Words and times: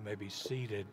You 0.00 0.06
may 0.06 0.14
be 0.14 0.30
seated. 0.30 0.86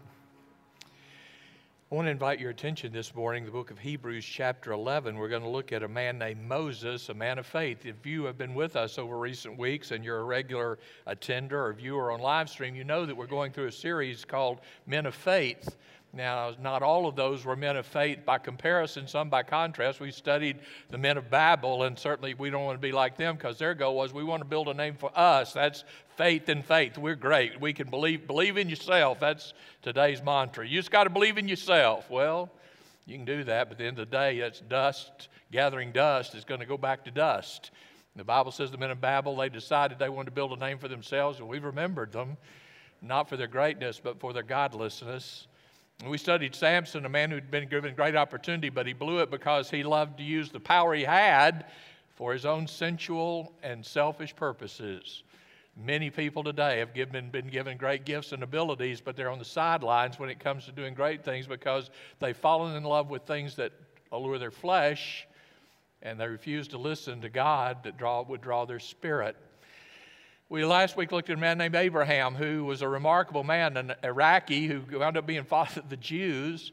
I 0.83 1.95
want 1.95 2.07
to 2.07 2.11
invite 2.11 2.41
your 2.41 2.49
attention 2.49 2.91
this 2.91 3.15
morning, 3.15 3.45
the 3.45 3.51
book 3.51 3.71
of 3.71 3.79
Hebrews, 3.79 4.25
chapter 4.25 4.73
11. 4.73 5.15
We're 5.15 5.29
going 5.29 5.43
to 5.43 5.49
look 5.49 5.71
at 5.71 5.81
a 5.81 5.87
man 5.87 6.17
named 6.17 6.41
Moses, 6.41 7.07
a 7.07 7.13
man 7.13 7.39
of 7.39 7.45
faith. 7.45 7.85
If 7.85 8.05
you 8.05 8.25
have 8.25 8.37
been 8.37 8.53
with 8.53 8.75
us 8.75 8.97
over 8.97 9.17
recent 9.17 9.57
weeks 9.57 9.91
and 9.91 10.03
you're 10.03 10.19
a 10.19 10.25
regular 10.25 10.77
attender 11.05 11.67
or 11.67 11.71
viewer 11.71 12.11
on 12.11 12.19
live 12.19 12.49
stream, 12.49 12.75
you 12.75 12.83
know 12.83 13.05
that 13.05 13.15
we're 13.15 13.27
going 13.27 13.53
through 13.53 13.67
a 13.67 13.71
series 13.71 14.25
called 14.25 14.59
Men 14.85 15.05
of 15.05 15.15
Faith. 15.15 15.77
Now, 16.17 16.55
not 16.59 16.81
all 16.81 17.05
of 17.05 17.15
those 17.15 17.45
were 17.45 17.55
men 17.55 17.77
of 17.77 17.85
faith 17.85 18.25
by 18.25 18.39
comparison, 18.39 19.07
some 19.07 19.29
by 19.29 19.43
contrast. 19.43 19.99
We 19.99 20.09
studied 20.09 20.57
the 20.89 20.97
men 20.97 21.15
of 21.15 21.29
Babel, 21.29 21.83
and 21.83 21.97
certainly 21.97 22.33
we 22.33 22.49
don't 22.49 22.65
want 22.65 22.75
to 22.75 22.81
be 22.81 22.91
like 22.91 23.17
them 23.17 23.35
because 23.35 23.59
their 23.59 23.75
goal 23.75 23.95
was 23.95 24.13
we 24.13 24.23
want 24.23 24.41
to 24.41 24.47
build 24.47 24.67
a 24.67 24.73
name 24.73 24.95
for 24.95 25.11
us. 25.15 25.53
That's 25.53 25.83
faith 26.15 26.49
in 26.49 26.63
faith. 26.63 26.97
We're 26.97 27.13
great. 27.13 27.61
We 27.61 27.71
can 27.71 27.91
believe, 27.91 28.25
believe 28.25 28.57
in 28.57 28.67
yourself. 28.67 29.19
That's 29.19 29.53
today's 29.83 30.23
mantra. 30.23 30.67
You 30.67 30.79
just 30.79 30.89
got 30.89 31.03
to 31.03 31.11
believe 31.11 31.37
in 31.37 31.47
yourself. 31.47 32.09
Well, 32.09 32.49
you 33.05 33.15
can 33.15 33.25
do 33.25 33.43
that, 33.43 33.69
but 33.69 33.73
at 33.73 33.77
the 33.77 33.85
end 33.85 33.99
of 33.99 34.09
the 34.09 34.17
day, 34.17 34.39
that's 34.39 34.61
dust. 34.61 35.29
Gathering 35.51 35.91
dust 35.91 36.33
is 36.33 36.43
going 36.43 36.61
to 36.61 36.65
go 36.65 36.79
back 36.79 37.05
to 37.05 37.11
dust. 37.11 37.69
The 38.15 38.23
Bible 38.23 38.51
says 38.51 38.71
the 38.71 38.79
men 38.79 38.89
of 38.89 38.99
Babel, 38.99 39.35
they 39.35 39.49
decided 39.49 39.99
they 39.99 40.09
wanted 40.09 40.31
to 40.31 40.35
build 40.35 40.51
a 40.51 40.59
name 40.59 40.79
for 40.79 40.87
themselves, 40.87 41.37
and 41.37 41.47
we've 41.47 41.63
remembered 41.63 42.11
them, 42.11 42.37
not 43.03 43.29
for 43.29 43.37
their 43.37 43.45
greatness, 43.45 44.01
but 44.03 44.19
for 44.19 44.33
their 44.33 44.41
godlessness. 44.41 45.45
We 46.05 46.19
studied 46.19 46.53
Samson, 46.53 47.05
a 47.05 47.09
man 47.09 47.31
who'd 47.31 47.49
been 47.49 47.67
given 47.67 47.95
great 47.95 48.15
opportunity, 48.15 48.69
but 48.69 48.85
he 48.85 48.93
blew 48.93 49.19
it 49.19 49.31
because 49.31 49.71
he 49.71 49.81
loved 49.81 50.19
to 50.19 50.23
use 50.23 50.51
the 50.51 50.59
power 50.59 50.93
he 50.93 51.03
had 51.03 51.65
for 52.15 52.33
his 52.33 52.45
own 52.45 52.67
sensual 52.67 53.51
and 53.63 53.83
selfish 53.83 54.35
purposes. 54.35 55.23
Many 55.75 56.11
people 56.11 56.43
today 56.43 56.77
have 56.79 56.93
given, 56.93 57.31
been 57.31 57.47
given 57.47 57.77
great 57.77 58.05
gifts 58.05 58.31
and 58.31 58.43
abilities, 58.43 59.01
but 59.01 59.15
they're 59.15 59.31
on 59.31 59.39
the 59.39 59.45
sidelines 59.45 60.19
when 60.19 60.29
it 60.29 60.39
comes 60.39 60.65
to 60.65 60.71
doing 60.71 60.93
great 60.93 61.25
things 61.25 61.47
because 61.47 61.89
they've 62.19 62.37
fallen 62.37 62.75
in 62.75 62.83
love 62.83 63.09
with 63.09 63.23
things 63.23 63.55
that 63.55 63.71
allure 64.11 64.37
their 64.37 64.51
flesh 64.51 65.27
and 66.03 66.19
they 66.19 66.27
refuse 66.27 66.67
to 66.69 66.77
listen 66.77 67.21
to 67.21 67.29
God 67.29 67.83
that 67.83 67.97
draw, 67.97 68.21
would 68.21 68.41
draw 68.41 68.65
their 68.65 68.79
spirit. 68.79 69.35
We 70.49 70.63
last 70.63 70.95
week 70.95 71.11
looked 71.11 71.29
at 71.29 71.37
a 71.37 71.41
man 71.41 71.57
named 71.57 71.75
Abraham 71.75 72.33
who 72.33 72.63
was 72.63 72.81
a 72.81 72.87
remarkable 72.87 73.43
man, 73.43 73.75
an 73.75 73.93
Iraqi 74.01 74.65
who 74.67 74.81
wound 74.97 75.17
up 75.17 75.27
being 75.27 75.43
father 75.45 75.81
of 75.81 75.89
the 75.89 75.97
Jews. 75.97 76.71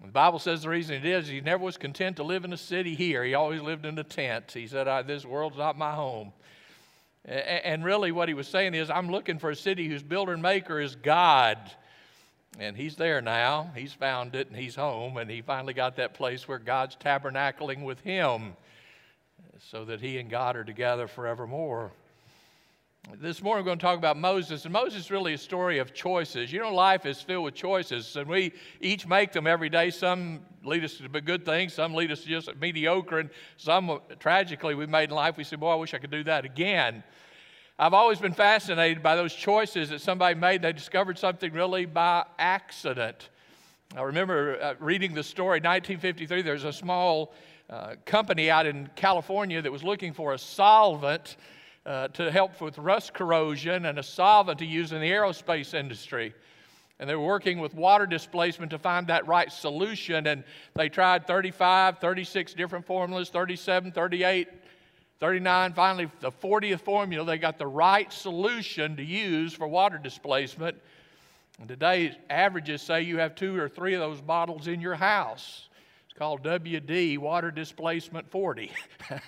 The 0.00 0.12
Bible 0.12 0.38
says 0.38 0.62
the 0.62 0.68
reason 0.68 0.94
it 0.94 1.04
is 1.04 1.26
he 1.26 1.40
never 1.40 1.64
was 1.64 1.76
content 1.76 2.18
to 2.18 2.22
live 2.22 2.44
in 2.44 2.52
a 2.52 2.56
city 2.56 2.94
here. 2.94 3.24
He 3.24 3.34
always 3.34 3.60
lived 3.60 3.86
in 3.86 3.98
a 3.98 4.04
tent. 4.04 4.52
He 4.52 4.68
said, 4.68 4.86
This 5.08 5.24
world's 5.24 5.58
not 5.58 5.76
my 5.76 5.92
home. 5.92 6.32
And 7.24 7.84
really, 7.84 8.12
what 8.12 8.28
he 8.28 8.34
was 8.34 8.46
saying 8.46 8.74
is, 8.74 8.88
I'm 8.88 9.10
looking 9.10 9.40
for 9.40 9.50
a 9.50 9.56
city 9.56 9.88
whose 9.88 10.04
builder 10.04 10.32
and 10.32 10.40
maker 10.40 10.78
is 10.78 10.94
God. 10.94 11.58
And 12.60 12.76
he's 12.76 12.94
there 12.94 13.20
now. 13.20 13.72
He's 13.74 13.92
found 13.92 14.36
it 14.36 14.46
and 14.46 14.56
he's 14.56 14.76
home. 14.76 15.16
And 15.16 15.28
he 15.28 15.42
finally 15.42 15.74
got 15.74 15.96
that 15.96 16.14
place 16.14 16.46
where 16.46 16.60
God's 16.60 16.94
tabernacling 16.94 17.82
with 17.82 17.98
him 18.00 18.54
so 19.58 19.84
that 19.86 20.00
he 20.00 20.18
and 20.18 20.30
God 20.30 20.54
are 20.54 20.64
together 20.64 21.08
forevermore. 21.08 21.90
This 23.20 23.42
morning, 23.42 23.64
we're 23.64 23.70
going 23.70 23.78
to 23.78 23.82
talk 23.82 23.96
about 23.96 24.16
Moses. 24.18 24.64
And 24.64 24.72
Moses 24.72 25.06
is 25.06 25.10
really 25.10 25.32
a 25.32 25.38
story 25.38 25.78
of 25.78 25.94
choices. 25.94 26.52
You 26.52 26.60
know, 26.60 26.72
life 26.72 27.06
is 27.06 27.22
filled 27.22 27.46
with 27.46 27.54
choices, 27.54 28.14
and 28.16 28.28
we 28.28 28.52
each 28.82 29.06
make 29.06 29.32
them 29.32 29.46
every 29.46 29.70
day. 29.70 29.90
Some 29.90 30.40
lead 30.62 30.84
us 30.84 30.98
to 30.98 31.08
good 31.08 31.44
things, 31.44 31.72
some 31.72 31.94
lead 31.94 32.12
us 32.12 32.20
to 32.20 32.28
just 32.28 32.54
mediocre, 32.60 33.18
and 33.18 33.30
some, 33.56 34.00
tragically, 34.20 34.74
we 34.74 34.86
made 34.86 35.08
in 35.08 35.16
life. 35.16 35.38
We 35.38 35.44
say, 35.44 35.56
Boy, 35.56 35.72
I 35.72 35.74
wish 35.76 35.94
I 35.94 35.98
could 35.98 36.10
do 36.10 36.22
that 36.24 36.44
again. 36.44 37.02
I've 37.78 37.94
always 37.94 38.18
been 38.18 38.34
fascinated 38.34 39.02
by 39.02 39.16
those 39.16 39.32
choices 39.32 39.88
that 39.88 40.02
somebody 40.02 40.34
made. 40.34 40.60
They 40.60 40.72
discovered 40.72 41.18
something 41.18 41.52
really 41.52 41.86
by 41.86 42.26
accident. 42.38 43.30
I 43.96 44.02
remember 44.02 44.62
uh, 44.62 44.74
reading 44.78 45.14
the 45.14 45.24
story, 45.24 45.60
1953, 45.60 46.42
there's 46.42 46.64
a 46.64 46.72
small 46.72 47.32
uh, 47.70 47.94
company 48.04 48.50
out 48.50 48.66
in 48.66 48.90
California 48.96 49.62
that 49.62 49.72
was 49.72 49.82
looking 49.82 50.12
for 50.12 50.34
a 50.34 50.38
solvent 50.38 51.36
uh, 51.86 52.08
to 52.08 52.30
help 52.30 52.60
with 52.60 52.78
rust 52.78 53.14
corrosion 53.14 53.86
and 53.86 53.98
a 53.98 54.02
solvent 54.02 54.58
to 54.58 54.66
use 54.66 54.92
in 54.92 55.00
the 55.00 55.10
aerospace 55.10 55.74
industry. 55.74 56.34
And 57.00 57.08
they 57.08 57.14
were 57.14 57.24
working 57.24 57.60
with 57.60 57.74
water 57.74 58.06
displacement 58.06 58.70
to 58.72 58.78
find 58.78 59.06
that 59.06 59.26
right 59.26 59.50
solution. 59.52 60.26
And 60.26 60.42
they 60.74 60.88
tried 60.88 61.26
35, 61.26 61.98
36 61.98 62.54
different 62.54 62.86
formulas, 62.86 63.30
37, 63.30 63.92
38, 63.92 64.48
39. 65.20 65.72
Finally, 65.74 66.10
the 66.20 66.32
40th 66.32 66.80
formula, 66.80 67.24
they 67.24 67.38
got 67.38 67.58
the 67.58 67.66
right 67.66 68.12
solution 68.12 68.96
to 68.96 69.04
use 69.04 69.52
for 69.52 69.68
water 69.68 69.98
displacement. 69.98 70.76
And 71.60 71.68
today, 71.68 72.16
averages 72.30 72.82
say 72.82 73.02
you 73.02 73.18
have 73.18 73.34
two 73.34 73.56
or 73.56 73.68
three 73.68 73.94
of 73.94 74.00
those 74.00 74.20
bottles 74.20 74.66
in 74.66 74.80
your 74.80 74.94
house. 74.94 75.68
It's 76.08 76.18
called 76.18 76.42
WD, 76.42 77.18
Water 77.18 77.50
Displacement 77.50 78.28
40. 78.30 78.72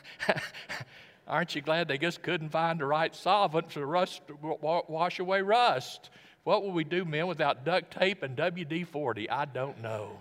Aren't 1.31 1.55
you 1.55 1.63
glad 1.63 1.87
they 1.87 1.97
just 1.97 2.23
couldn't 2.23 2.49
find 2.49 2.81
the 2.81 2.87
right 2.87 3.15
solvent 3.15 3.71
to 3.71 3.87
rust, 3.87 4.21
wash 4.43 5.21
away 5.21 5.43
rust? 5.43 6.11
What 6.43 6.65
would 6.65 6.75
we 6.75 6.83
do, 6.83 7.05
men, 7.05 7.29
without 7.29 7.65
duct 7.65 7.97
tape 7.97 8.25
and 8.25 8.37
WD 8.37 8.89
40? 8.89 9.31
I 9.31 9.45
don't 9.45 9.81
know. 9.81 10.19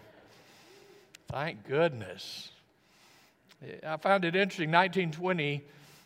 Thank 1.32 1.68
goodness. 1.68 2.52
I 3.84 3.98
found 3.98 4.24
it 4.24 4.36
interesting. 4.36 4.70
1920, 4.70 5.64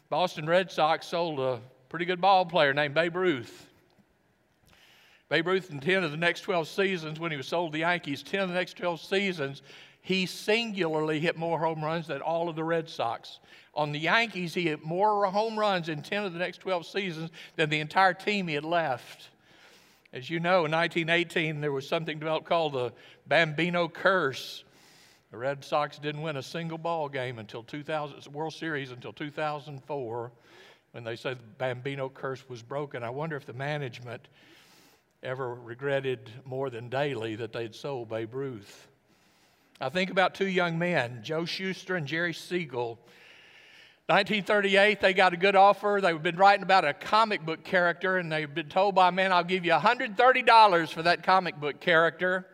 Boston 0.09 0.47
Red 0.47 0.71
Sox 0.71 1.05
sold 1.05 1.37
a 1.37 1.59
pretty 1.89 2.05
good 2.05 2.21
ball 2.21 2.45
player 2.45 2.73
named 2.73 2.93
Babe 2.93 3.17
Ruth. 3.17 3.67
Babe 5.27 5.47
Ruth, 5.47 5.69
in 5.69 5.81
10 5.81 6.05
of 6.05 6.11
the 6.11 6.17
next 6.17 6.41
12 6.41 6.65
seasons, 6.69 7.19
when 7.19 7.31
he 7.31 7.37
was 7.37 7.47
sold 7.47 7.71
to 7.71 7.73
the 7.73 7.79
Yankees, 7.79 8.23
10 8.23 8.39
of 8.39 8.49
the 8.49 8.55
next 8.55 8.77
12 8.77 9.01
seasons, 9.01 9.61
he 10.03 10.25
singularly 10.25 11.21
hit 11.21 11.37
more 11.37 11.57
home 11.57 11.83
runs 11.83 12.07
than 12.07 12.21
all 12.21 12.49
of 12.49 12.57
the 12.57 12.63
Red 12.63 12.89
Sox. 12.89 13.39
On 13.73 13.93
the 13.93 13.99
Yankees, 13.99 14.53
he 14.53 14.63
hit 14.63 14.83
more 14.83 15.25
home 15.27 15.57
runs 15.57 15.87
in 15.87 16.01
10 16.01 16.25
of 16.25 16.33
the 16.33 16.39
next 16.39 16.57
12 16.57 16.85
seasons 16.85 17.31
than 17.55 17.69
the 17.69 17.79
entire 17.79 18.13
team 18.13 18.49
he 18.49 18.53
had 18.53 18.65
left. 18.65 19.29
As 20.11 20.29
you 20.29 20.41
know, 20.41 20.65
in 20.65 20.71
1918, 20.71 21.61
there 21.61 21.71
was 21.71 21.87
something 21.87 22.19
developed 22.19 22.45
called 22.45 22.73
the 22.73 22.91
Bambino 23.27 23.87
Curse. 23.87 24.65
The 25.31 25.37
Red 25.37 25.63
Sox 25.63 25.97
didn't 25.99 26.21
win 26.21 26.35
a 26.35 26.43
single 26.43 26.77
ball 26.77 27.07
game 27.07 27.39
until 27.39 27.63
2000, 27.63 28.33
World 28.33 28.53
Series 28.53 28.91
until 28.91 29.13
2004, 29.13 30.31
when 30.91 31.03
they 31.05 31.15
said 31.15 31.39
the 31.39 31.43
Bambino 31.57 32.09
Curse 32.09 32.47
was 32.49 32.61
broken. 32.61 33.03
I 33.03 33.09
wonder 33.09 33.37
if 33.37 33.45
the 33.45 33.53
management 33.53 34.27
ever 35.23 35.55
regretted 35.55 36.29
more 36.43 36.69
than 36.69 36.89
daily 36.89 37.37
that 37.37 37.53
they'd 37.53 37.73
sold 37.73 38.09
Babe 38.09 38.35
Ruth. 38.35 38.89
I 39.81 39.89
think 39.89 40.11
about 40.11 40.35
two 40.35 40.47
young 40.47 40.77
men, 40.77 41.21
Joe 41.23 41.45
Shuster 41.45 41.95
and 41.95 42.05
Jerry 42.05 42.33
Siegel. 42.33 42.99
1938, 44.07 44.99
they 44.99 45.13
got 45.13 45.33
a 45.33 45.37
good 45.37 45.55
offer. 45.55 45.99
They've 46.01 46.21
been 46.21 46.35
writing 46.35 46.63
about 46.63 46.85
a 46.85 46.93
comic 46.93 47.45
book 47.45 47.63
character, 47.63 48.17
and 48.17 48.31
they've 48.31 48.53
been 48.53 48.69
told 48.69 48.95
by 48.95 49.07
a 49.07 49.11
man, 49.11 49.31
I'll 49.31 49.43
give 49.43 49.65
you 49.65 49.71
$130 49.71 50.89
for 50.89 51.03
that 51.03 51.23
comic 51.23 51.59
book 51.59 51.79
character. 51.79 52.45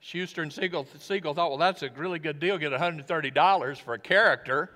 Shuster 0.00 0.42
and 0.42 0.52
Siegel, 0.52 0.86
Siegel 0.98 1.34
thought, 1.34 1.50
well, 1.50 1.58
that's 1.58 1.82
a 1.82 1.90
really 1.96 2.20
good 2.20 2.38
deal, 2.38 2.56
get 2.58 2.72
$130 2.72 3.76
for 3.78 3.94
a 3.94 3.98
character. 3.98 4.70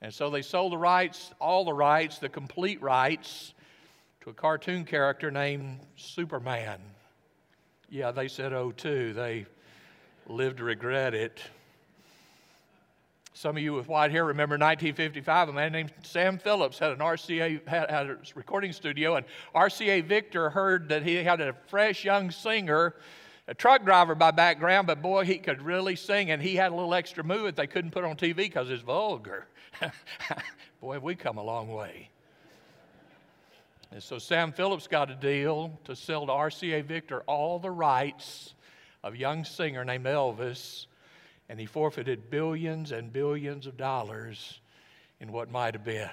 And 0.00 0.12
so 0.12 0.30
they 0.30 0.42
sold 0.42 0.72
the 0.72 0.78
rights, 0.78 1.32
all 1.38 1.64
the 1.64 1.72
rights, 1.72 2.18
the 2.18 2.28
complete 2.28 2.80
rights, 2.82 3.52
to 4.22 4.30
a 4.30 4.34
cartoon 4.34 4.84
character 4.84 5.30
named 5.30 5.80
Superman. 5.96 6.80
Yeah, 7.88 8.10
they 8.10 8.28
said 8.28 8.52
oh, 8.52 8.72
too. 8.72 9.12
They 9.12 9.46
lived 10.28 10.58
to 10.58 10.64
regret 10.64 11.14
it. 11.14 11.40
Some 13.34 13.56
of 13.56 13.62
you 13.62 13.74
with 13.74 13.86
white 13.86 14.10
hair 14.10 14.24
remember 14.24 14.54
1955, 14.54 15.50
a 15.50 15.52
man 15.52 15.72
named 15.72 15.92
Sam 16.02 16.38
Phillips 16.38 16.78
had 16.78 16.92
an 16.92 16.98
RCA 16.98 17.66
had, 17.68 17.90
had 17.90 18.06
a 18.08 18.18
recording 18.34 18.72
studio, 18.72 19.16
and 19.16 19.26
RCA 19.54 20.04
Victor 20.04 20.48
heard 20.48 20.88
that 20.88 21.02
he 21.02 21.16
had 21.16 21.40
a 21.42 21.54
fresh 21.68 22.02
young 22.02 22.30
singer, 22.30 22.94
a 23.46 23.54
truck 23.54 23.84
driver 23.84 24.14
by 24.14 24.30
background, 24.30 24.86
but 24.86 25.02
boy, 25.02 25.24
he 25.24 25.36
could 25.36 25.60
really 25.60 25.96
sing, 25.96 26.30
and 26.30 26.40
he 26.40 26.56
had 26.56 26.72
a 26.72 26.74
little 26.74 26.94
extra 26.94 27.22
move 27.22 27.44
that 27.44 27.56
they 27.56 27.66
couldn't 27.66 27.90
put 27.90 28.04
on 28.04 28.16
TV 28.16 28.36
because 28.36 28.70
it's 28.70 28.82
vulgar. 28.82 29.46
boy, 30.80 30.94
have 30.94 31.02
we 31.02 31.14
come 31.14 31.36
a 31.36 31.44
long 31.44 31.68
way. 31.68 32.08
And 33.92 34.02
so 34.02 34.18
Sam 34.18 34.50
Phillips 34.50 34.86
got 34.86 35.10
a 35.10 35.14
deal 35.14 35.78
to 35.84 35.94
sell 35.94 36.26
to 36.26 36.32
RCA 36.32 36.84
Victor 36.84 37.20
all 37.26 37.58
the 37.58 37.70
rights 37.70 38.54
a 39.06 39.16
young 39.16 39.44
singer 39.44 39.84
named 39.84 40.04
Elvis 40.06 40.86
and 41.48 41.60
he 41.60 41.66
forfeited 41.66 42.30
billions 42.30 42.92
and 42.92 43.12
billions 43.12 43.66
of 43.66 43.76
dollars 43.76 44.60
in 45.20 45.32
what 45.32 45.50
might 45.50 45.74
have 45.74 45.84
been. 45.84 46.10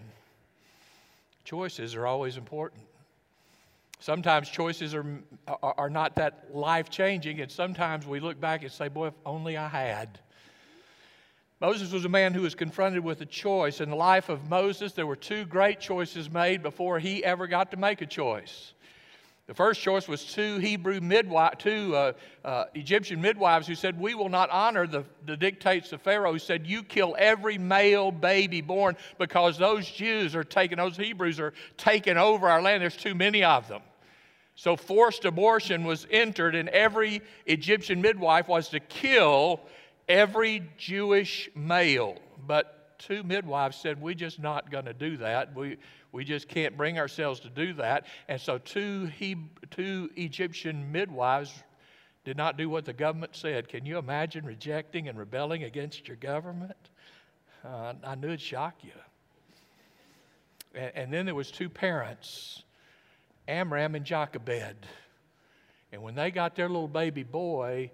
Choices 1.44 1.96
are 1.96 2.06
always 2.06 2.38
important. 2.38 2.84
Sometimes 4.00 4.50
choices 4.50 4.94
are, 4.94 5.06
are, 5.62 5.90
not 5.90 6.16
that 6.18 6.54
life 6.54 6.90
changing, 6.90 7.40
and 7.40 7.50
sometimes 7.50 8.06
we 8.06 8.20
look 8.20 8.40
back 8.40 8.62
and 8.62 8.72
say, 8.72 8.90
Boy, 8.90 9.08
if 9.08 9.14
only 9.26 9.56
I 9.56 9.68
had. 9.70 10.20
Moses 11.62 11.94
was 11.94 12.04
a 12.04 12.10
man 12.10 12.34
who 12.34 12.42
was 12.42 12.56
confronted 12.56 13.02
with 13.02 13.22
a 13.22 13.26
choice. 13.26 13.80
In 13.80 13.90
the 13.90 13.96
life 13.96 14.28
of 14.28 14.50
Moses, 14.50 14.92
there 14.92 15.08
were 15.08 15.16
two 15.16 15.46
great 15.46 15.80
choices 15.80 16.30
made 16.30 16.62
before 16.62 17.00
he 17.00 17.24
ever 17.24 17.48
got 17.48 17.72
to 17.72 17.78
make 17.78 18.02
a 18.02 18.06
choice. 18.06 18.74
The 19.46 19.54
first 19.54 19.82
choice 19.82 20.08
was 20.08 20.24
two 20.24 20.58
Hebrew 20.60 21.02
midwives, 21.02 21.58
two 21.60 21.94
uh, 21.94 22.14
uh, 22.46 22.66
Egyptian 22.76 23.20
midwives 23.20 23.68
who 23.68 23.76
said, 23.76 24.00
We 24.00 24.16
will 24.16 24.30
not 24.30 24.50
honor 24.50 24.88
the, 24.88 25.04
the 25.26 25.36
dictates 25.36 25.92
of 25.92 26.02
Pharaoh, 26.02 26.32
who 26.32 26.40
said, 26.40 26.66
You 26.66 26.82
kill 26.82 27.14
every 27.20 27.58
male 27.58 28.10
baby 28.10 28.62
born 28.62 28.96
because 29.18 29.58
those 29.58 29.90
Jews 29.90 30.34
are 30.34 30.46
taking, 30.46 30.78
those 30.78 30.96
Hebrews 30.96 31.42
are 31.42 31.54
taking 31.76 32.16
over 32.16 32.48
our 32.48 32.62
land. 32.62 32.82
There's 32.82 32.96
too 32.96 33.16
many 33.16 33.44
of 33.44 33.68
them. 33.68 33.82
So 34.56 34.78
forced 34.78 35.26
abortion 35.26 35.84
was 35.84 36.08
entered, 36.10 36.56
and 36.56 36.70
every 36.70 37.22
Egyptian 37.46 38.02
midwife 38.02 38.48
was 38.48 38.70
to 38.70 38.80
kill 38.80 39.60
every 40.08 40.64
Jewish 40.78 41.50
male. 41.54 42.18
But 42.48 42.98
two 42.98 43.24
midwives 43.24 43.76
said, 43.76 44.02
We're 44.02 44.14
just 44.14 44.40
not 44.40 44.72
going 44.72 44.86
to 44.86 44.94
do 44.94 45.18
that. 45.18 45.54
We, 45.54 45.78
we 46.14 46.24
just 46.24 46.48
can't 46.48 46.78
bring 46.78 47.00
ourselves 47.00 47.42
to 47.42 47.50
do 47.50 47.74
that. 47.74 48.06
And 48.30 48.40
so 48.40 48.60
two, 48.60 49.08
he, 49.18 49.36
two 49.72 50.12
Egyptian 50.16 50.92
midwives 50.92 51.52
did 52.24 52.38
not 52.38 52.56
do 52.56 52.70
what 52.70 52.86
the 52.86 52.94
government 52.94 53.36
said. 53.36 53.68
Can 53.68 53.86
you 53.86 53.98
imagine 53.98 54.46
rejecting 54.46 55.10
and 55.10 55.18
rebelling 55.18 55.64
against 55.64 56.08
your 56.08 56.16
government? 56.16 56.78
Uh, 57.66 57.94
I 58.06 58.16
knew 58.16 58.28
it'd 58.28 58.40
shock 58.40 58.76
you. 58.84 58.92
And, 60.76 60.92
and 60.96 61.14
then 61.14 61.26
there 61.26 61.36
was 61.36 61.50
two 61.50 61.68
parents, 61.68 62.64
Amram 63.48 63.96
and 63.96 64.06
Jochebed. 64.06 64.86
And 65.92 66.04
when 66.04 66.14
they 66.14 66.30
got 66.30 66.56
their 66.56 66.70
little 66.70 66.88
baby 66.88 67.24
boy, 67.24 67.90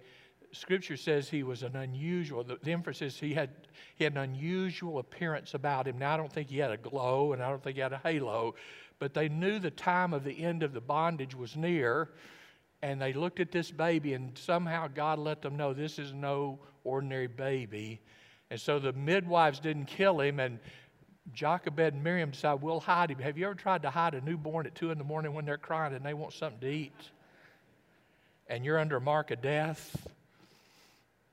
Scripture 0.52 0.98
says 0.98 1.30
he 1.30 1.44
was 1.44 1.64
an 1.64 1.76
unusual, 1.76 2.44
the, 2.44 2.58
the, 2.64 2.72
emphasis, 2.72 3.20
he 3.20 3.34
had, 3.34 3.50
he 3.96 4.04
had 4.04 4.14
an 4.14 4.20
unusual 4.20 5.00
appearance 5.00 5.54
about 5.54 5.88
him. 5.88 5.98
Now, 5.98 6.14
I 6.14 6.18
don't 6.18 6.32
think 6.32 6.50
he 6.50 6.58
had 6.58 6.72
a 6.72 6.78
glow 6.78 7.34
and 7.34 7.44
I 7.44 7.50
don't 7.50 7.64
think 7.64 7.76
he 7.76 7.82
had 7.82 7.94
a 7.94 8.02
halo, 8.04 8.56
but 8.98 9.14
they 9.14 9.30
knew 9.30 9.60
the 9.60 9.72
time 9.72 10.14
of 10.14 10.24
the 10.24 10.44
end 10.44 10.64
of 10.64 10.74
the 10.74 10.82
bondage 10.82 11.36
was 11.36 11.56
near, 11.56 12.10
and 12.82 13.02
they 13.02 13.14
looked 13.14 13.40
at 13.40 13.52
this 13.52 13.72
baby, 13.72 14.14
and 14.14 14.38
somehow 14.38 14.88
God 14.88 15.20
let 15.20 15.42
them 15.42 15.58
know 15.58 15.74
this 15.74 16.00
is 16.00 16.14
no 16.14 16.60
ordinary 16.84 17.28
baby. 17.28 18.02
And 18.50 18.60
so 18.60 18.80
the 18.80 18.94
midwives 18.94 19.60
didn't 19.60 19.86
kill 19.86 20.20
him, 20.20 20.40
and 20.40 20.60
Jochebed 21.34 21.94
and 21.94 22.04
Miriam 22.04 22.32
decided, 22.32 22.62
We'll 22.62 22.80
hide 22.80 23.12
him. 23.12 23.20
Have 23.20 23.38
you 23.38 23.46
ever 23.46 23.56
tried 23.56 23.84
to 23.84 23.90
hide 23.90 24.16
a 24.16 24.22
newborn 24.22 24.66
at 24.66 24.76
2 24.76 24.92
in 24.92 24.98
the 24.98 25.04
morning 25.04 25.34
when 25.34 25.46
they're 25.46 25.58
crying 25.58 25.94
and 25.94 26.06
they 26.06 26.14
want 26.14 26.34
something 26.34 26.60
to 26.62 26.70
eat? 26.70 27.12
And 28.48 28.66
you're 28.66 28.80
under 28.80 28.98
a 28.98 29.02
mark 29.02 29.32
of 29.32 29.42
death? 29.42 30.08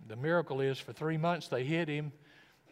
The 0.08 0.16
miracle 0.16 0.60
is 0.60 0.78
for 0.78 0.92
three 0.92 1.16
months 1.16 1.48
they 1.48 1.64
hid 1.64 1.88
him, 1.88 2.12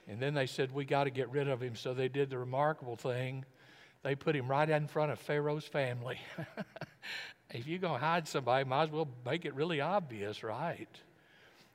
and 0.09 0.21
then 0.21 0.35
they 0.35 0.47
said, 0.47 0.73
We 0.73 0.85
got 0.85 1.05
to 1.05 1.11
get 1.11 1.31
rid 1.31 1.49
of 1.49 1.63
him. 1.63 1.75
So 1.75 1.95
they 1.95 2.09
did 2.09 2.31
the 2.31 2.39
remarkable 2.39 2.97
thing. 2.97 3.45
They 4.03 4.15
put 4.15 4.37
him 4.37 4.49
right 4.49 4.69
in 4.69 4.87
front 4.87 5.13
of 5.13 5.19
Pharaoh's 5.19 5.65
family. 5.65 6.19
if 7.51 7.67
you're 7.67 7.79
going 7.79 8.01
to 8.01 8.07
hide 8.07 8.29
somebody, 8.29 8.69
might 8.69 8.85
as 8.85 8.91
well 8.91 9.09
make 9.25 9.47
it 9.47 9.55
really 9.55 9.81
obvious, 9.81 10.43
right? 10.43 10.89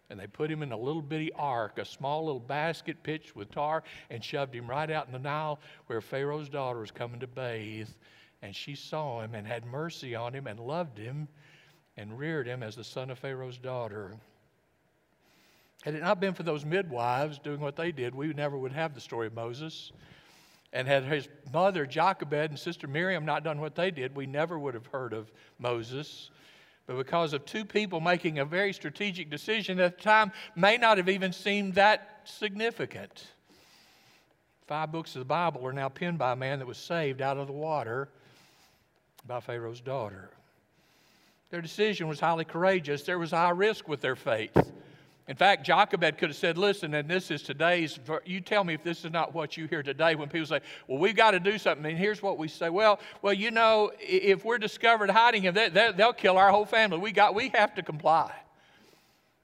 And 0.10 0.20
they 0.20 0.28
put 0.28 0.50
him 0.50 0.64
in 0.64 0.72
a 0.72 0.78
little 0.78 1.02
bitty 1.02 1.32
ark, 1.34 1.78
a 1.78 1.86
small 1.86 2.26
little 2.26 2.40
basket 2.40 3.02
pitched 3.04 3.36
with 3.36 3.52
tar, 3.52 3.84
and 4.10 4.24
shoved 4.24 4.56
him 4.56 4.68
right 4.68 4.90
out 4.90 5.08
in 5.08 5.14
the 5.14 5.20
Nile 5.20 5.60
where 5.88 6.02
Pharaoh's 6.02 6.50
daughter 6.50 6.80
was 6.80 6.92
coming 6.92 7.20
to 7.20 7.28
bathe. 7.28 7.90
And 8.42 8.56
she 8.56 8.76
saw 8.76 9.22
him 9.22 9.36
and 9.36 9.46
had 9.46 9.66
mercy 9.66 10.16
on 10.16 10.34
him 10.34 10.48
and 10.48 10.60
loved 10.60 10.98
him 10.98 11.28
and 11.98 12.18
reared 12.18 12.48
him 12.48 12.64
as 12.64 12.76
the 12.76 12.84
son 12.84 13.10
of 13.10 13.20
Pharaoh's 13.20 13.58
daughter. 13.58 14.16
Had 15.84 15.96
it 15.96 16.02
not 16.02 16.20
been 16.20 16.34
for 16.34 16.44
those 16.44 16.66
midwives 16.66 17.40
doing 17.40 17.62
what 17.62 17.76
they 17.76 17.92
did, 17.92 18.14
we 18.14 18.34
never 18.34 18.58
would 18.58 18.74
have 18.74 18.94
the 18.94 19.02
story 19.02 19.28
of 19.28 19.34
Moses. 19.34 19.92
And 20.74 20.88
had 20.88 21.04
his 21.04 21.28
mother, 21.52 21.86
Jochebed, 21.86 22.52
and 22.52 22.60
sister 22.60 22.88
Miriam 22.88 23.26
not 23.26 23.44
done 23.44 23.60
what 23.60 23.76
they 23.76 23.90
did, 23.90 24.16
we 24.16 24.28
never 24.28 24.60
would 24.60 24.74
have 24.74 24.86
heard 24.88 25.14
of 25.14 25.32
Moses. 25.58 26.30
But 26.86 26.98
because 26.98 27.34
of 27.34 27.46
two 27.46 27.66
people 27.66 28.02
making 28.02 28.40
a 28.40 28.46
very 28.46 28.74
strategic 28.74 29.30
decision 29.30 29.80
at 29.80 29.98
the 29.98 30.04
time, 30.04 30.32
may 30.56 30.78
not 30.78 30.98
have 30.98 31.10
even 31.10 31.32
seemed 31.32 31.76
that 31.76 32.22
significant. 32.26 33.28
Five 34.68 34.92
books 34.92 35.16
of 35.16 35.20
the 35.20 35.26
Bible 35.26 35.66
are 35.66 35.74
now 35.74 35.90
penned 35.90 36.20
by 36.20 36.34
a 36.34 36.36
man 36.36 36.60
that 36.60 36.68
was 36.68 36.78
saved 36.78 37.22
out 37.22 37.38
of 37.38 37.48
the 37.48 37.54
water 37.54 38.10
by 39.26 39.40
Pharaoh's 39.40 39.82
daughter. 39.82 40.30
Their 41.50 41.62
decision 41.62 42.08
was 42.08 42.20
highly 42.20 42.46
courageous. 42.46 43.04
There 43.04 43.18
was 43.18 43.32
high 43.32 43.50
risk 43.50 43.88
with 43.88 44.02
their 44.02 44.16
faith. 44.16 44.56
In 45.30 45.36
fact, 45.36 45.64
Jochebed 45.64 46.18
could 46.18 46.30
have 46.30 46.36
said, 46.36 46.58
Listen, 46.58 46.96
and 46.96 47.08
this 47.08 47.30
is 47.30 47.44
today's, 47.44 48.00
you 48.26 48.42
tell 48.42 48.64
me 48.64 48.74
if 48.74 48.84
this 48.84 49.06
is 49.06 49.12
not 49.12 49.36
what 49.36 49.58
you 49.58 49.68
hear 49.68 49.84
today 49.84 50.16
when 50.16 50.28
people 50.28 50.48
say, 50.48 50.60
Well, 50.88 50.98
we've 50.98 51.16
got 51.16 51.32
to 51.32 51.40
do 51.40 51.60
something. 51.60 51.86
And 51.86 51.96
here's 51.96 52.24
what 52.24 52.40
we 52.40 52.48
say 52.48 52.70
Well, 52.70 53.00
well 53.22 53.32
you 53.32 53.52
know, 53.52 53.92
if 54.00 54.44
we're 54.44 54.58
discovered 54.58 55.12
hiding 55.12 55.44
him, 55.44 55.54
they, 55.54 55.70
they, 55.70 55.92
they'll 55.96 56.14
kill 56.14 56.40
our 56.40 56.50
whole 56.50 56.66
family. 56.66 56.98
We, 56.98 57.12
got, 57.12 57.36
we 57.36 57.50
have 57.50 57.76
to 57.76 57.84
comply. 57.84 58.34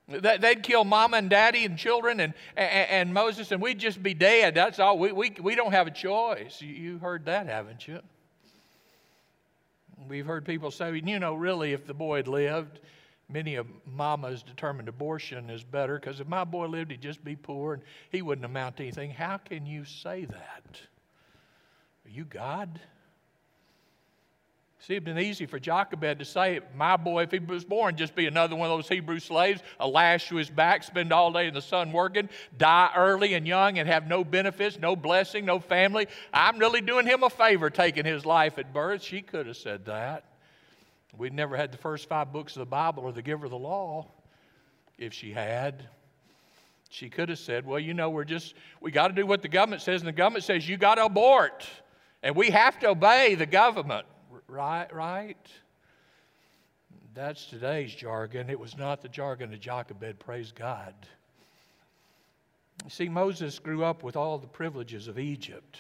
They'd 0.08 0.64
kill 0.64 0.86
mama 0.86 1.18
and 1.18 1.30
daddy 1.30 1.66
and 1.66 1.78
children 1.78 2.20
and, 2.20 2.34
and, 2.58 2.90
and 2.90 3.14
Moses, 3.14 3.52
and 3.52 3.62
we'd 3.62 3.78
just 3.78 4.02
be 4.02 4.16
dead. 4.16 4.56
That's 4.56 4.80
all. 4.80 4.98
We, 4.98 5.12
we, 5.12 5.36
we 5.40 5.54
don't 5.54 5.72
have 5.72 5.86
a 5.86 5.92
choice. 5.92 6.64
You 6.64 6.98
heard 6.98 7.26
that, 7.26 7.46
haven't 7.46 7.88
you? 7.88 8.00
We've 10.08 10.26
heard 10.26 10.46
people 10.46 10.72
say, 10.72 11.00
you 11.06 11.20
know, 11.20 11.36
really, 11.36 11.74
if 11.74 11.86
the 11.86 11.94
boy 11.94 12.18
had 12.18 12.28
lived, 12.28 12.80
many 13.30 13.56
of 13.56 13.68
mamas 13.86 14.44
determined 14.44 14.88
abortion 14.88 15.50
is 15.50 15.64
better 15.64 16.00
because 16.00 16.20
if 16.20 16.28
my 16.28 16.44
boy 16.44 16.68
lived, 16.68 16.92
he'd 16.92 17.02
just 17.02 17.24
be 17.24 17.36
poor 17.36 17.74
and 17.74 17.84
he 18.12 18.22
wouldn't 18.22 18.46
amount 18.46 18.78
to 18.78 18.84
anything. 18.84 19.12
How 19.12 19.38
can 19.38 19.66
you 19.66 19.86
say 19.86 20.26
that? 20.26 20.80
Are 22.06 22.10
you 22.10 22.26
God? 22.26 22.80
See, 24.86 24.94
it'd 24.94 25.04
been 25.04 25.18
easy 25.18 25.48
for 25.48 25.58
Jochebed 25.58 26.20
to 26.20 26.26
say, 26.26 26.60
My 26.76 26.96
boy, 26.96 27.24
if 27.24 27.32
he 27.32 27.40
was 27.40 27.66
born, 27.66 27.96
just 27.96 28.14
be 28.14 28.28
another 28.28 28.56
one 28.56 28.70
of 28.70 28.78
those 28.78 28.88
Hebrew 28.88 29.18
slaves, 29.18 29.64
a 29.80 29.88
lash 29.88 30.30
to 30.30 30.36
his 30.36 30.52
back, 30.52 30.84
spend 30.84 31.12
all 31.12 31.32
day 31.32 31.48
in 31.48 31.56
the 31.56 31.62
sun 31.62 31.92
working, 31.92 32.30
die 32.56 32.92
early 32.96 33.34
and 33.34 33.48
young, 33.48 33.80
and 33.80 33.90
have 33.90 34.08
no 34.08 34.24
benefits, 34.24 34.78
no 34.78 34.96
blessing, 34.96 35.44
no 35.44 35.60
family. 35.60 36.08
I'm 36.32 36.60
really 36.60 36.82
doing 36.82 37.08
him 37.08 37.24
a 37.24 37.32
favor 37.32 37.72
taking 37.72 38.06
his 38.06 38.28
life 38.28 38.60
at 38.60 38.74
birth. 38.74 39.02
She 39.02 39.24
could 39.24 39.48
have 39.48 39.58
said 39.58 39.86
that. 39.86 40.35
We'd 41.18 41.34
never 41.34 41.56
had 41.56 41.72
the 41.72 41.78
first 41.78 42.10
five 42.10 42.32
books 42.32 42.56
of 42.56 42.60
the 42.60 42.66
Bible 42.66 43.04
or 43.04 43.12
the 43.12 43.22
giver 43.22 43.46
of 43.46 43.52
the 43.52 43.58
law. 43.58 44.08
If 44.98 45.14
she 45.14 45.32
had, 45.32 45.88
she 46.90 47.10
could 47.10 47.30
have 47.30 47.40
said, 47.40 47.66
Well, 47.66 47.80
you 47.80 47.94
know, 47.94 48.10
we're 48.10 48.24
just, 48.24 48.54
we 48.82 48.92
got 48.92 49.10
to 49.10 49.14
do 49.14 49.26
what 49.26 49.42
the 49.42 49.48
government 49.48 49.82
says, 49.82 50.02
and 50.02 50.08
the 50.08 50.14
government 50.14 50.46
says 50.46 50.68
you 50.68 50.78
got 50.78 50.96
to 50.96 51.06
abort, 51.06 51.68
and 52.24 52.36
we 52.36 52.50
have 52.50 52.80
to 52.80 52.90
obey 52.90 53.36
the 53.36 53.46
government. 53.46 54.06
Right, 54.48 54.94
right? 54.94 55.38
That's 57.14 57.46
today's 57.46 57.94
jargon. 57.94 58.50
It 58.50 58.60
was 58.60 58.78
not 58.78 59.02
the 59.02 59.08
jargon 59.08 59.54
of 59.54 59.60
Jochebed, 59.60 60.20
praise 60.20 60.52
God. 60.52 60.94
You 62.84 62.90
see, 62.90 63.08
Moses 63.08 63.58
grew 63.58 63.84
up 63.86 64.04
with 64.04 64.16
all 64.16 64.38
the 64.38 64.48
privileges 64.48 65.08
of 65.08 65.18
Egypt. 65.18 65.80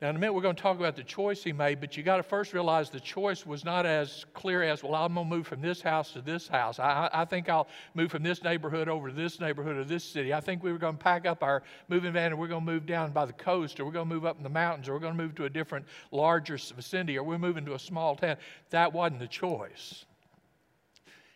Now, 0.00 0.10
in 0.10 0.16
a 0.16 0.18
minute, 0.20 0.32
we're 0.32 0.42
going 0.42 0.54
to 0.54 0.62
talk 0.62 0.78
about 0.78 0.94
the 0.94 1.02
choice 1.02 1.42
he 1.42 1.52
made, 1.52 1.80
but 1.80 1.96
you 1.96 2.04
got 2.04 2.18
to 2.18 2.22
first 2.22 2.52
realize 2.52 2.88
the 2.88 3.00
choice 3.00 3.44
was 3.44 3.64
not 3.64 3.84
as 3.84 4.26
clear 4.32 4.62
as, 4.62 4.84
well, 4.84 4.94
I'm 4.94 5.14
going 5.14 5.28
to 5.28 5.36
move 5.36 5.48
from 5.48 5.60
this 5.60 5.80
house 5.82 6.12
to 6.12 6.20
this 6.20 6.46
house. 6.46 6.78
I, 6.78 7.10
I 7.12 7.24
think 7.24 7.48
I'll 7.48 7.66
move 7.94 8.12
from 8.12 8.22
this 8.22 8.44
neighborhood 8.44 8.88
over 8.88 9.08
to 9.08 9.14
this 9.14 9.40
neighborhood 9.40 9.76
or 9.76 9.82
this 9.82 10.04
city. 10.04 10.32
I 10.32 10.40
think 10.40 10.62
we 10.62 10.70
were 10.70 10.78
going 10.78 10.96
to 10.96 11.02
pack 11.02 11.26
up 11.26 11.42
our 11.42 11.64
moving 11.88 12.12
van 12.12 12.30
and 12.30 12.38
we're 12.38 12.46
going 12.46 12.64
to 12.64 12.72
move 12.72 12.86
down 12.86 13.10
by 13.10 13.26
the 13.26 13.32
coast, 13.32 13.80
or 13.80 13.86
we're 13.86 13.90
going 13.90 14.08
to 14.08 14.14
move 14.14 14.24
up 14.24 14.36
in 14.36 14.44
the 14.44 14.48
mountains, 14.48 14.88
or 14.88 14.92
we're 14.92 15.00
going 15.00 15.16
to 15.16 15.20
move 15.20 15.34
to 15.34 15.46
a 15.46 15.50
different, 15.50 15.84
larger 16.12 16.56
vicinity, 16.56 17.18
or 17.18 17.24
we're 17.24 17.36
moving 17.36 17.64
to 17.64 17.74
a 17.74 17.78
small 17.78 18.14
town. 18.14 18.36
That 18.70 18.92
wasn't 18.92 19.18
the 19.18 19.26
choice. 19.26 20.04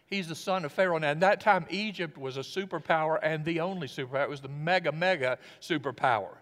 He's 0.07 0.29
the 0.29 0.37
son 0.37 0.65
of 0.65 0.71
Pharaoh. 0.71 0.99
Now, 0.99 1.09
at 1.09 1.21
that 1.21 1.41
time, 1.41 1.67
Egypt 1.69 2.17
was 2.17 2.37
a 2.37 2.41
superpower 2.41 3.19
and 3.25 3.45
the 3.45 3.59
only 3.59 3.89
superpower. 3.89 4.23
It 4.23 4.31
was 4.31 4.41
the 4.41 4.49
mega, 4.49 4.93
mega 4.93 5.39
superpower 5.61 6.37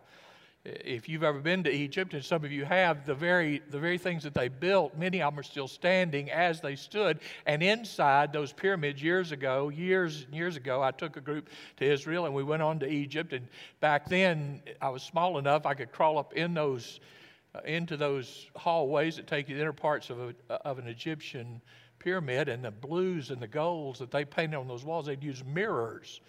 if 0.64 1.08
you've 1.08 1.22
ever 1.22 1.38
been 1.38 1.64
to 1.64 1.70
Egypt, 1.70 2.12
and 2.12 2.22
some 2.22 2.44
of 2.44 2.52
you 2.52 2.66
have, 2.66 3.06
the 3.06 3.14
very, 3.14 3.62
the 3.70 3.78
very 3.78 3.96
things 3.96 4.22
that 4.24 4.34
they 4.34 4.48
built, 4.48 4.96
many 4.96 5.22
of 5.22 5.32
them 5.32 5.40
are 5.40 5.44
still 5.44 5.68
standing 5.68 6.30
as 6.30 6.60
they 6.60 6.76
stood. 6.76 7.20
And 7.46 7.62
inside 7.62 8.32
those 8.32 8.52
pyramids 8.52 9.02
years 9.02 9.32
ago, 9.32 9.70
years 9.70 10.24
and 10.24 10.34
years 10.34 10.56
ago, 10.56 10.82
I 10.82 10.90
took 10.90 11.16
a 11.16 11.20
group 11.20 11.48
to 11.78 11.90
Israel 11.90 12.26
and 12.26 12.34
we 12.34 12.42
went 12.42 12.62
on 12.62 12.78
to 12.80 12.86
Egypt. 12.86 13.32
And 13.32 13.48
back 13.80 14.06
then, 14.06 14.60
I 14.82 14.90
was 14.90 15.02
small 15.02 15.38
enough 15.38 15.64
I 15.64 15.72
could 15.72 15.92
crawl 15.92 16.18
up 16.18 16.34
in 16.34 16.52
those, 16.52 17.00
uh, 17.54 17.60
into 17.64 17.96
those 17.96 18.46
hallways 18.54 19.16
that 19.16 19.26
take 19.26 19.48
you 19.48 19.54
to 19.54 19.58
the 19.58 19.62
inner 19.62 19.72
parts 19.72 20.10
of, 20.10 20.20
a, 20.20 20.54
of 20.66 20.78
an 20.78 20.88
Egyptian 20.88 21.62
pyramid. 21.98 22.50
And 22.50 22.62
the 22.62 22.70
blues 22.70 23.30
and 23.30 23.40
the 23.40 23.48
golds 23.48 23.98
that 24.00 24.10
they 24.10 24.26
painted 24.26 24.56
on 24.56 24.68
those 24.68 24.84
walls, 24.84 25.06
they'd 25.06 25.24
use 25.24 25.42
mirrors 25.42 26.20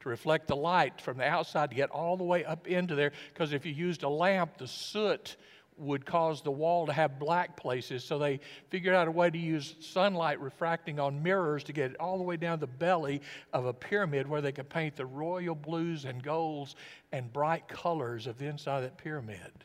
to 0.00 0.08
reflect 0.08 0.48
the 0.48 0.56
light 0.56 1.00
from 1.00 1.18
the 1.18 1.26
outside 1.26 1.70
to 1.70 1.76
get 1.76 1.90
all 1.90 2.16
the 2.16 2.24
way 2.24 2.44
up 2.44 2.66
into 2.66 2.94
there. 2.94 3.12
Because 3.32 3.52
if 3.52 3.66
you 3.66 3.72
used 3.72 4.02
a 4.02 4.08
lamp, 4.08 4.58
the 4.58 4.68
soot 4.68 5.36
would 5.78 6.04
cause 6.04 6.42
the 6.42 6.50
wall 6.50 6.86
to 6.86 6.92
have 6.92 7.18
black 7.18 7.56
places. 7.56 8.04
So 8.04 8.18
they 8.18 8.40
figured 8.68 8.94
out 8.94 9.08
a 9.08 9.10
way 9.10 9.30
to 9.30 9.38
use 9.38 9.76
sunlight 9.80 10.40
refracting 10.40 10.98
on 10.98 11.22
mirrors 11.22 11.64
to 11.64 11.72
get 11.72 11.92
it 11.92 11.96
all 12.00 12.18
the 12.18 12.24
way 12.24 12.36
down 12.36 12.58
the 12.58 12.66
belly 12.66 13.22
of 13.52 13.66
a 13.66 13.72
pyramid 13.72 14.28
where 14.28 14.40
they 14.40 14.52
could 14.52 14.68
paint 14.68 14.96
the 14.96 15.06
royal 15.06 15.54
blues 15.54 16.04
and 16.04 16.22
golds 16.22 16.74
and 17.12 17.32
bright 17.32 17.68
colors 17.68 18.26
of 18.26 18.38
the 18.38 18.46
inside 18.46 18.78
of 18.78 18.82
that 18.84 18.98
pyramid. 18.98 19.64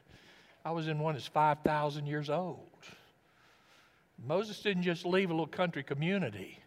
I 0.63 0.71
was 0.71 0.87
in 0.87 0.99
one 0.99 1.15
that's 1.15 1.27
5,000 1.27 2.05
years 2.05 2.29
old. 2.29 2.69
Moses 4.25 4.61
didn't 4.61 4.83
just 4.83 5.05
leave 5.05 5.29
a 5.29 5.33
little 5.33 5.47
country 5.47 5.83
community. 5.83 6.62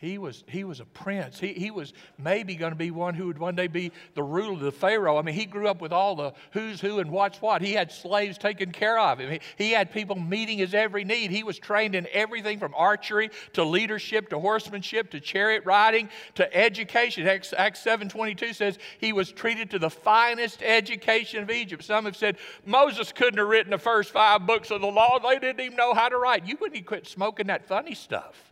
He 0.00 0.16
was, 0.16 0.44
he 0.48 0.64
was 0.64 0.80
a 0.80 0.86
prince. 0.86 1.38
He, 1.38 1.52
he 1.52 1.70
was 1.70 1.92
maybe 2.16 2.54
going 2.54 2.72
to 2.72 2.76
be 2.76 2.90
one 2.90 3.12
who 3.12 3.26
would 3.26 3.36
one 3.36 3.54
day 3.54 3.66
be 3.66 3.92
the 4.14 4.22
ruler 4.22 4.54
of 4.54 4.60
the 4.60 4.72
Pharaoh. 4.72 5.18
I 5.18 5.22
mean, 5.22 5.34
he 5.34 5.44
grew 5.44 5.68
up 5.68 5.82
with 5.82 5.92
all 5.92 6.16
the 6.16 6.32
who's 6.52 6.80
who 6.80 7.00
and 7.00 7.10
what's 7.10 7.42
what. 7.42 7.60
He 7.60 7.74
had 7.74 7.92
slaves 7.92 8.38
taken 8.38 8.72
care 8.72 8.98
of 8.98 9.20
him. 9.20 9.30
He, 9.30 9.40
he 9.58 9.70
had 9.72 9.92
people 9.92 10.16
meeting 10.16 10.56
his 10.56 10.72
every 10.72 11.04
need. 11.04 11.30
He 11.30 11.42
was 11.42 11.58
trained 11.58 11.94
in 11.94 12.08
everything 12.14 12.58
from 12.58 12.72
archery 12.74 13.28
to 13.52 13.62
leadership 13.62 14.30
to 14.30 14.38
horsemanship 14.38 15.10
to 15.10 15.20
chariot 15.20 15.66
riding 15.66 16.08
to 16.36 16.56
education. 16.56 17.26
Acts, 17.26 17.52
Acts 17.54 17.84
7.22 17.84 18.54
says 18.54 18.78
he 19.00 19.12
was 19.12 19.30
treated 19.30 19.70
to 19.70 19.78
the 19.78 19.90
finest 19.90 20.62
education 20.62 21.42
of 21.42 21.50
Egypt. 21.50 21.84
Some 21.84 22.06
have 22.06 22.16
said 22.16 22.38
Moses 22.64 23.12
couldn't 23.12 23.36
have 23.36 23.48
written 23.48 23.70
the 23.70 23.78
first 23.78 24.12
five 24.12 24.46
books 24.46 24.70
of 24.70 24.80
the 24.80 24.86
law. 24.86 25.18
They 25.18 25.38
didn't 25.38 25.60
even 25.60 25.76
know 25.76 25.92
how 25.92 26.08
to 26.08 26.16
write. 26.16 26.46
You 26.46 26.56
wouldn't 26.58 26.86
quit 26.86 27.06
smoking 27.06 27.48
that 27.48 27.68
funny 27.68 27.94
stuff. 27.94 28.49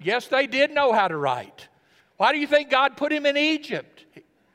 Yes, 0.00 0.28
they 0.28 0.46
did 0.46 0.70
know 0.70 0.92
how 0.92 1.08
to 1.08 1.16
write. 1.16 1.68
Why 2.16 2.32
do 2.32 2.38
you 2.38 2.46
think 2.46 2.70
God 2.70 2.96
put 2.96 3.12
him 3.12 3.26
in 3.26 3.36
Egypt? 3.36 4.04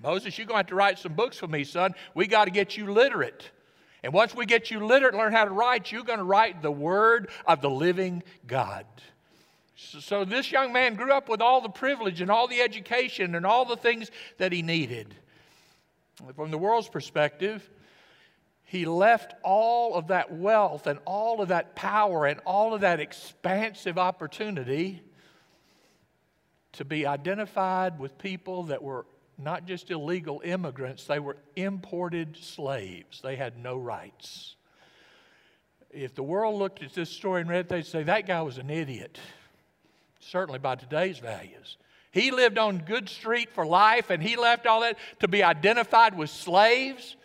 Moses, 0.01 0.37
you're 0.37 0.47
going 0.47 0.55
to 0.55 0.59
have 0.59 0.67
to 0.67 0.75
write 0.75 0.99
some 0.99 1.13
books 1.13 1.37
for 1.37 1.47
me, 1.47 1.63
son. 1.63 1.93
We 2.13 2.27
got 2.27 2.45
to 2.45 2.51
get 2.51 2.75
you 2.75 2.91
literate. 2.91 3.51
And 4.03 4.13
once 4.13 4.35
we 4.35 4.45
get 4.45 4.69
you 4.69 4.85
literate 4.85 5.15
learn 5.15 5.31
how 5.31 5.45
to 5.45 5.51
write, 5.51 5.91
you're 5.91 6.03
going 6.03 6.19
to 6.19 6.25
write 6.25 6.61
the 6.61 6.71
word 6.71 7.29
of 7.47 7.61
the 7.61 7.69
living 7.69 8.21
God. 8.45 8.85
So, 9.75 9.99
so, 9.99 10.25
this 10.25 10.51
young 10.51 10.73
man 10.73 10.95
grew 10.95 11.11
up 11.13 11.29
with 11.29 11.41
all 11.41 11.61
the 11.61 11.69
privilege 11.69 12.21
and 12.21 12.29
all 12.29 12.47
the 12.47 12.61
education 12.61 13.33
and 13.33 13.45
all 13.45 13.65
the 13.65 13.77
things 13.77 14.11
that 14.37 14.51
he 14.51 14.61
needed. 14.61 15.15
From 16.35 16.51
the 16.51 16.57
world's 16.57 16.89
perspective, 16.89 17.67
he 18.65 18.85
left 18.85 19.33
all 19.41 19.95
of 19.95 20.07
that 20.07 20.31
wealth 20.33 20.85
and 20.85 20.99
all 21.05 21.41
of 21.41 21.47
that 21.47 21.75
power 21.75 22.25
and 22.25 22.39
all 22.45 22.73
of 22.73 22.81
that 22.81 22.99
expansive 22.99 23.97
opportunity 23.97 25.01
to 26.73 26.85
be 26.85 27.05
identified 27.05 27.99
with 27.99 28.17
people 28.17 28.63
that 28.63 28.81
were 28.81 29.05
not 29.37 29.65
just 29.65 29.89
illegal 29.91 30.41
immigrants, 30.43 31.05
they 31.05 31.19
were 31.19 31.37
imported 31.55 32.37
slaves. 32.37 33.21
They 33.21 33.35
had 33.35 33.57
no 33.57 33.77
rights. 33.77 34.55
If 35.91 36.15
the 36.15 36.23
world 36.23 36.57
looked 36.57 36.83
at 36.83 36.93
this 36.93 37.09
story 37.09 37.41
and 37.41 37.49
read 37.49 37.61
it, 37.61 37.69
they'd 37.69 37.85
say 37.85 38.03
that 38.03 38.27
guy 38.27 38.41
was 38.41 38.57
an 38.57 38.69
idiot, 38.69 39.19
certainly 40.19 40.59
by 40.59 40.75
today's 40.75 41.19
values. 41.19 41.77
He 42.11 42.31
lived 42.31 42.57
on 42.57 42.79
Good 42.79 43.09
Street 43.09 43.49
for 43.51 43.65
life 43.65 44.09
and 44.09 44.21
he 44.21 44.35
left 44.35 44.67
all 44.67 44.81
that 44.81 44.97
to 45.19 45.27
be 45.27 45.43
identified 45.43 46.15
with 46.15 46.29
slaves. 46.29 47.15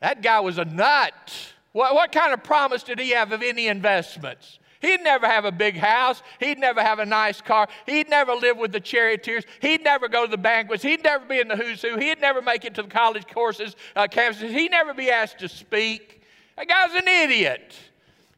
That 0.00 0.22
guy 0.22 0.40
was 0.40 0.58
a 0.58 0.64
nut. 0.64 1.52
What, 1.72 1.94
what 1.94 2.12
kind 2.12 2.32
of 2.32 2.42
promise 2.42 2.82
did 2.82 2.98
he 2.98 3.10
have 3.10 3.32
of 3.32 3.42
any 3.42 3.68
investments? 3.68 4.58
He'd 4.80 5.02
never 5.02 5.26
have 5.26 5.44
a 5.44 5.52
big 5.52 5.76
house. 5.76 6.22
He'd 6.38 6.58
never 6.58 6.80
have 6.80 6.98
a 7.00 7.06
nice 7.06 7.40
car. 7.40 7.68
He'd 7.86 8.08
never 8.08 8.34
live 8.34 8.56
with 8.56 8.72
the 8.72 8.80
charioteers. 8.80 9.44
He'd 9.60 9.82
never 9.82 10.08
go 10.08 10.24
to 10.24 10.30
the 10.30 10.38
banquets. 10.38 10.82
He'd 10.82 11.02
never 11.02 11.24
be 11.24 11.40
in 11.40 11.48
the 11.48 11.56
who's 11.56 11.82
who. 11.82 11.96
He'd 11.98 12.20
never 12.20 12.40
make 12.40 12.64
it 12.64 12.74
to 12.74 12.82
the 12.82 12.88
college 12.88 13.26
courses, 13.26 13.74
uh, 13.96 14.06
campuses. 14.06 14.50
He'd 14.50 14.70
never 14.70 14.94
be 14.94 15.10
asked 15.10 15.40
to 15.40 15.48
speak. 15.48 16.22
That 16.56 16.68
guy's 16.68 16.94
an 16.94 17.08
idiot. 17.08 17.74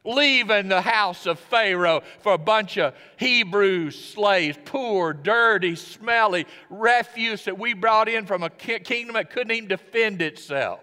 Leaving 0.03 0.67
the 0.67 0.81
house 0.81 1.27
of 1.27 1.39
Pharaoh 1.39 2.01
for 2.21 2.33
a 2.33 2.37
bunch 2.37 2.79
of 2.79 2.95
Hebrew 3.17 3.91
slaves, 3.91 4.57
poor, 4.65 5.13
dirty, 5.13 5.75
smelly 5.75 6.47
refuse 6.71 7.45
that 7.45 7.59
we 7.59 7.75
brought 7.75 8.09
in 8.09 8.25
from 8.25 8.41
a 8.41 8.49
kingdom 8.49 9.13
that 9.13 9.29
couldn't 9.29 9.51
even 9.51 9.69
defend 9.69 10.23
itself. 10.23 10.79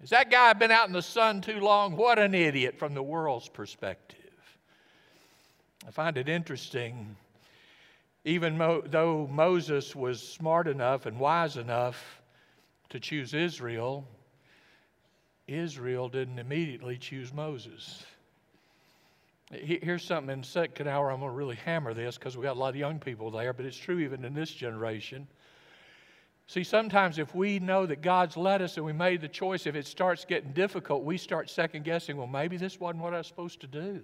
Has 0.00 0.08
that 0.10 0.30
guy 0.30 0.54
been 0.54 0.70
out 0.70 0.86
in 0.86 0.94
the 0.94 1.02
sun 1.02 1.42
too 1.42 1.60
long? 1.60 1.94
What 1.94 2.18
an 2.18 2.34
idiot 2.34 2.78
from 2.78 2.94
the 2.94 3.02
world's 3.02 3.48
perspective. 3.48 4.19
I 5.86 5.90
find 5.90 6.18
it 6.18 6.28
interesting, 6.28 7.16
even 8.24 8.58
mo- 8.58 8.82
though 8.84 9.26
Moses 9.26 9.96
was 9.96 10.22
smart 10.22 10.68
enough 10.68 11.06
and 11.06 11.18
wise 11.18 11.56
enough 11.56 12.20
to 12.90 13.00
choose 13.00 13.32
Israel, 13.32 14.06
Israel 15.46 16.08
didn't 16.08 16.38
immediately 16.38 16.98
choose 16.98 17.32
Moses. 17.32 18.04
Here's 19.50 20.04
something 20.04 20.32
in 20.32 20.44
second 20.44 20.86
hour, 20.86 21.10
I'm 21.10 21.20
going 21.20 21.32
to 21.32 21.36
really 21.36 21.56
hammer 21.56 21.92
this 21.92 22.16
because 22.16 22.36
we 22.36 22.44
got 22.44 22.56
a 22.56 22.58
lot 22.58 22.68
of 22.68 22.76
young 22.76 23.00
people 23.00 23.30
there, 23.30 23.52
but 23.52 23.66
it's 23.66 23.76
true 23.76 23.98
even 23.98 24.24
in 24.24 24.32
this 24.32 24.50
generation. 24.50 25.26
See, 26.46 26.62
sometimes 26.62 27.18
if 27.18 27.34
we 27.34 27.58
know 27.58 27.86
that 27.86 28.02
God's 28.02 28.36
led 28.36 28.62
us 28.62 28.76
and 28.76 28.84
we 28.84 28.92
made 28.92 29.20
the 29.20 29.28
choice, 29.28 29.66
if 29.66 29.74
it 29.74 29.86
starts 29.86 30.24
getting 30.24 30.52
difficult, 30.52 31.04
we 31.04 31.16
start 31.16 31.50
second 31.50 31.84
guessing, 31.84 32.16
well, 32.16 32.26
maybe 32.26 32.56
this 32.56 32.78
wasn't 32.78 33.02
what 33.02 33.14
I 33.14 33.18
was 33.18 33.26
supposed 33.26 33.60
to 33.62 33.66
do. 33.66 34.02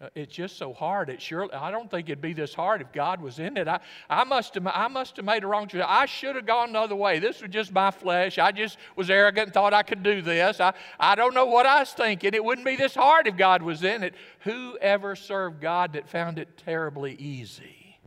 Uh, 0.00 0.08
it's 0.14 0.32
just 0.32 0.56
so 0.56 0.72
hard. 0.72 1.10
It 1.10 1.20
surely, 1.20 1.52
I 1.52 1.72
don't 1.72 1.90
think 1.90 2.08
it'd 2.08 2.20
be 2.20 2.32
this 2.32 2.54
hard 2.54 2.80
if 2.80 2.92
God 2.92 3.20
was 3.20 3.40
in 3.40 3.56
it. 3.56 3.66
I, 3.66 3.80
I, 4.08 4.22
must 4.22 4.54
have, 4.54 4.64
I 4.66 4.86
must 4.86 5.16
have 5.16 5.24
made 5.24 5.42
a 5.42 5.48
wrong 5.48 5.66
choice. 5.66 5.82
I 5.84 6.06
should 6.06 6.36
have 6.36 6.46
gone 6.46 6.68
another 6.68 6.94
way. 6.94 7.18
This 7.18 7.42
was 7.42 7.50
just 7.50 7.72
my 7.72 7.90
flesh. 7.90 8.38
I 8.38 8.52
just 8.52 8.78
was 8.94 9.10
arrogant 9.10 9.46
and 9.46 9.54
thought 9.54 9.74
I 9.74 9.82
could 9.82 10.04
do 10.04 10.22
this. 10.22 10.60
I, 10.60 10.72
I 11.00 11.16
don't 11.16 11.34
know 11.34 11.46
what 11.46 11.66
I 11.66 11.80
was 11.80 11.92
thinking. 11.92 12.32
It 12.32 12.44
wouldn't 12.44 12.64
be 12.64 12.76
this 12.76 12.94
hard 12.94 13.26
if 13.26 13.36
God 13.36 13.60
was 13.60 13.82
in 13.82 14.04
it. 14.04 14.14
Who 14.40 14.78
ever 14.80 15.16
served 15.16 15.60
God 15.60 15.94
that 15.94 16.08
found 16.08 16.38
it 16.38 16.56
terribly 16.56 17.14
easy? 17.14 17.98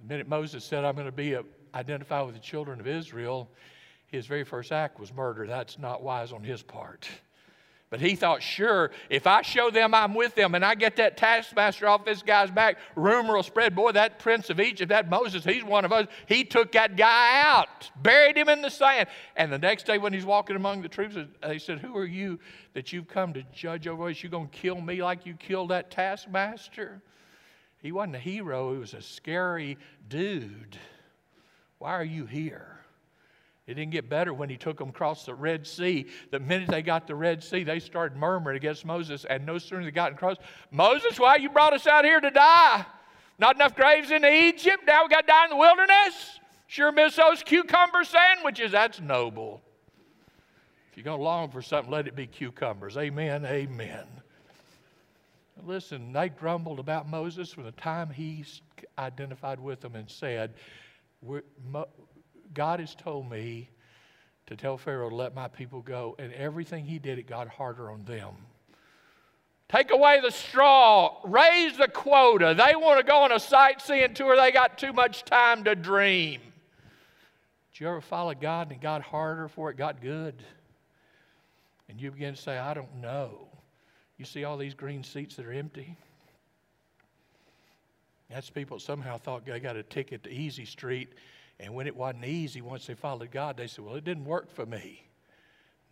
The 0.00 0.08
minute 0.14 0.28
Moses 0.28 0.64
said, 0.64 0.84
I'm 0.84 0.94
going 0.94 1.06
to 1.06 1.12
be 1.12 1.32
a, 1.32 1.42
identified 1.74 2.26
with 2.26 2.36
the 2.36 2.40
children 2.40 2.78
of 2.78 2.86
Israel, 2.86 3.48
his 4.14 4.26
very 4.26 4.44
first 4.44 4.72
act 4.72 4.98
was 4.98 5.12
murder. 5.12 5.46
That's 5.46 5.78
not 5.78 6.02
wise 6.02 6.32
on 6.32 6.42
his 6.42 6.62
part. 6.62 7.08
But 7.94 8.00
he 8.00 8.16
thought, 8.16 8.42
sure, 8.42 8.90
if 9.08 9.24
I 9.24 9.42
show 9.42 9.70
them 9.70 9.94
I'm 9.94 10.14
with 10.14 10.34
them 10.34 10.56
and 10.56 10.64
I 10.64 10.74
get 10.74 10.96
that 10.96 11.16
taskmaster 11.16 11.86
off 11.86 12.04
this 12.04 12.22
guy's 12.22 12.50
back, 12.50 12.78
rumor 12.96 13.36
will 13.36 13.44
spread. 13.44 13.76
Boy, 13.76 13.92
that 13.92 14.18
prince 14.18 14.50
of 14.50 14.58
Egypt, 14.58 14.88
that 14.88 15.08
Moses, 15.08 15.44
he's 15.44 15.62
one 15.62 15.84
of 15.84 15.92
us. 15.92 16.08
He 16.26 16.42
took 16.44 16.72
that 16.72 16.96
guy 16.96 17.42
out, 17.44 17.92
buried 18.02 18.36
him 18.36 18.48
in 18.48 18.62
the 18.62 18.68
sand. 18.68 19.08
And 19.36 19.52
the 19.52 19.58
next 19.58 19.86
day 19.86 19.98
when 19.98 20.12
he's 20.12 20.24
walking 20.24 20.56
among 20.56 20.82
the 20.82 20.88
troops, 20.88 21.16
uh, 21.16 21.26
they 21.46 21.58
said, 21.58 21.78
Who 21.78 21.96
are 21.96 22.04
you 22.04 22.40
that 22.72 22.92
you've 22.92 23.06
come 23.06 23.32
to 23.34 23.44
judge 23.52 23.86
over 23.86 24.08
us? 24.08 24.20
You're 24.24 24.30
going 24.30 24.48
to 24.48 24.58
kill 24.58 24.80
me 24.80 25.00
like 25.00 25.24
you 25.24 25.34
killed 25.34 25.70
that 25.70 25.92
taskmaster? 25.92 27.00
He 27.80 27.92
wasn't 27.92 28.16
a 28.16 28.18
hero, 28.18 28.72
he 28.72 28.78
was 28.80 28.94
a 28.94 29.02
scary 29.02 29.78
dude. 30.08 30.78
Why 31.78 31.92
are 31.92 32.02
you 32.02 32.26
here? 32.26 32.73
It 33.66 33.74
didn't 33.74 33.92
get 33.92 34.10
better 34.10 34.34
when 34.34 34.50
he 34.50 34.56
took 34.56 34.78
them 34.78 34.90
across 34.90 35.24
the 35.24 35.34
Red 35.34 35.66
Sea. 35.66 36.06
The 36.30 36.38
minute 36.38 36.68
they 36.68 36.82
got 36.82 37.06
the 37.06 37.14
Red 37.14 37.42
Sea, 37.42 37.64
they 37.64 37.78
started 37.78 38.16
murmuring 38.18 38.56
against 38.56 38.84
Moses. 38.84 39.24
And 39.24 39.46
no 39.46 39.56
sooner 39.56 39.84
they 39.84 39.90
got 39.90 40.12
across, 40.12 40.36
Moses, 40.70 41.18
why 41.18 41.36
you 41.36 41.48
brought 41.48 41.72
us 41.72 41.86
out 41.86 42.04
here 42.04 42.20
to 42.20 42.30
die? 42.30 42.84
Not 43.38 43.56
enough 43.56 43.74
graves 43.74 44.10
in 44.10 44.24
Egypt. 44.24 44.84
Now 44.86 45.04
we 45.04 45.08
got 45.08 45.22
to 45.22 45.26
die 45.26 45.44
in 45.44 45.50
the 45.50 45.56
wilderness. 45.56 46.40
Sure 46.66 46.92
miss 46.92 47.16
those 47.16 47.42
cucumber 47.42 48.04
sandwiches. 48.04 48.72
That's 48.72 49.00
noble. 49.00 49.62
If 50.90 50.98
you're 50.98 51.04
going 51.04 51.18
to 51.18 51.24
long 51.24 51.50
for 51.50 51.62
something, 51.62 51.90
let 51.90 52.06
it 52.06 52.14
be 52.14 52.26
cucumbers. 52.26 52.96
Amen. 52.96 53.46
Amen. 53.46 54.06
Listen, 55.64 56.12
they 56.12 56.28
grumbled 56.28 56.78
about 56.78 57.08
Moses 57.08 57.50
from 57.50 57.64
the 57.64 57.72
time 57.72 58.10
he 58.10 58.44
identified 58.98 59.58
with 59.58 59.80
them 59.80 59.96
and 59.96 60.10
said, 60.10 60.52
God 62.54 62.80
has 62.80 62.94
told 62.94 63.30
me 63.30 63.68
to 64.46 64.56
tell 64.56 64.76
Pharaoh 64.76 65.08
to 65.08 65.14
let 65.14 65.34
my 65.34 65.48
people 65.48 65.80
go, 65.80 66.14
and 66.18 66.32
everything 66.32 66.84
he 66.84 66.98
did, 66.98 67.18
it 67.18 67.26
got 67.26 67.48
harder 67.48 67.90
on 67.90 68.04
them. 68.04 68.34
Take 69.68 69.90
away 69.90 70.20
the 70.20 70.30
straw, 70.30 71.16
raise 71.24 71.76
the 71.78 71.88
quota. 71.88 72.54
They 72.56 72.76
want 72.76 73.00
to 73.00 73.04
go 73.04 73.22
on 73.22 73.32
a 73.32 73.40
sightseeing 73.40 74.14
tour, 74.14 74.36
they 74.36 74.52
got 74.52 74.78
too 74.78 74.92
much 74.92 75.24
time 75.24 75.64
to 75.64 75.74
dream. 75.74 76.40
Did 77.72 77.80
you 77.80 77.88
ever 77.88 78.00
follow 78.00 78.34
God 78.34 78.68
and 78.68 78.76
it 78.76 78.82
got 78.82 79.02
harder 79.02 79.48
for 79.48 79.70
it 79.70 79.76
got 79.76 80.00
good? 80.00 80.34
And 81.88 82.00
you 82.00 82.10
begin 82.10 82.34
to 82.34 82.40
say, 82.40 82.58
I 82.58 82.74
don't 82.74 83.00
know. 83.00 83.48
You 84.16 84.24
see 84.24 84.44
all 84.44 84.56
these 84.56 84.74
green 84.74 85.02
seats 85.02 85.36
that 85.36 85.46
are 85.46 85.52
empty? 85.52 85.96
That's 88.30 88.48
people 88.50 88.78
somehow 88.78 89.18
thought 89.18 89.44
they 89.44 89.58
got 89.60 89.76
a 89.76 89.82
ticket 89.82 90.22
to 90.24 90.30
Easy 90.30 90.64
Street 90.64 91.14
and 91.60 91.74
when 91.74 91.86
it 91.86 91.94
wasn't 91.94 92.24
easy, 92.24 92.60
once 92.60 92.86
they 92.86 92.94
followed 92.94 93.30
God, 93.30 93.56
they 93.56 93.66
said, 93.66 93.84
Well, 93.84 93.94
it 93.94 94.04
didn't 94.04 94.24
work 94.24 94.50
for 94.50 94.66
me. 94.66 95.04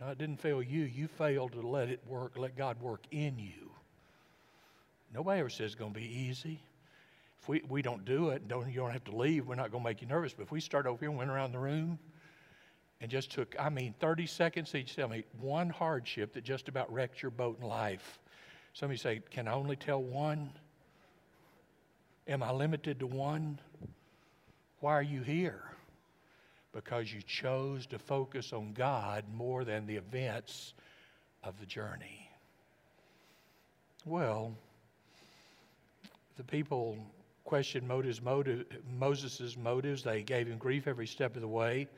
No, 0.01 0.09
it 0.09 0.19
didn't 0.19 0.41
fail 0.41 0.63
you. 0.63 0.83
You 0.83 1.07
failed 1.07 1.53
to 1.53 1.61
let 1.61 1.89
it 1.89 2.01
work, 2.07 2.33
let 2.37 2.57
God 2.57 2.81
work 2.81 3.03
in 3.13 3.39
you. 3.39 3.71
Nobody 5.15 5.41
ever 5.41 5.51
says 5.51 5.67
it's 5.67 5.75
going 5.75 5.93
to 5.93 6.01
be 6.01 6.07
easy. 6.07 6.61
If 7.41 7.49
we, 7.49 7.63
we 7.69 7.83
don't 7.83 8.05
do 8.05 8.31
it, 8.31 8.49
don't, 8.49 8.69
you 8.69 8.81
don't 8.81 8.93
have 8.93 9.05
to 9.05 9.17
leave. 9.17 9.47
We're 9.47 9.55
not 9.55 9.71
going 9.71 9.83
to 9.83 9.89
make 9.89 10.01
you 10.01 10.09
nervous. 10.09 10.33
But 10.33 10.45
if 10.45 10.53
we 10.53 10.61
start 10.61 10.87
over 10.87 10.99
here 10.99 11.09
and 11.09 11.19
went 11.19 11.31
around 11.31 11.53
the 11.53 11.59
room 11.59 11.99
and 13.01 13.11
just 13.11 13.31
took, 13.31 13.55
I 13.59 13.69
mean, 13.69 13.95
30 14.01 14.27
seconds 14.27 14.75
each, 14.75 14.97
tell 14.97 15.09
me 15.09 15.25
one 15.41 15.69
hardship 15.69 16.33
that 16.35 16.45
just 16.45 16.69
about 16.69 16.93
wrecked 16.93 17.23
your 17.23 17.31
boat 17.31 17.59
in 17.61 17.67
life. 17.67 18.19
Somebody 18.75 18.99
say, 18.99 19.21
Can 19.31 19.49
I 19.49 19.53
only 19.53 19.77
tell 19.77 20.03
one? 20.03 20.51
Am 22.27 22.43
I 22.43 22.53
limited 22.53 23.01
to 23.01 23.07
one? 23.07 23.59
Why 24.83 24.93
are 24.93 25.03
you 25.03 25.23
here? 25.23 25.73
because 26.73 27.13
you 27.13 27.21
chose 27.23 27.87
to 27.87 27.99
focus 27.99 28.53
on 28.53 28.73
God 28.73 29.25
more 29.33 29.65
than 29.65 29.87
the 29.87 29.97
events 29.97 30.75
of 31.45 31.59
the 31.61 31.67
journey. 31.67 32.29
Well, 34.05 34.53
the 36.37 36.45
people 36.45 36.97
questioned 37.45 37.87
motives, 37.87 38.23
motive, 38.23 38.65
Moses' 38.99 39.57
motives. 39.57 40.03
They 40.03 40.23
gave 40.23 40.47
him 40.47 40.59
grief 40.59 40.87
every 40.87 41.07
step 41.07 41.37
of 41.37 41.43
the 41.43 41.49
way. 41.49 41.89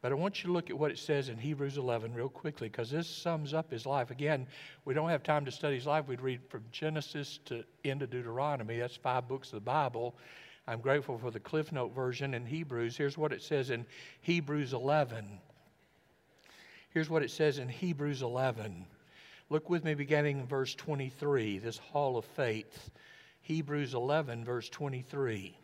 But 0.00 0.12
I 0.12 0.14
want 0.14 0.42
you 0.42 0.46
to 0.46 0.52
look 0.52 0.70
at 0.70 0.78
what 0.78 0.92
it 0.92 0.98
says 0.98 1.28
in 1.28 1.36
Hebrews 1.36 1.76
11 1.76 2.14
real 2.14 2.28
quickly 2.28 2.68
because 2.68 2.88
this 2.88 3.08
sums 3.08 3.52
up 3.52 3.72
his 3.72 3.84
life. 3.84 4.12
Again, 4.12 4.46
we 4.84 4.94
don't 4.94 5.08
have 5.08 5.24
time 5.24 5.44
to 5.44 5.50
study 5.50 5.74
his 5.74 5.86
life. 5.86 6.06
We'd 6.06 6.20
read 6.20 6.40
from 6.48 6.62
Genesis 6.70 7.40
to 7.46 7.64
into 7.82 8.06
Deuteronomy. 8.06 8.78
That's 8.78 8.94
five 8.94 9.26
books 9.26 9.48
of 9.48 9.54
the 9.54 9.60
Bible. 9.62 10.14
I'm 10.68 10.82
grateful 10.82 11.16
for 11.16 11.30
the 11.30 11.40
Cliff 11.40 11.72
Note 11.72 11.94
version 11.94 12.34
in 12.34 12.44
Hebrews. 12.44 12.94
Here's 12.94 13.16
what 13.16 13.32
it 13.32 13.40
says 13.40 13.70
in 13.70 13.86
Hebrews 14.20 14.74
11. 14.74 15.40
Here's 16.90 17.08
what 17.08 17.22
it 17.22 17.30
says 17.30 17.58
in 17.58 17.70
Hebrews 17.70 18.20
11. 18.20 18.84
Look 19.48 19.70
with 19.70 19.82
me 19.82 19.94
beginning 19.94 20.40
in 20.40 20.46
verse 20.46 20.74
23, 20.74 21.58
this 21.58 21.78
hall 21.78 22.18
of 22.18 22.26
faith. 22.26 22.90
Hebrews 23.40 23.94
11, 23.94 24.44
verse 24.44 24.68
23. 24.68 25.56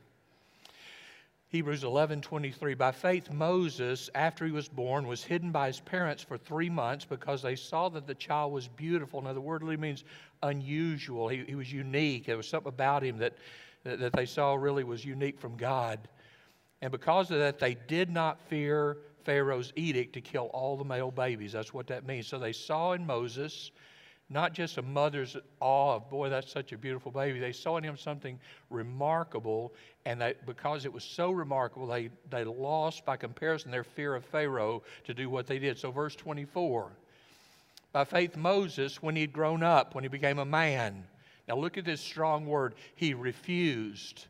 Hebrews 1.49 1.85
11, 1.85 2.23
23. 2.23 2.73
By 2.73 2.91
faith, 2.91 3.31
Moses, 3.31 4.09
after 4.15 4.47
he 4.47 4.53
was 4.53 4.69
born, 4.69 5.07
was 5.07 5.23
hidden 5.23 5.53
by 5.53 5.67
his 5.67 5.81
parents 5.81 6.23
for 6.23 6.39
three 6.39 6.71
months 6.71 7.05
because 7.05 7.43
they 7.43 7.57
saw 7.57 7.91
that 7.91 8.07
the 8.07 8.15
child 8.15 8.55
was 8.55 8.69
beautiful. 8.69 9.21
Now, 9.21 9.35
the 9.35 9.41
word 9.41 9.63
literally 9.63 9.77
means 9.77 10.03
unusual. 10.43 11.29
He, 11.29 11.45
he 11.47 11.55
was 11.57 11.71
unique. 11.71 12.25
There 12.25 12.39
was 12.39 12.49
something 12.49 12.71
about 12.71 13.05
him 13.05 13.19
that, 13.19 13.35
that, 13.85 14.01
that 14.01 14.13
they 14.13 14.27
saw 14.27 14.55
really 14.55 14.85
was 14.85 15.05
unique 15.05 15.39
from 15.39 15.57
God. 15.57 16.09
And 16.83 16.91
because 16.91 17.31
of 17.31 17.39
that, 17.39 17.59
they 17.59 17.75
did 17.75 18.11
not 18.11 18.41
fear 18.49 18.99
Pharaoh's 19.25 19.73
edict 19.77 20.13
to 20.15 20.21
kill 20.21 20.47
all 20.47 20.77
the 20.77 20.85
male 20.85 21.11
babies. 21.11 21.53
That's 21.53 21.73
what 21.73 21.87
that 21.87 22.07
means. 22.07 22.27
So 22.27 22.39
they 22.39 22.53
saw 22.53 22.93
in 22.93 23.07
Moses 23.07 23.71
not 24.31 24.55
just 24.55 24.79
a 24.79 24.83
mother's 24.83 25.37
awe 25.61 25.97
of, 25.97 26.09
boy, 26.09 26.31
that's 26.31 26.51
such 26.51 26.73
a 26.73 26.79
beautiful 26.79 27.13
baby. 27.13 27.39
They 27.39 27.53
saw 27.53 27.77
in 27.77 27.85
him 27.85 27.97
something 27.97 28.39
remarkable, 28.71 29.75
and 30.07 30.21
they, 30.21 30.35
because 30.47 30.85
it 30.85 30.93
was 30.93 31.05
so 31.05 31.31
remarkable, 31.31 31.87
they, 31.87 32.11
they 32.31 32.45
lost, 32.45 33.05
by 33.05 33.17
comparison, 33.17 33.71
their 33.71 33.85
fear 33.85 34.15
of 34.15 34.25
Pharaoh 34.25 34.83
to 35.05 35.15
do 35.15 35.29
what 35.29 35.47
they 35.47 35.59
did. 35.59 35.79
So, 35.79 35.91
verse 35.91 36.17
24 36.17 36.91
By 37.93 38.05
faith, 38.05 38.37
Moses, 38.37 39.03
when 39.03 39.15
he 39.15 39.23
had 39.23 39.33
grown 39.33 39.63
up, 39.63 39.95
when 39.95 40.05
he 40.05 40.09
became 40.09 40.39
a 40.39 40.45
man, 40.45 41.05
now 41.49 41.57
look 41.57 41.77
at 41.77 41.85
this 41.85 42.01
strong 42.01 42.47
word, 42.47 42.75
he 42.95 43.15
refused. 43.15 44.27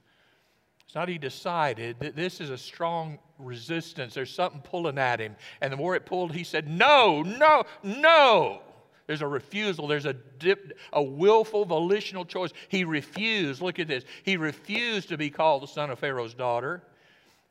It's 0.87 0.95
not 0.95 1.09
he 1.09 1.19
decided. 1.19 1.97
that 2.01 2.17
This 2.17 2.41
is 2.41 2.51
a 2.51 2.59
strong 2.59 3.19
resistance. 3.39 4.15
There's 4.15 4.33
something 4.33 4.61
pulling 4.61 4.99
at 4.99 5.21
him. 5.21 5.37
And 5.61 5.73
the 5.73 5.77
more 5.77 5.97
it 5.97 6.07
pulled, 6.07 6.33
he 6.33 6.45
said, 6.45 6.69
No, 6.69 7.23
no, 7.23 7.65
no. 7.83 8.63
There's 9.07 9.23
a 9.23 9.27
refusal. 9.27 9.87
There's 9.87 10.07
a, 10.07 10.15
dip, 10.15 10.79
a 10.93 11.03
willful, 11.03 11.65
volitional 11.65 12.25
choice. 12.25 12.53
He 12.69 12.85
refused. 12.85 13.61
Look 13.61 13.79
at 13.79 13.89
this. 13.89 14.05
He 14.23 14.37
refused 14.37 15.09
to 15.11 15.19
be 15.19 15.31
called 15.31 15.63
the 15.63 15.69
son 15.69 15.91
of 15.91 15.99
Pharaoh's 15.99 16.33
daughter, 16.33 16.83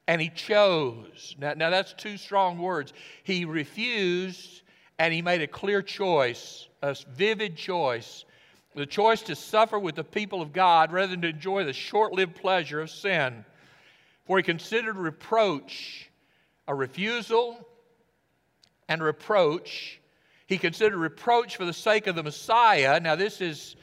and 0.07 0.19
he 0.19 0.29
chose. 0.29 1.35
Now, 1.37 1.53
now 1.53 1.69
that's 1.69 1.93
two 1.93 2.17
strong 2.17 2.57
words. 2.57 2.93
He 3.23 3.45
refused, 3.45 4.61
and 4.97 5.13
he 5.13 5.21
made 5.21 5.41
a 5.41 5.47
clear 5.47 5.81
choice, 5.81 6.67
a 6.81 6.95
vivid 7.15 7.55
choice. 7.55 8.25
The 8.75 8.85
choice 8.85 9.21
to 9.23 9.35
suffer 9.35 9.77
with 9.77 9.95
the 9.95 10.03
people 10.03 10.41
of 10.41 10.53
God 10.53 10.91
rather 10.91 11.07
than 11.07 11.21
to 11.21 11.29
enjoy 11.29 11.63
the 11.63 11.73
short 11.73 12.13
lived 12.13 12.35
pleasure 12.35 12.81
of 12.81 12.89
sin. 12.89 13.45
For 14.25 14.37
he 14.37 14.43
considered 14.43 14.97
reproach 14.97 16.09
a 16.67 16.73
refusal 16.73 17.67
and 18.87 19.03
reproach 19.03 19.99
he 20.53 20.57
considered 20.57 20.97
reproach 20.97 21.55
for 21.55 21.65
the 21.65 21.73
sake 21.73 22.07
of 22.07 22.15
the 22.15 22.23
Messiah. 22.23 22.99
Now, 22.99 23.15
this 23.15 23.41
is 23.41 23.75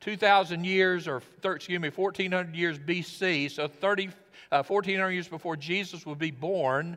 2,000 0.00 0.64
years, 0.64 1.06
or 1.06 1.22
excuse 1.44 1.78
me, 1.78 1.90
1,400 1.90 2.56
years 2.56 2.78
BC, 2.78 3.50
so 3.50 3.68
30, 3.68 4.08
uh, 4.50 4.62
1,400 4.62 5.10
years 5.10 5.28
before 5.28 5.56
Jesus 5.56 6.06
would 6.06 6.18
be 6.18 6.30
born. 6.30 6.96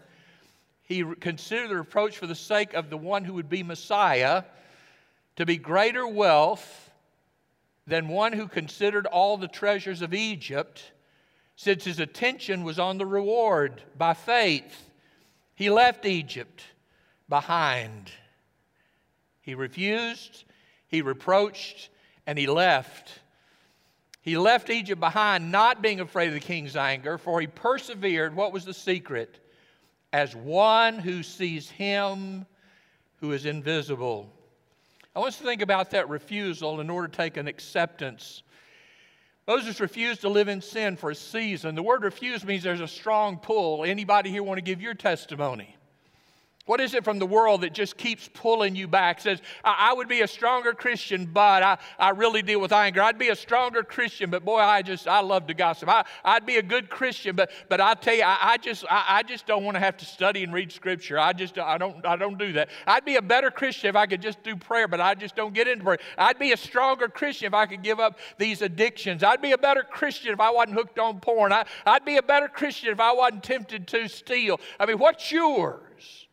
He 0.84 1.03
considered 1.19 1.69
the 1.69 1.75
reproach 1.75 2.17
for 2.17 2.27
the 2.27 2.36
sake 2.36 2.73
of 2.73 2.89
the 2.89 2.97
one 2.97 3.25
who 3.25 3.34
would 3.34 3.49
be 3.49 3.62
Messiah 3.62 4.43
to 5.36 5.45
be 5.45 5.57
greater 5.57 6.07
wealth 6.07 6.91
than 7.85 8.07
one 8.07 8.33
who 8.33 8.47
considered 8.47 9.05
all 9.05 9.37
the 9.37 9.47
treasures 9.47 10.01
of 10.01 10.13
Egypt, 10.13 10.91
since 11.55 11.83
his 11.83 11.99
attention 11.99 12.63
was 12.63 12.79
on 12.79 12.97
the 12.97 13.05
reward 13.05 13.83
by 13.97 14.13
faith. 14.13 14.89
He 15.55 15.69
left 15.69 16.05
Egypt 16.05 16.63
behind 17.29 18.11
he 19.43 19.55
refused, 19.55 20.45
he 20.87 21.01
reproached, 21.01 21.89
and 22.25 22.39
he 22.39 22.47
left. 22.47 23.19
He 24.21 24.37
left 24.37 24.69
Egypt 24.69 25.01
behind, 25.01 25.51
not 25.51 25.81
being 25.81 25.99
afraid 25.99 26.29
of 26.29 26.33
the 26.33 26.39
king's 26.39 26.77
anger, 26.77 27.17
for 27.17 27.41
he 27.41 27.47
persevered. 27.47 28.35
What 28.35 28.53
was 28.53 28.63
the 28.63 28.73
secret? 28.73 29.39
As 30.13 30.33
one 30.33 30.97
who 30.97 31.23
sees 31.23 31.69
him 31.69 32.45
who 33.17 33.33
is 33.33 33.45
invisible. 33.45 34.31
I 35.15 35.19
want 35.19 35.30
us 35.30 35.38
to 35.38 35.43
think 35.43 35.62
about 35.62 35.91
that 35.91 36.10
refusal 36.10 36.80
in 36.82 36.89
order 36.89 37.08
to 37.08 37.15
take 37.15 37.38
an 37.38 37.47
acceptance. 37.47 38.41
Moses 39.47 39.80
refused 39.80 40.21
to 40.21 40.30
live 40.30 40.47
in 40.47 40.62
sin 40.62 40.95
for 40.95 41.12
a 41.12 41.15
season. 41.15 41.76
The 41.76 41.84
word 41.84 42.04
refuse 42.04 42.43
means 42.43 42.63
there's 42.63 42.80
a 42.80 42.88
strong 42.88 43.38
pull. 43.38 43.84
Anybody 43.84 44.32
here 44.32 44.41
want 44.41 44.58
to 44.58 44.63
give 44.63 44.82
your 44.82 44.93
testimony? 44.93 45.76
What 46.65 46.80
is 46.80 46.93
it 46.93 47.04
from 47.04 47.19
the 47.19 47.26
world 47.26 47.62
that 47.62 47.73
just 47.73 47.97
keeps 47.97 48.30
pulling 48.34 48.73
you 48.73 48.88
back? 48.88 49.19
Says, 49.19 49.41
I, 49.65 49.89
I, 49.89 49.93
would 49.93 50.08
be 50.08 50.21
a 50.21 50.28
stronger 50.28 50.71
Christian, 50.71 51.26
but 51.26 51.62
I, 51.62 51.78
I 51.99 52.12
really 52.12 52.41
deal 52.41 52.62
with 52.62 52.71
anger. 52.71 53.02
I'd 53.02 53.19
be 53.19 53.30
a 53.30 53.36
stronger 53.36 53.84
Christian, 53.84 54.30
but 54.30 54.45
boy, 54.45 54.60
I 54.60 54.82
just, 54.82 55.06
I 55.06 55.19
love 55.19 55.45
to 55.47 55.54
gossip. 55.54 55.89
I, 55.89 56.06
I'd 56.23 56.45
be 56.45 56.56
a 56.56 56.63
good 56.63 56.89
Christian, 56.89 57.36
but, 57.36 57.52
but 57.67 57.82
I 57.82 57.95
tell 57.95 58.15
you, 58.15 58.23
I, 58.23 58.38
I 58.41 58.58
just, 58.58 58.86
I, 58.89 59.04
I 59.10 59.23
just 59.23 59.45
don't 59.45 59.65
want 59.65 59.76
to 59.76 59.82
have 59.82 59.97
to 59.97 60.06
study 60.06 60.45
and 60.45 60.54
read 60.54 60.71
Scripture. 60.71 61.19
I 61.19 61.34
just, 61.34 61.58
I 61.60 61.78
don't, 61.78 62.06
I 62.06 62.15
don't 62.15 62.38
do 62.38 62.54
that. 62.54 62.69
I'd 62.88 63.04
be 63.04 63.17
a 63.17 63.21
better 63.21 63.52
Christian 63.52 63.89
if 63.89 63.97
I 63.97 64.06
could 64.06 64.21
just 64.21 64.41
do 64.41 64.56
prayer, 64.56 64.88
but 64.88 65.02
I 65.02 65.15
just 65.15 65.36
don't 65.36 65.54
get 65.54 65.67
into 65.67 65.84
prayer. 65.84 65.99
I'd 66.17 66.39
be 66.39 66.54
a 66.54 66.58
stronger 66.58 67.10
Christian 67.10 67.47
if 67.47 67.54
I 67.54 67.65
could 67.65 67.84
give 67.84 67.99
up 67.99 68.19
these 68.38 68.62
addictions. 68.62 69.21
I'd 69.21 69.41
be 69.41 69.52
a 69.52 69.58
better 69.58 69.84
Christian 69.84 70.32
if 70.32 70.39
I 70.39 70.49
wasn't 70.49 70.78
hooked 70.78 70.97
on 70.97 71.19
porn. 71.19 71.52
I, 71.52 71.65
I'd 71.86 72.06
be 72.06 72.15
a 72.15 72.23
better 72.23 72.47
Christian 72.47 72.93
if 72.93 73.02
I 73.02 73.12
wasn't 73.12 73.43
tempted 73.43 73.86
to 73.89 74.08
steal. 74.08 74.62
I 74.80 74.86
mean, 74.86 74.97
what's 74.97 75.30
yours? 75.30 76.23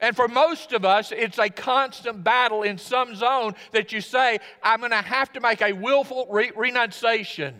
And 0.00 0.16
for 0.16 0.28
most 0.28 0.72
of 0.72 0.84
us, 0.84 1.12
it's 1.12 1.38
a 1.38 1.50
constant 1.50 2.24
battle 2.24 2.62
in 2.62 2.78
some 2.78 3.14
zone 3.14 3.54
that 3.72 3.92
you 3.92 4.00
say, 4.00 4.38
I'm 4.62 4.80
going 4.80 4.90
to 4.92 4.96
have 4.96 5.32
to 5.34 5.40
make 5.40 5.60
a 5.60 5.72
willful 5.72 6.26
re- 6.30 6.52
renunciation. 6.56 7.54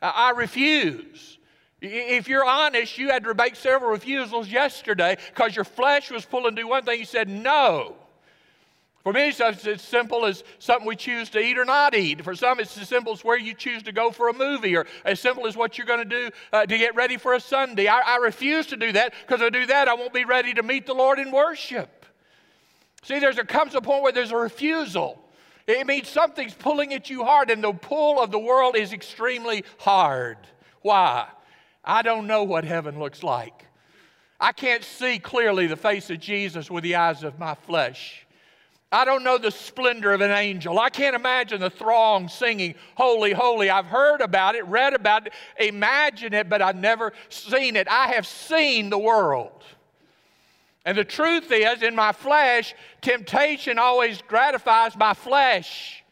Uh, 0.00 0.12
I 0.14 0.30
refuse. 0.30 1.38
If 1.82 2.28
you're 2.28 2.46
honest, 2.46 2.96
you 2.96 3.10
had 3.10 3.24
to 3.24 3.34
make 3.34 3.56
several 3.56 3.90
refusals 3.90 4.48
yesterday 4.48 5.18
because 5.34 5.54
your 5.54 5.66
flesh 5.66 6.10
was 6.10 6.24
pulling 6.24 6.56
to 6.56 6.62
do 6.62 6.68
one 6.68 6.84
thing. 6.84 6.98
You 6.98 7.04
said 7.04 7.28
no. 7.28 7.96
For 9.06 9.12
many, 9.12 9.28
it's 9.28 9.40
as 9.40 9.82
simple 9.82 10.26
as 10.26 10.42
something 10.58 10.84
we 10.84 10.96
choose 10.96 11.30
to 11.30 11.38
eat 11.38 11.58
or 11.58 11.64
not 11.64 11.94
eat. 11.94 12.24
For 12.24 12.34
some, 12.34 12.58
it's 12.58 12.76
as 12.76 12.88
simple 12.88 13.12
as 13.12 13.22
where 13.22 13.38
you 13.38 13.54
choose 13.54 13.84
to 13.84 13.92
go 13.92 14.10
for 14.10 14.28
a 14.28 14.32
movie, 14.32 14.74
or 14.74 14.84
as 15.04 15.20
simple 15.20 15.46
as 15.46 15.56
what 15.56 15.78
you're 15.78 15.86
going 15.86 16.00
to 16.00 16.04
do 16.04 16.30
uh, 16.52 16.66
to 16.66 16.76
get 16.76 16.96
ready 16.96 17.16
for 17.16 17.34
a 17.34 17.38
Sunday. 17.38 17.86
I, 17.86 18.00
I 18.00 18.16
refuse 18.16 18.66
to 18.66 18.76
do 18.76 18.90
that 18.90 19.14
because 19.24 19.40
if 19.42 19.46
I 19.46 19.50
do 19.50 19.66
that, 19.66 19.86
I 19.86 19.94
won't 19.94 20.12
be 20.12 20.24
ready 20.24 20.54
to 20.54 20.62
meet 20.64 20.86
the 20.86 20.92
Lord 20.92 21.20
in 21.20 21.30
worship. 21.30 22.04
See, 23.04 23.20
there 23.20 23.32
comes 23.32 23.76
a 23.76 23.80
point 23.80 24.02
where 24.02 24.10
there's 24.10 24.32
a 24.32 24.36
refusal. 24.36 25.22
It 25.68 25.86
means 25.86 26.08
something's 26.08 26.54
pulling 26.54 26.92
at 26.92 27.08
you 27.08 27.22
hard, 27.22 27.48
and 27.48 27.62
the 27.62 27.74
pull 27.74 28.20
of 28.20 28.32
the 28.32 28.40
world 28.40 28.74
is 28.74 28.92
extremely 28.92 29.62
hard. 29.78 30.38
Why? 30.82 31.28
I 31.84 32.02
don't 32.02 32.26
know 32.26 32.42
what 32.42 32.64
heaven 32.64 32.98
looks 32.98 33.22
like. 33.22 33.66
I 34.40 34.50
can't 34.50 34.82
see 34.82 35.20
clearly 35.20 35.68
the 35.68 35.76
face 35.76 36.10
of 36.10 36.18
Jesus 36.18 36.68
with 36.68 36.82
the 36.82 36.96
eyes 36.96 37.22
of 37.22 37.38
my 37.38 37.54
flesh. 37.54 38.25
I 38.96 39.04
don't 39.04 39.24
know 39.24 39.36
the 39.36 39.50
splendor 39.50 40.14
of 40.14 40.22
an 40.22 40.30
angel. 40.30 40.78
I 40.78 40.88
can't 40.88 41.14
imagine 41.14 41.60
the 41.60 41.68
throng 41.68 42.30
singing, 42.30 42.76
Holy, 42.94 43.34
Holy. 43.34 43.68
I've 43.68 43.84
heard 43.84 44.22
about 44.22 44.54
it, 44.54 44.66
read 44.66 44.94
about 44.94 45.26
it, 45.26 45.34
imagine 45.60 46.32
it, 46.32 46.48
but 46.48 46.62
I've 46.62 46.76
never 46.76 47.12
seen 47.28 47.76
it. 47.76 47.88
I 47.88 48.14
have 48.14 48.26
seen 48.26 48.88
the 48.88 48.96
world. 48.96 49.62
And 50.86 50.96
the 50.96 51.04
truth 51.04 51.52
is, 51.52 51.82
in 51.82 51.94
my 51.94 52.12
flesh, 52.12 52.74
temptation 53.02 53.78
always 53.78 54.22
gratifies 54.22 54.96
my 54.96 55.12
flesh. 55.12 56.02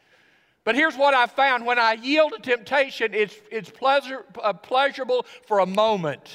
But 0.64 0.74
here's 0.74 0.94
what 0.94 1.14
I 1.14 1.26
found 1.26 1.64
when 1.64 1.78
I 1.78 1.94
yield 1.94 2.34
to 2.34 2.38
temptation, 2.38 3.14
it's, 3.14 3.34
it's 3.50 3.70
pleasure, 3.70 4.26
uh, 4.42 4.52
pleasurable 4.52 5.24
for 5.46 5.60
a 5.60 5.66
moment. 5.66 6.28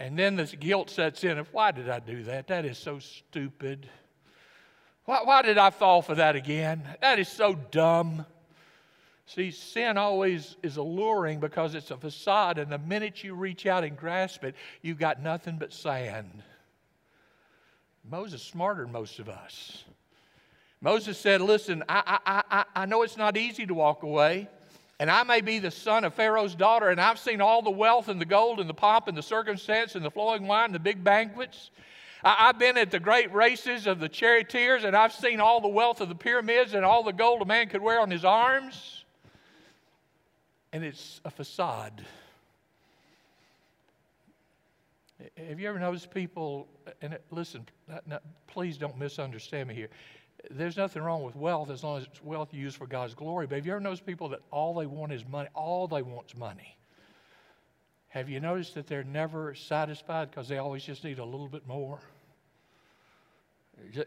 And 0.00 0.18
then 0.18 0.36
this 0.36 0.54
guilt 0.54 0.88
sets 0.88 1.22
in 1.22 1.36
of 1.36 1.52
why 1.52 1.72
did 1.72 1.90
I 1.90 1.98
do 1.98 2.22
that? 2.22 2.46
That 2.46 2.64
is 2.64 2.78
so 2.78 2.98
stupid. 2.98 3.90
Why, 5.08 5.22
why 5.24 5.40
did 5.40 5.56
I 5.56 5.70
fall 5.70 6.02
for 6.02 6.16
that 6.16 6.36
again? 6.36 6.82
That 7.00 7.18
is 7.18 7.30
so 7.30 7.54
dumb. 7.54 8.26
See, 9.24 9.52
sin 9.52 9.96
always 9.96 10.54
is 10.62 10.76
alluring 10.76 11.40
because 11.40 11.74
it's 11.74 11.90
a 11.90 11.96
facade, 11.96 12.58
and 12.58 12.70
the 12.70 12.76
minute 12.76 13.24
you 13.24 13.32
reach 13.32 13.64
out 13.64 13.84
and 13.84 13.96
grasp 13.96 14.44
it, 14.44 14.54
you've 14.82 14.98
got 14.98 15.22
nothing 15.22 15.56
but 15.56 15.72
sand. 15.72 16.42
Moses 18.06 18.42
is 18.42 18.46
smarter 18.46 18.82
than 18.82 18.92
most 18.92 19.18
of 19.18 19.30
us. 19.30 19.82
Moses 20.82 21.16
said, 21.16 21.40
Listen, 21.40 21.84
I, 21.88 22.18
I, 22.26 22.42
I, 22.50 22.64
I 22.82 22.84
know 22.84 23.00
it's 23.00 23.16
not 23.16 23.38
easy 23.38 23.64
to 23.64 23.72
walk 23.72 24.02
away, 24.02 24.46
and 25.00 25.10
I 25.10 25.22
may 25.22 25.40
be 25.40 25.58
the 25.58 25.70
son 25.70 26.04
of 26.04 26.12
Pharaoh's 26.12 26.54
daughter, 26.54 26.90
and 26.90 27.00
I've 27.00 27.18
seen 27.18 27.40
all 27.40 27.62
the 27.62 27.70
wealth 27.70 28.08
and 28.08 28.20
the 28.20 28.26
gold 28.26 28.60
and 28.60 28.68
the 28.68 28.74
pomp 28.74 29.08
and 29.08 29.16
the 29.16 29.22
circumstance 29.22 29.94
and 29.94 30.04
the 30.04 30.10
flowing 30.10 30.46
wine 30.46 30.66
and 30.66 30.74
the 30.74 30.78
big 30.78 31.02
banquets. 31.02 31.70
I, 32.28 32.48
have 32.48 32.58
been 32.58 32.76
at 32.76 32.90
the 32.90 33.00
great 33.00 33.32
races 33.32 33.86
of 33.86 34.00
the 34.00 34.08
charioteers, 34.08 34.84
and 34.84 34.94
I've 34.94 35.14
seen 35.14 35.40
all 35.40 35.62
the 35.62 35.68
wealth 35.68 36.02
of 36.02 36.10
the 36.10 36.14
pyramids 36.14 36.74
and 36.74 36.84
all 36.84 37.02
the 37.02 37.12
gold 37.12 37.40
a 37.40 37.46
man 37.46 37.68
could 37.68 37.80
wear 37.80 38.00
on 38.00 38.10
his 38.10 38.22
arms. 38.22 39.04
And 40.74 40.84
it's 40.84 41.22
a 41.24 41.30
facade. 41.30 42.04
Have 45.48 45.58
you 45.58 45.68
ever 45.70 45.78
noticed 45.78 46.10
people, 46.10 46.68
and 47.00 47.18
listen, 47.30 47.66
uh, 47.90 48.18
please 48.46 48.76
don't 48.76 48.98
misunderstand 48.98 49.70
me 49.70 49.74
here. 49.74 49.88
There's 50.50 50.76
nothing 50.76 51.02
wrong 51.02 51.22
with 51.22 51.34
wealth 51.34 51.70
as 51.70 51.82
long 51.82 51.96
as 51.96 52.04
it's 52.04 52.22
wealth 52.22 52.52
used 52.52 52.76
for 52.76 52.86
God's 52.86 53.14
glory. 53.14 53.46
But 53.46 53.56
have 53.56 53.66
you 53.66 53.72
ever 53.72 53.80
noticed 53.80 54.04
people 54.04 54.28
that 54.28 54.40
all 54.50 54.74
they 54.74 54.86
want 54.86 55.12
is 55.12 55.26
money? 55.26 55.48
All 55.54 55.88
they 55.88 56.02
want 56.02 56.26
is 56.28 56.36
money. 56.36 56.76
Have 58.08 58.28
you 58.28 58.38
noticed 58.38 58.74
that 58.74 58.86
they're 58.86 59.02
never 59.02 59.54
satisfied 59.54 60.30
because 60.30 60.46
they 60.46 60.58
always 60.58 60.84
just 60.84 61.04
need 61.04 61.20
a 61.20 61.24
little 61.24 61.48
bit 61.48 61.66
more? 61.66 61.98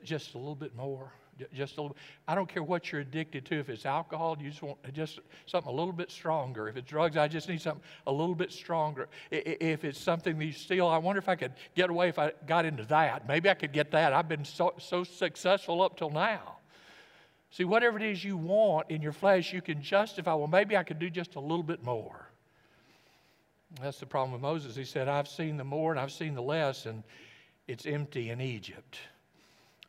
Just 0.04 0.34
a 0.36 0.38
little 0.38 0.56
bit 0.56 0.76
more. 0.76 1.12
Just 1.54 1.78
a 1.78 1.82
little. 1.82 1.98
I 2.28 2.36
don't 2.36 2.48
care 2.48 2.62
what 2.62 2.92
you're 2.92 3.02
addicted 3.02 3.46
to. 3.46 3.60
If 3.60 3.70
it's 3.70 3.86
alcohol, 3.86 4.38
you 4.40 4.50
just 4.50 4.62
want 4.62 4.78
just 4.94 5.20
something 5.48 5.72
a 5.72 5.76
little 5.76 5.94
bit 5.94 6.12
stronger. 6.12 6.68
If 6.68 6.78
it's 6.78 6.88
drugs, 6.88 7.18
I 7.18 7.28
just 7.28 7.50
need 7.50 7.62
something 7.62 7.82
a 8.06 8.12
little 8.12 8.36
bit 8.36 8.52
stronger. 8.52 9.10
If 9.32 9.84
it's 9.84 10.00
something 10.00 10.38
that 10.38 10.46
you 10.46 10.52
steal, 10.52 10.88
I 10.88 10.98
wonder 10.98 11.20
if 11.20 11.30
I 11.30 11.36
could 11.36 11.54
get 11.74 11.90
away 11.90 12.10
if 12.10 12.20
I 12.20 12.34
got 12.46 12.66
into 12.66 12.84
that. 12.86 13.28
Maybe 13.28 13.50
I 13.50 13.56
could 13.56 13.72
get 13.72 13.92
that. 13.92 14.14
I've 14.14 14.28
been 14.28 14.46
so, 14.46 14.74
so 14.78 15.04
successful 15.04 15.82
up 15.82 15.98
till 15.98 16.12
now. 16.12 16.58
See, 17.50 17.66
whatever 17.66 17.98
it 17.98 18.04
is 18.04 18.24
you 18.24 18.38
want 18.38 18.92
in 18.92 19.02
your 19.02 19.12
flesh, 19.12 19.52
you 19.52 19.62
can 19.62 19.82
justify. 19.82 20.34
Well, 20.36 20.48
maybe 20.48 20.78
I 20.78 20.84
could 20.84 21.00
do 21.00 21.10
just 21.10 21.36
a 21.36 21.40
little 21.40 21.64
bit 21.64 21.84
more. 21.84 22.28
That's 23.82 24.00
the 24.00 24.06
problem 24.06 24.34
with 24.34 24.42
Moses. 24.42 24.76
He 24.76 24.86
said, 24.86 25.08
I've 25.08 25.28
seen 25.28 25.58
the 25.58 25.64
more 25.64 25.92
and 25.92 26.00
I've 26.00 26.12
seen 26.12 26.36
the 26.36 26.42
less, 26.42 26.86
and 26.86 27.04
it's 27.68 27.86
empty 27.86 28.30
in 28.30 28.42
Egypt. 28.42 29.00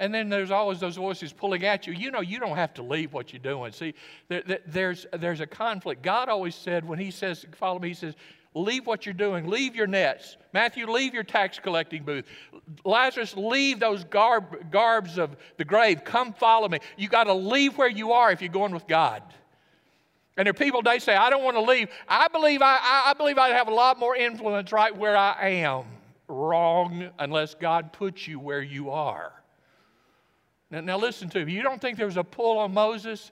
And 0.00 0.12
then 0.12 0.28
there's 0.28 0.50
always 0.50 0.80
those 0.80 0.96
voices 0.96 1.32
pulling 1.32 1.64
at 1.64 1.86
you. 1.86 1.92
You 1.92 2.10
know, 2.10 2.20
you 2.20 2.40
don't 2.40 2.56
have 2.56 2.74
to 2.74 2.82
leave 2.82 3.12
what 3.12 3.32
you're 3.32 3.40
doing. 3.40 3.72
See, 3.72 3.94
there, 4.28 4.42
there, 4.46 4.60
there's, 4.66 5.06
there's 5.12 5.40
a 5.40 5.46
conflict. 5.46 6.02
God 6.02 6.28
always 6.28 6.54
said, 6.54 6.86
when 6.86 6.98
He 6.98 7.10
says, 7.10 7.46
follow 7.52 7.78
me, 7.78 7.88
He 7.88 7.94
says, 7.94 8.14
leave 8.54 8.86
what 8.86 9.06
you're 9.06 9.12
doing, 9.12 9.46
leave 9.48 9.76
your 9.76 9.86
nets. 9.86 10.36
Matthew, 10.52 10.90
leave 10.90 11.14
your 11.14 11.22
tax 11.22 11.58
collecting 11.58 12.02
booth. 12.02 12.24
Lazarus, 12.84 13.36
leave 13.36 13.80
those 13.80 14.04
garb, 14.04 14.70
garbs 14.70 15.18
of 15.18 15.36
the 15.56 15.64
grave. 15.64 16.04
Come 16.04 16.32
follow 16.32 16.68
me. 16.68 16.78
You 16.96 17.08
got 17.08 17.24
to 17.24 17.34
leave 17.34 17.78
where 17.78 17.88
you 17.88 18.12
are 18.12 18.32
if 18.32 18.42
you're 18.42 18.50
going 18.50 18.72
with 18.72 18.86
God. 18.86 19.22
And 20.36 20.46
there 20.46 20.50
are 20.50 20.54
people 20.54 20.82
they 20.82 20.98
say, 20.98 21.14
I 21.14 21.28
don't 21.30 21.44
want 21.44 21.56
to 21.56 21.62
leave. 21.62 21.88
I 22.08 22.28
believe 22.28 22.62
I, 22.62 22.78
I 23.06 23.12
believe 23.12 23.38
I'd 23.38 23.52
have 23.52 23.68
a 23.68 23.74
lot 23.74 23.98
more 23.98 24.16
influence 24.16 24.72
right 24.72 24.96
where 24.96 25.16
I 25.16 25.48
am. 25.48 25.84
Wrong, 26.28 27.10
unless 27.18 27.54
God 27.54 27.92
puts 27.92 28.26
you 28.26 28.40
where 28.40 28.62
you 28.62 28.90
are. 28.90 29.32
Now, 30.72 30.80
now 30.80 30.98
listen 30.98 31.28
to 31.28 31.44
me. 31.44 31.52
You 31.52 31.62
don't 31.62 31.80
think 31.80 31.98
there 31.98 32.06
was 32.06 32.16
a 32.16 32.24
pull 32.24 32.58
on 32.58 32.74
Moses? 32.74 33.30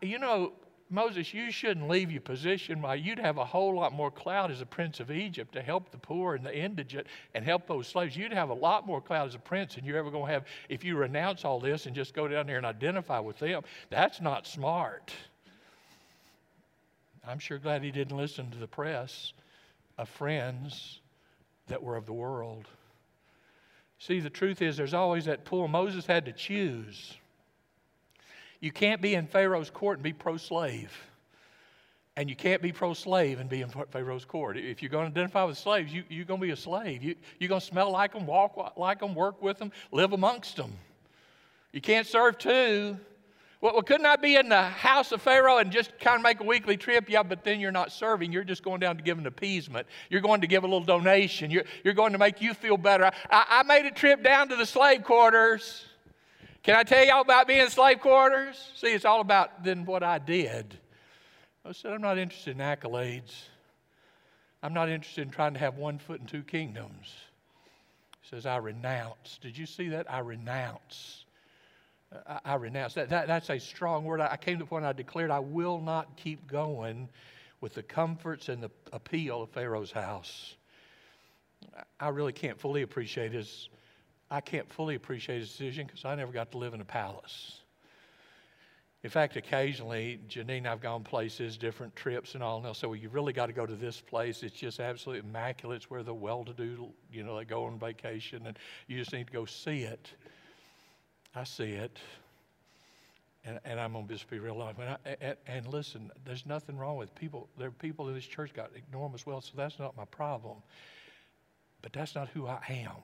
you 0.00 0.18
know, 0.18 0.52
Moses, 0.88 1.32
you 1.32 1.50
shouldn't 1.50 1.88
leave 1.88 2.10
your 2.10 2.20
position. 2.20 2.82
Why, 2.82 2.94
you'd 2.94 3.18
have 3.18 3.38
a 3.38 3.44
whole 3.44 3.74
lot 3.74 3.92
more 3.92 4.10
clout 4.10 4.50
as 4.50 4.60
a 4.60 4.66
prince 4.66 5.00
of 5.00 5.10
Egypt 5.10 5.52
to 5.52 5.62
help 5.62 5.90
the 5.90 5.98
poor 5.98 6.34
and 6.34 6.44
the 6.44 6.56
indigent 6.56 7.06
and 7.34 7.44
help 7.44 7.66
those 7.66 7.86
slaves. 7.86 8.16
You'd 8.16 8.32
have 8.32 8.50
a 8.50 8.54
lot 8.54 8.86
more 8.86 9.00
clout 9.00 9.28
as 9.28 9.34
a 9.34 9.38
prince 9.38 9.74
than 9.74 9.84
you're 9.84 9.98
ever 9.98 10.10
going 10.10 10.26
to 10.26 10.32
have 10.32 10.44
if 10.68 10.82
you 10.84 10.96
renounce 10.96 11.44
all 11.44 11.60
this 11.60 11.86
and 11.86 11.94
just 11.94 12.14
go 12.14 12.26
down 12.26 12.46
there 12.46 12.56
and 12.56 12.66
identify 12.66 13.18
with 13.20 13.38
them. 13.38 13.62
That's 13.90 14.20
not 14.20 14.46
smart. 14.46 15.12
I'm 17.26 17.38
sure 17.38 17.58
glad 17.58 17.82
he 17.82 17.90
didn't 17.90 18.16
listen 18.16 18.50
to 18.50 18.58
the 18.58 18.66
press 18.66 19.32
of 19.98 20.08
friends 20.08 21.00
that 21.68 21.82
were 21.82 21.96
of 21.96 22.06
the 22.06 22.12
world. 22.12 22.66
See, 24.04 24.18
the 24.18 24.30
truth 24.30 24.62
is, 24.62 24.76
there's 24.76 24.94
always 24.94 25.26
that 25.26 25.44
pull. 25.44 25.68
Moses 25.68 26.04
had 26.06 26.24
to 26.24 26.32
choose. 26.32 27.14
You 28.58 28.72
can't 28.72 29.00
be 29.00 29.14
in 29.14 29.28
Pharaoh's 29.28 29.70
court 29.70 29.98
and 29.98 30.02
be 30.02 30.12
pro 30.12 30.38
slave. 30.38 30.92
And 32.16 32.28
you 32.28 32.34
can't 32.34 32.60
be 32.60 32.72
pro 32.72 32.94
slave 32.94 33.38
and 33.38 33.48
be 33.48 33.60
in 33.60 33.68
Pharaoh's 33.92 34.24
court. 34.24 34.56
If 34.58 34.82
you're 34.82 34.90
going 34.90 35.04
to 35.04 35.10
identify 35.12 35.44
with 35.44 35.56
slaves, 35.56 35.92
you, 35.92 36.02
you're 36.08 36.24
going 36.24 36.40
to 36.40 36.46
be 36.46 36.50
a 36.50 36.56
slave. 36.56 37.00
You, 37.00 37.14
you're 37.38 37.48
going 37.48 37.60
to 37.60 37.66
smell 37.66 37.92
like 37.92 38.12
them, 38.12 38.26
walk 38.26 38.76
like 38.76 38.98
them, 38.98 39.14
work 39.14 39.40
with 39.40 39.58
them, 39.58 39.70
live 39.92 40.12
amongst 40.12 40.56
them. 40.56 40.72
You 41.72 41.80
can't 41.80 42.06
serve 42.06 42.38
two. 42.38 42.98
Well, 43.62 43.80
couldn't 43.80 44.06
I 44.06 44.16
be 44.16 44.34
in 44.34 44.48
the 44.48 44.60
house 44.60 45.12
of 45.12 45.22
Pharaoh 45.22 45.58
and 45.58 45.70
just 45.70 45.96
kind 46.00 46.16
of 46.16 46.22
make 46.22 46.40
a 46.40 46.44
weekly 46.44 46.76
trip? 46.76 47.08
Yeah, 47.08 47.22
but 47.22 47.44
then 47.44 47.60
you're 47.60 47.70
not 47.70 47.92
serving. 47.92 48.32
You're 48.32 48.42
just 48.42 48.64
going 48.64 48.80
down 48.80 48.96
to 48.96 49.04
give 49.04 49.18
an 49.18 49.26
appeasement. 49.28 49.86
You're 50.10 50.20
going 50.20 50.40
to 50.40 50.48
give 50.48 50.64
a 50.64 50.66
little 50.66 50.82
donation. 50.84 51.48
You're, 51.48 51.62
you're 51.84 51.94
going 51.94 52.10
to 52.10 52.18
make 52.18 52.42
you 52.42 52.54
feel 52.54 52.76
better. 52.76 53.12
I, 53.30 53.46
I 53.48 53.62
made 53.62 53.86
a 53.86 53.92
trip 53.92 54.24
down 54.24 54.48
to 54.48 54.56
the 54.56 54.66
slave 54.66 55.04
quarters. 55.04 55.84
Can 56.64 56.74
I 56.74 56.82
tell 56.82 57.06
y'all 57.06 57.20
about 57.20 57.46
being 57.46 57.60
in 57.60 57.70
slave 57.70 58.00
quarters? 58.00 58.72
See, 58.74 58.88
it's 58.88 59.04
all 59.04 59.20
about 59.20 59.62
then 59.62 59.84
what 59.84 60.02
I 60.02 60.18
did. 60.18 60.76
I 61.64 61.70
said, 61.70 61.92
I'm 61.92 62.02
not 62.02 62.18
interested 62.18 62.58
in 62.58 62.58
accolades. 62.58 63.32
I'm 64.60 64.74
not 64.74 64.88
interested 64.88 65.22
in 65.22 65.30
trying 65.30 65.52
to 65.52 65.60
have 65.60 65.76
one 65.76 66.00
foot 66.00 66.18
in 66.18 66.26
two 66.26 66.42
kingdoms. 66.42 67.14
He 68.22 68.28
says, 68.28 68.44
I 68.44 68.56
renounce. 68.56 69.38
Did 69.40 69.56
you 69.56 69.66
see 69.66 69.90
that? 69.90 70.12
I 70.12 70.18
renounce. 70.18 71.26
I, 72.44 72.54
renounce. 72.56 72.94
That, 72.94 73.10
that, 73.10 73.26
that's 73.26 73.50
a 73.50 73.58
strong 73.58 74.04
word. 74.04 74.20
I, 74.20 74.32
I 74.32 74.36
came 74.36 74.58
to 74.58 74.64
the 74.64 74.68
point 74.68 74.84
I 74.84 74.92
declared 74.92 75.30
I 75.30 75.38
will 75.40 75.80
not 75.80 76.16
keep 76.16 76.46
going 76.46 77.08
with 77.60 77.74
the 77.74 77.82
comforts 77.82 78.48
and 78.48 78.62
the 78.62 78.70
appeal 78.92 79.42
of 79.42 79.50
Pharaoh's 79.50 79.92
house. 79.92 80.54
I 82.00 82.08
really 82.08 82.32
can't 82.32 82.60
fully 82.60 82.82
appreciate 82.82 83.32
his. 83.32 83.68
I 84.30 84.40
can't 84.40 84.70
fully 84.72 84.94
appreciate 84.94 85.40
his 85.40 85.50
decision 85.50 85.86
because 85.86 86.04
I 86.04 86.14
never 86.14 86.32
got 86.32 86.52
to 86.52 86.58
live 86.58 86.74
in 86.74 86.80
a 86.80 86.84
palace. 86.84 87.58
In 89.04 89.10
fact, 89.10 89.36
occasionally, 89.36 90.20
Janine 90.28 90.58
and 90.58 90.68
I've 90.68 90.80
gone 90.80 91.02
places, 91.02 91.58
different 91.58 91.96
trips 91.96 92.34
and 92.34 92.42
all, 92.42 92.56
and 92.56 92.64
they'll 92.64 92.74
say, 92.74 92.86
well, 92.86 92.96
you 92.96 93.08
really 93.08 93.32
got 93.32 93.46
to 93.46 93.52
go 93.52 93.66
to 93.66 93.74
this 93.74 94.00
place. 94.00 94.44
It's 94.44 94.54
just 94.54 94.78
absolutely 94.78 95.28
immaculate. 95.28 95.78
It's 95.78 95.90
where 95.90 96.04
the 96.04 96.14
well-to-do, 96.14 96.88
you 97.10 97.24
know, 97.24 97.36
they 97.36 97.44
go 97.44 97.64
on 97.64 97.80
vacation, 97.80 98.46
and 98.46 98.56
you 98.86 98.96
just 98.96 99.12
need 99.12 99.26
to 99.26 99.32
go 99.32 99.44
see 99.44 99.82
it. 99.82 100.08
I 101.34 101.44
see 101.44 101.70
it. 101.70 101.98
And, 103.44 103.58
and 103.64 103.80
I'm 103.80 103.92
going 103.92 104.06
to 104.06 104.12
just 104.12 104.30
be 104.30 104.38
real 104.38 104.56
life. 104.56 104.76
And, 104.78 104.90
I, 104.90 105.16
and, 105.20 105.36
and, 105.46 105.66
listen, 105.66 106.12
there's 106.24 106.46
nothing 106.46 106.78
wrong 106.78 106.96
with 106.96 107.12
people. 107.16 107.48
There 107.58 107.68
are 107.68 107.72
people 107.72 108.08
in 108.08 108.14
this 108.14 108.24
church 108.24 108.54
got 108.54 108.70
enormous 108.92 109.26
wealth, 109.26 109.44
so 109.44 109.52
that's 109.56 109.78
not 109.80 109.96
my 109.96 110.04
problem. 110.04 110.58
But 111.80 111.92
that's 111.92 112.14
not 112.14 112.28
who 112.28 112.46
I 112.46 112.60
am. 112.68 113.02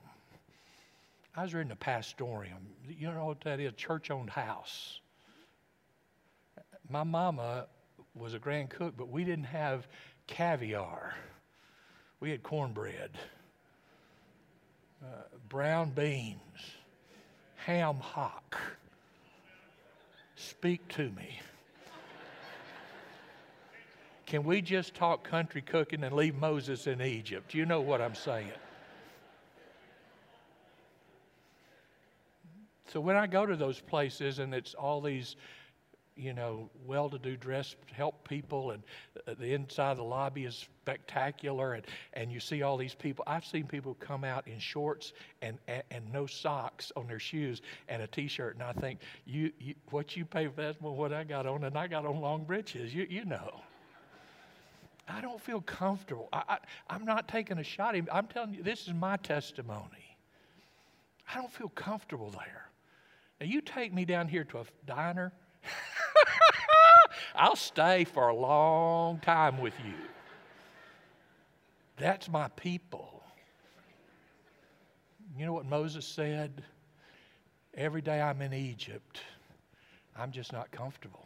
I 1.35 1.43
was 1.43 1.53
reading 1.53 1.71
a 1.71 1.75
pastorium. 1.75 2.59
You 2.87 3.11
know 3.11 3.25
what 3.25 3.41
that 3.41 3.59
is? 3.59 3.73
Church 3.73 4.11
owned 4.11 4.29
house. 4.29 5.01
My 6.89 7.03
mama 7.03 7.67
was 8.15 8.33
a 8.33 8.39
grand 8.39 8.69
cook, 8.69 8.95
but 8.97 9.09
we 9.09 9.25
didn't 9.25 9.45
have 9.45 9.87
caviar. 10.27 11.15
We 12.21 12.31
had 12.31 12.43
cornbread, 12.43 13.11
uh, 15.03 15.05
brown 15.49 15.91
beans 15.91 16.39
ham 17.65 17.97
hock. 17.97 18.57
Speak 20.35 20.87
to 20.89 21.09
me. 21.11 21.39
Can 24.25 24.43
we 24.43 24.61
just 24.61 24.93
talk 24.93 25.23
country 25.23 25.61
cooking 25.61 26.03
and 26.03 26.15
leave 26.15 26.35
Moses 26.35 26.87
in 26.87 27.01
Egypt? 27.01 27.53
You 27.53 27.65
know 27.65 27.81
what 27.81 27.99
I'm 27.99 28.15
saying. 28.15 28.51
So 32.93 32.99
when 32.99 33.15
I 33.15 33.27
go 33.27 33.45
to 33.45 33.55
those 33.55 33.79
places 33.79 34.39
and 34.39 34.53
it's 34.53 34.73
all 34.73 35.01
these 35.01 35.35
you 36.19 36.33
know, 36.33 36.69
well 36.85 37.09
to 37.09 37.17
do 37.17 37.37
dress 37.37 37.75
help 37.91 38.27
people, 38.27 38.71
and 38.71 38.83
uh, 39.27 39.33
the 39.39 39.53
inside 39.53 39.91
of 39.91 39.97
the 39.97 40.03
lobby 40.03 40.45
is 40.45 40.55
spectacular, 40.55 41.73
and, 41.73 41.85
and 42.13 42.31
you 42.31 42.39
see 42.39 42.61
all 42.61 42.77
these 42.77 42.93
people. 42.93 43.23
I've 43.25 43.45
seen 43.45 43.65
people 43.65 43.95
come 43.99 44.23
out 44.23 44.47
in 44.47 44.59
shorts 44.59 45.13
and, 45.41 45.57
and, 45.67 45.83
and 45.91 46.11
no 46.11 46.25
socks 46.25 46.91
on 46.95 47.07
their 47.07 47.19
shoes 47.19 47.61
and 47.87 48.01
a 48.01 48.07
t 48.07 48.27
shirt, 48.27 48.55
and 48.55 48.63
I 48.63 48.73
think, 48.73 48.99
you, 49.25 49.51
you, 49.59 49.75
what 49.91 50.15
you 50.15 50.25
pay 50.25 50.47
for 50.47 50.61
that's 50.61 50.79
what 50.81 51.13
I 51.13 51.23
got 51.23 51.45
on, 51.45 51.63
and 51.63 51.77
I 51.77 51.87
got 51.87 52.05
on 52.05 52.19
long 52.19 52.43
breeches, 52.43 52.93
you, 52.93 53.07
you 53.09 53.25
know. 53.25 53.61
I 55.07 55.21
don't 55.21 55.41
feel 55.41 55.61
comfortable. 55.61 56.29
I, 56.31 56.59
I, 56.87 56.95
am 56.95 57.03
not 57.03 57.27
taking 57.27 57.57
a 57.57 57.63
shot. 57.63 57.95
I'm 58.11 58.27
telling 58.27 58.53
you, 58.53 58.61
this 58.61 58.87
is 58.87 58.93
my 58.93 59.17
testimony. 59.17 60.15
I 61.33 61.37
don't 61.37 61.51
feel 61.51 61.69
comfortable 61.69 62.29
there. 62.29 62.69
Now, 63.39 63.47
you 63.47 63.61
take 63.61 63.93
me 63.93 64.05
down 64.05 64.27
here 64.27 64.43
to 64.45 64.59
a 64.59 64.65
diner 64.85 65.31
I'll 67.35 67.55
stay 67.55 68.03
for 68.03 68.27
a 68.27 68.35
long 68.35 69.19
time 69.19 69.59
with 69.59 69.73
you. 69.85 69.93
That's 71.97 72.29
my 72.29 72.47
people. 72.49 73.23
You 75.37 75.45
know 75.45 75.53
what 75.53 75.65
Moses 75.65 76.05
said? 76.05 76.63
Every 77.75 78.01
day 78.01 78.19
I'm 78.21 78.41
in 78.41 78.53
Egypt, 78.53 79.21
I'm 80.17 80.31
just 80.31 80.51
not 80.51 80.71
comfortable. 80.71 81.25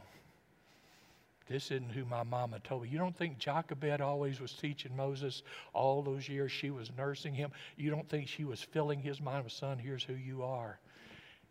This 1.48 1.72
isn't 1.72 1.92
who 1.92 2.06
my 2.06 2.24
mama 2.24 2.60
told 2.60 2.84
me. 2.84 2.90
You 2.90 2.98
don't 2.98 3.16
think 3.16 3.38
Jochebed 3.38 4.02
always 4.02 4.40
was 4.40 4.54
teaching 4.54 4.96
Moses 4.96 5.44
all 5.74 6.02
those 6.02 6.30
years 6.30 6.52
she 6.52 6.70
was 6.70 6.90
nursing 6.98 7.34
him? 7.34 7.52
You 7.76 7.90
don't 7.90 8.08
think 8.08 8.28
she 8.28 8.46
was 8.46 8.62
filling 8.62 9.00
his 9.00 9.20
mind 9.20 9.44
with, 9.44 9.54
son, 9.54 9.78
here's 9.78 10.04
who 10.04 10.14
you 10.14 10.44
are. 10.44 10.80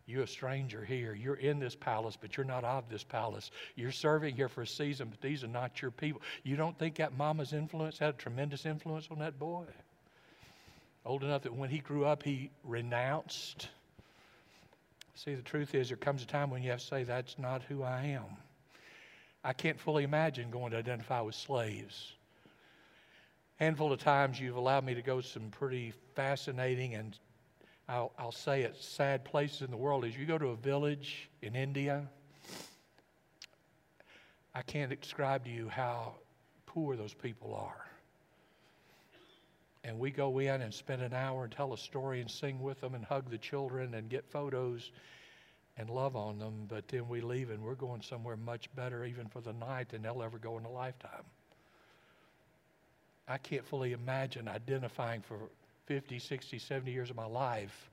You're 0.07 0.25
a 0.25 0.29
stranger 0.29 0.85
here. 0.85 1.15
You're 1.15 1.37
in 1.37 1.59
this 1.59 1.77
palace, 1.77 2.17
but 2.21 2.37
you're 2.37 2.45
not 2.45 2.65
of 2.65 2.89
this 2.89 3.05
palace. 3.05 3.51
You're 3.77 3.93
serving 3.93 4.35
here 4.35 4.49
for 4.49 4.63
a 4.63 4.67
season, 4.67 5.09
but 5.09 5.21
these 5.21 5.45
are 5.45 5.49
not 5.49 5.81
your 5.81 5.93
people. 5.93 6.21
You 6.43 6.57
don't 6.57 6.77
think 6.79 6.97
that 6.97 7.17
mama's 7.17 7.53
influence 7.53 7.99
had 7.99 8.11
a 8.11 8.19
tremendous 8.19 8.67
influence 8.67 9.09
on 9.11 9.19
that 9.21 9.39
boy? 9.39 9.65
Old 11.05 11.23
enough 11.23 11.43
that 11.43 11.55
when 11.55 11.71
he 11.71 11.79
grew 11.79 12.05
up, 12.05 12.23
he 12.23 12.51
renounced. 12.65 13.69
See, 15.15 15.35
the 15.35 15.43
truth 15.43 15.75
is, 15.75 15.89
there 15.89 15.97
comes 15.97 16.23
a 16.23 16.27
time 16.27 16.51
when 16.51 16.63
you 16.63 16.71
have 16.71 16.81
to 16.81 16.87
say, 16.87 17.05
That's 17.05 17.39
not 17.39 17.63
who 17.63 17.83
I 17.83 18.07
am. 18.07 18.25
I 19.45 19.53
can't 19.53 19.79
fully 19.79 20.05
imagine 20.05 20.51
going 20.51 20.71
to 20.73 20.79
identify 20.79 21.21
with 21.21 21.35
slaves. 21.35 22.13
Handful 23.57 23.93
of 23.93 24.01
times 24.01 24.41
you've 24.41 24.57
allowed 24.57 24.85
me 24.85 24.95
to 24.95 25.03
go 25.03 25.21
to 25.21 25.27
some 25.27 25.51
pretty 25.51 25.93
fascinating 26.15 26.95
and 26.95 27.17
I'll, 27.93 28.11
I'll 28.19 28.33
say 28.33 28.63
it 28.63 28.75
sad 28.81 29.23
places 29.23 29.61
in 29.61 29.71
the 29.71 29.77
world. 29.77 30.07
As 30.07 30.17
you 30.17 30.25
go 30.25 30.39
to 30.39 30.49
a 30.49 30.57
village 30.57 31.29
in 31.43 31.55
India, 31.55 32.09
I 34.55 34.63
can't 34.63 34.99
describe 34.99 35.45
to 35.45 35.51
you 35.51 35.69
how 35.69 36.15
poor 36.65 36.97
those 36.97 37.13
people 37.13 37.55
are. 37.55 37.85
And 39.85 39.99
we 39.99 40.11
go 40.11 40.39
in 40.39 40.63
and 40.63 40.73
spend 40.73 41.03
an 41.03 41.13
hour 41.13 41.45
and 41.45 41.53
tell 41.53 41.75
a 41.75 41.77
story 41.77 42.23
and 42.23 42.31
sing 42.31 42.63
with 42.63 42.81
them 42.81 42.95
and 42.95 43.05
hug 43.05 43.29
the 43.29 43.37
children 43.37 43.93
and 43.93 44.09
get 44.09 44.25
photos 44.25 44.91
and 45.77 45.91
love 45.91 46.17
on 46.17 46.39
them, 46.39 46.65
but 46.69 46.89
then 46.89 47.11
we 47.11 47.21
leave 47.21 47.51
and 47.51 47.63
we're 47.63 47.75
going 47.75 48.01
somewhere 48.01 48.39
much 48.39 48.75
better, 48.75 49.05
even 49.05 49.27
for 49.29 49.43
the 49.43 49.53
night, 49.53 49.91
than 49.91 50.01
they'll 50.01 50.23
ever 50.23 50.39
go 50.39 50.57
in 50.57 50.65
a 50.65 50.71
lifetime. 50.71 51.25
I 53.29 53.37
can't 53.37 53.67
fully 53.67 53.93
imagine 53.93 54.49
identifying 54.49 55.21
for 55.21 55.51
50, 55.93 56.19
60, 56.19 56.59
70 56.59 56.91
years 56.91 57.11
of 57.11 57.17
my 57.17 57.27
life 57.27 57.91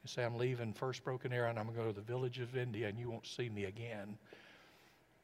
and 0.00 0.08
say, 0.08 0.24
I'm 0.24 0.36
leaving 0.36 0.72
First 0.72 1.02
Broken 1.02 1.32
Arrow 1.32 1.50
and 1.50 1.58
I'm 1.58 1.64
going 1.64 1.76
to 1.76 1.82
go 1.82 1.88
to 1.88 1.92
the 1.92 2.00
village 2.00 2.38
of 2.38 2.56
India 2.56 2.86
and 2.86 2.96
you 2.96 3.10
won't 3.10 3.26
see 3.26 3.48
me 3.48 3.64
again. 3.64 4.16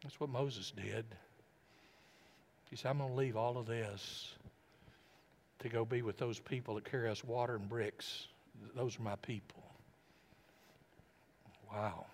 That's 0.03 0.19
what 0.19 0.29
Moses 0.29 0.73
did. 0.73 1.05
He 2.71 2.75
said, 2.75 2.89
I'm 2.89 2.99
going 2.99 3.11
to 3.11 3.15
leave 3.15 3.37
all 3.37 3.57
of 3.57 3.67
this 3.67 4.33
to 5.61 5.69
go 5.69 5.85
be 5.85 6.03
with 6.03 6.19
those 6.19 6.41
people 6.41 6.75
that 6.75 6.91
carry 6.91 7.09
us 7.09 7.23
water 7.23 7.55
and 7.55 7.69
bricks. 7.69 8.27
Those 8.75 8.99
are 8.99 9.03
my 9.03 9.15
people. 9.15 9.63
Wow. 11.73 12.05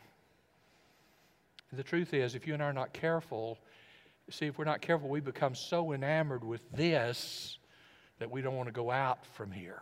And 1.70 1.78
the 1.78 1.82
truth 1.82 2.12
is, 2.12 2.34
if 2.34 2.46
you 2.46 2.52
and 2.52 2.62
I 2.62 2.66
are 2.66 2.74
not 2.74 2.92
careful, 2.92 3.56
see, 4.28 4.44
if 4.44 4.58
we're 4.58 4.66
not 4.66 4.82
careful, 4.82 5.08
we 5.08 5.20
become 5.20 5.54
so 5.54 5.92
enamored 5.94 6.44
with 6.44 6.70
this 6.72 7.56
that 8.18 8.30
we 8.30 8.42
don't 8.42 8.54
want 8.54 8.68
to 8.68 8.72
go 8.74 8.90
out 8.90 9.24
from 9.24 9.50
here. 9.50 9.80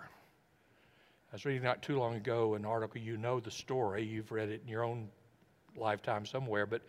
I 1.33 1.37
was 1.37 1.45
reading 1.45 1.63
not 1.63 1.83
too 1.83 1.99
long 1.99 2.15
ago 2.15 2.55
an 2.55 2.65
article, 2.65 3.01
you 3.01 3.17
know 3.17 3.41
the 3.41 3.51
story, 3.51 4.05
you've 4.05 4.31
read 4.31 4.51
it 4.51 4.61
in 4.63 4.69
your 4.69 4.85
own 4.85 5.09
lifetime 5.75 6.27
somewhere, 6.27 6.67
but 6.67 6.83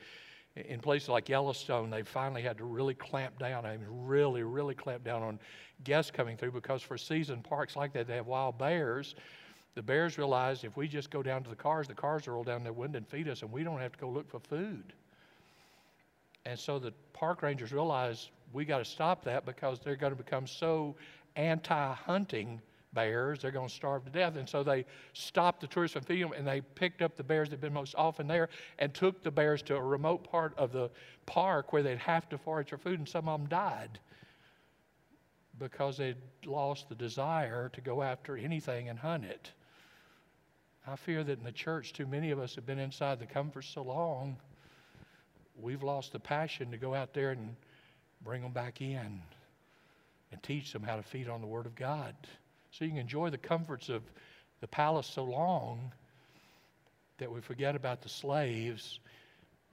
in 0.56 0.80
places 0.80 1.10
like 1.10 1.30
Yellowstone, 1.30 1.90
they 1.90 2.04
finally 2.04 2.42
had 2.42 2.58
to 2.58 2.66
really 2.66 2.94
clamp 2.94 3.40
down. 3.40 3.66
I 3.66 3.78
mean, 3.78 3.88
really, 3.90 4.44
really 4.44 4.76
clamp 4.76 5.04
down 5.04 5.24
on 5.24 5.40
guests 5.84 6.12
coming 6.12 6.38
through 6.38 6.52
because 6.52 6.82
for 6.82 6.98
season 6.98 7.42
parks 7.42 7.76
like 7.76 7.94
that, 7.94 8.06
they 8.06 8.18
have 8.18 8.28
wild 8.28 8.60
bears 8.60 9.16
the 9.76 9.82
bears 9.82 10.18
realized 10.18 10.64
if 10.64 10.78
we 10.78 10.88
just 10.88 11.10
go 11.10 11.24
down 11.24 11.44
to 11.44 11.50
the 11.50 11.56
cars, 11.56 11.88
the 11.88 11.96
cars 11.96 12.28
roll 12.28 12.44
down 12.44 12.64
their 12.64 12.74
window 12.74 12.98
and 12.98 13.08
feed 13.08 13.28
us, 13.28 13.42
and 13.42 13.52
we 13.52 13.64
don't 13.64 13.80
have 13.80 13.92
to 13.94 13.98
go 13.98 14.10
look 14.10 14.30
for 14.30 14.40
food. 14.40 14.94
And 16.46 16.60
so 16.60 16.78
the 16.78 16.94
park 17.14 17.42
rangers 17.42 17.72
realized 17.72 18.30
we 18.52 18.66
got 18.66 18.80
to 18.80 18.86
stop 18.86 19.24
that 19.24 19.46
because 19.46 19.80
they're 19.80 19.96
going 19.96 20.16
to 20.16 20.22
become 20.22 20.46
so 20.46 20.96
anti 21.36 21.94
hunting 21.94 22.62
bears, 22.94 23.42
they're 23.42 23.52
going 23.52 23.68
to 23.68 23.74
starve 23.74 24.06
to 24.06 24.12
death. 24.12 24.36
And 24.36 24.48
so 24.48 24.64
they 24.64 24.86
stopped 25.14 25.62
the 25.62 25.68
tourists 25.68 25.94
from 25.94 26.04
feeding 26.04 26.30
them 26.30 26.34
and 26.38 26.48
they 26.48 26.62
picked 26.62 27.02
up 27.02 27.16
the 27.16 27.24
bears 27.24 27.50
that 27.50 27.56
had 27.56 27.62
been 27.62 27.74
most 27.74 27.96
often 27.98 28.28
there 28.28 28.50
and 28.80 28.94
took 28.94 29.24
the 29.24 29.32
bears 29.32 29.62
to 29.64 29.76
a 29.76 29.82
remote 29.82 30.24
part 30.30 30.54
of 30.58 30.72
the 30.72 30.90
park 31.26 31.74
where 31.74 31.84
they'd 31.84 31.98
have 31.98 32.30
to 32.30 32.38
forage 32.38 32.70
for 32.70 32.78
food, 32.78 33.00
and 33.00 33.08
some 33.08 33.28
of 33.28 33.40
them 33.40 33.50
died 33.50 34.00
because 35.60 35.98
they'd 35.98 36.18
lost 36.46 36.90
the 36.90 36.96
desire 36.96 37.70
to 37.70 37.82
go 37.82 38.02
after 38.02 38.36
anything 38.36 38.90
and 38.90 39.00
hunt 39.00 39.24
it. 39.24 39.52
I 40.86 40.96
fear 40.96 41.24
that 41.24 41.38
in 41.38 41.46
the 41.46 41.52
church, 41.52 41.94
too 41.94 42.06
many 42.06 42.32
of 42.32 42.40
us 42.40 42.56
have 42.56 42.66
been 42.66 42.80
inside 42.80 43.20
the 43.20 43.26
comfort 43.26 43.64
so 43.64 43.84
long, 43.84 44.38
we've 45.56 45.84
lost 45.84 46.12
the 46.12 46.20
passion 46.20 46.72
to 46.72 46.78
go 46.78 46.94
out 46.94 47.14
there 47.14 47.32
and 47.32 47.56
bring 48.24 48.42
them 48.42 48.52
back 48.52 48.82
in 48.82 49.22
and 50.32 50.44
teach 50.44 50.74
them 50.74 50.84
how 50.84 50.96
to 50.96 51.04
feed 51.04 51.30
on 51.30 51.42
the 51.42 51.48
Word 51.48 51.66
of 51.66 51.76
God. 51.76 52.16
So 52.74 52.86
you 52.86 52.92
can 52.92 53.00
enjoy 53.00 53.30
the 53.30 53.38
comforts 53.38 53.90
of 53.90 54.02
the 54.60 54.68
palace 54.68 55.08
so 55.08 55.24
long 55.24 55.92
that 57.20 57.32
we 57.32 57.40
forget 57.40 57.76
about 57.76 58.02
the 58.02 58.10
slaves 58.10 59.00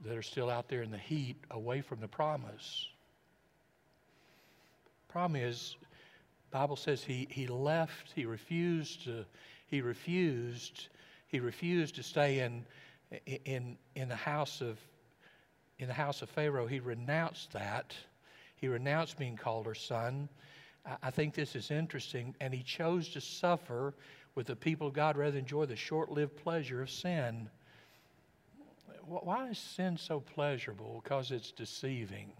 that 0.05 0.15
are 0.15 0.21
still 0.21 0.49
out 0.49 0.69
there 0.69 0.83
in 0.83 0.91
the 0.91 0.97
heat 0.97 1.35
away 1.49 1.81
from 1.81 1.99
the 1.99 2.07
promise. 2.07 2.87
Problem 5.09 5.41
is, 5.41 5.75
Bible 6.51 6.75
says 6.75 7.03
he, 7.03 7.27
he 7.31 7.47
left, 7.47 8.11
he 8.13 8.25
refused 8.25 9.05
to, 9.05 9.25
he 9.67 9.81
refused 9.81 10.87
he 11.31 11.39
refused 11.39 11.95
to 11.95 12.03
stay 12.03 12.39
in, 12.39 12.65
in, 13.45 13.77
in, 13.95 14.09
the 14.09 14.17
house 14.17 14.59
of, 14.59 14.77
in 15.79 15.87
the 15.87 15.93
house 15.93 16.21
of 16.21 16.29
Pharaoh. 16.29 16.67
He 16.67 16.81
renounced 16.81 17.53
that. 17.53 17.95
He 18.57 18.67
renounced 18.67 19.17
being 19.17 19.37
called 19.37 19.65
her 19.65 19.73
son. 19.73 20.27
I 21.01 21.11
think 21.11 21.33
this 21.33 21.55
is 21.55 21.71
interesting. 21.71 22.35
And 22.41 22.53
he 22.53 22.63
chose 22.63 23.09
to 23.09 23.21
suffer 23.21 23.93
with 24.35 24.47
the 24.47 24.55
people 24.55 24.87
of 24.87 24.93
God 24.93 25.17
rather 25.17 25.31
than 25.31 25.41
enjoy 25.41 25.65
the 25.65 25.75
short 25.75 26.11
lived 26.11 26.35
pleasure 26.37 26.81
of 26.81 26.89
sin. 26.89 27.49
Why 29.05 29.49
is 29.49 29.57
sin 29.57 29.97
so 29.97 30.19
pleasurable? 30.19 31.01
Because 31.03 31.31
it's 31.31 31.51
deceiving. 31.51 32.31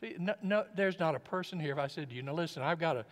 See, 0.00 0.16
no, 0.18 0.34
no, 0.42 0.64
there's 0.74 0.98
not 0.98 1.14
a 1.14 1.20
person 1.20 1.60
here. 1.60 1.72
If 1.72 1.78
I 1.78 1.88
said, 1.88 2.10
to 2.10 2.14
you 2.14 2.22
know, 2.22 2.34
listen, 2.34 2.62
I've 2.62 2.78
got 2.78 2.96
a, 2.96 3.04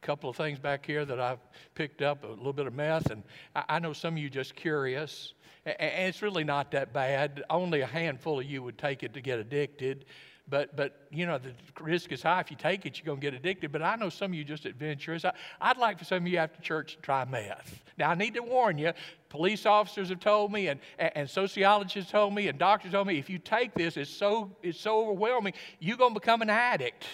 couple 0.00 0.30
of 0.30 0.36
things 0.36 0.58
back 0.58 0.86
here 0.86 1.04
that 1.04 1.20
I've 1.20 1.40
picked 1.74 2.02
up, 2.02 2.24
a 2.24 2.28
little 2.28 2.52
bit 2.52 2.66
of 2.66 2.74
meth, 2.74 3.10
and 3.10 3.22
I, 3.54 3.64
I 3.68 3.78
know 3.78 3.92
some 3.92 4.14
of 4.14 4.18
you 4.18 4.30
just 4.30 4.54
curious, 4.54 5.34
and 5.66 5.76
it's 5.80 6.22
really 6.22 6.44
not 6.44 6.70
that 6.72 6.92
bad. 6.92 7.42
Only 7.50 7.80
a 7.80 7.86
handful 7.86 8.40
of 8.40 8.46
you 8.46 8.62
would 8.62 8.78
take 8.78 9.02
it 9.02 9.14
to 9.14 9.20
get 9.20 9.38
addicted. 9.38 10.04
But, 10.50 10.74
but 10.76 11.06
you 11.10 11.26
know, 11.26 11.38
the 11.38 11.52
risk 11.80 12.10
is 12.12 12.22
high. 12.22 12.40
If 12.40 12.50
you 12.50 12.56
take 12.56 12.86
it, 12.86 12.98
you're 12.98 13.04
going 13.04 13.20
to 13.20 13.22
get 13.22 13.34
addicted. 13.34 13.70
But 13.70 13.82
I 13.82 13.96
know 13.96 14.08
some 14.08 14.30
of 14.30 14.34
you 14.34 14.44
just 14.44 14.64
adventurous. 14.64 15.24
I, 15.24 15.32
I'd 15.60 15.76
like 15.76 15.98
for 15.98 16.04
some 16.04 16.18
of 16.18 16.28
you 16.28 16.38
after 16.38 16.60
church 16.62 16.96
to 16.96 17.02
try 17.02 17.24
meth. 17.24 17.82
Now, 17.98 18.10
I 18.10 18.14
need 18.14 18.34
to 18.34 18.42
warn 18.42 18.78
you, 18.78 18.92
police 19.28 19.66
officers 19.66 20.08
have 20.08 20.20
told 20.20 20.52
me, 20.52 20.68
and, 20.68 20.80
and 20.98 21.28
sociologists 21.28 22.10
told 22.10 22.34
me, 22.34 22.48
and 22.48 22.58
doctors 22.58 22.92
told 22.92 23.06
me, 23.06 23.18
if 23.18 23.28
you 23.28 23.38
take 23.38 23.74
this, 23.74 23.96
it's 23.96 24.10
so, 24.10 24.50
it's 24.62 24.80
so 24.80 25.02
overwhelming, 25.02 25.52
you're 25.80 25.96
going 25.96 26.14
to 26.14 26.20
become 26.20 26.40
an 26.40 26.50
addict. 26.50 27.04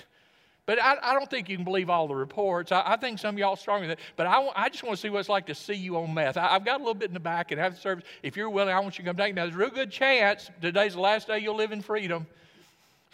But 0.66 0.80
I, 0.80 0.96
I, 1.02 1.12
don't 1.12 1.28
think 1.28 1.50
you 1.50 1.56
can 1.56 1.64
believe 1.64 1.90
all 1.90 2.08
the 2.08 2.14
reports. 2.14 2.72
I, 2.72 2.82
I 2.86 2.96
think 2.96 3.18
some 3.18 3.34
of 3.34 3.38
y'all 3.38 3.56
stronger 3.56 3.86
than 3.86 3.96
that. 3.96 4.04
But 4.16 4.26
I, 4.26 4.48
I 4.56 4.68
just 4.70 4.82
want 4.82 4.96
to 4.96 5.02
see 5.02 5.10
what 5.10 5.18
it's 5.18 5.28
like 5.28 5.46
to 5.46 5.54
see 5.54 5.74
you 5.74 5.98
on 5.98 6.14
meth. 6.14 6.38
I, 6.38 6.48
have 6.48 6.64
got 6.64 6.76
a 6.76 6.78
little 6.78 6.94
bit 6.94 7.08
in 7.08 7.14
the 7.14 7.20
back 7.20 7.50
and 7.50 7.60
have 7.60 7.74
the 7.74 7.80
service. 7.80 8.04
If 8.22 8.36
you're 8.36 8.48
willing, 8.48 8.72
I 8.72 8.80
want 8.80 8.96
you 8.96 9.04
to 9.04 9.10
come 9.10 9.16
down. 9.16 9.34
Now, 9.34 9.44
there's 9.44 9.56
a 9.56 9.58
real 9.58 9.70
good 9.70 9.90
chance 9.90 10.50
today's 10.62 10.94
the 10.94 11.00
last 11.00 11.26
day 11.26 11.40
you'll 11.40 11.56
live 11.56 11.72
in 11.72 11.82
freedom. 11.82 12.26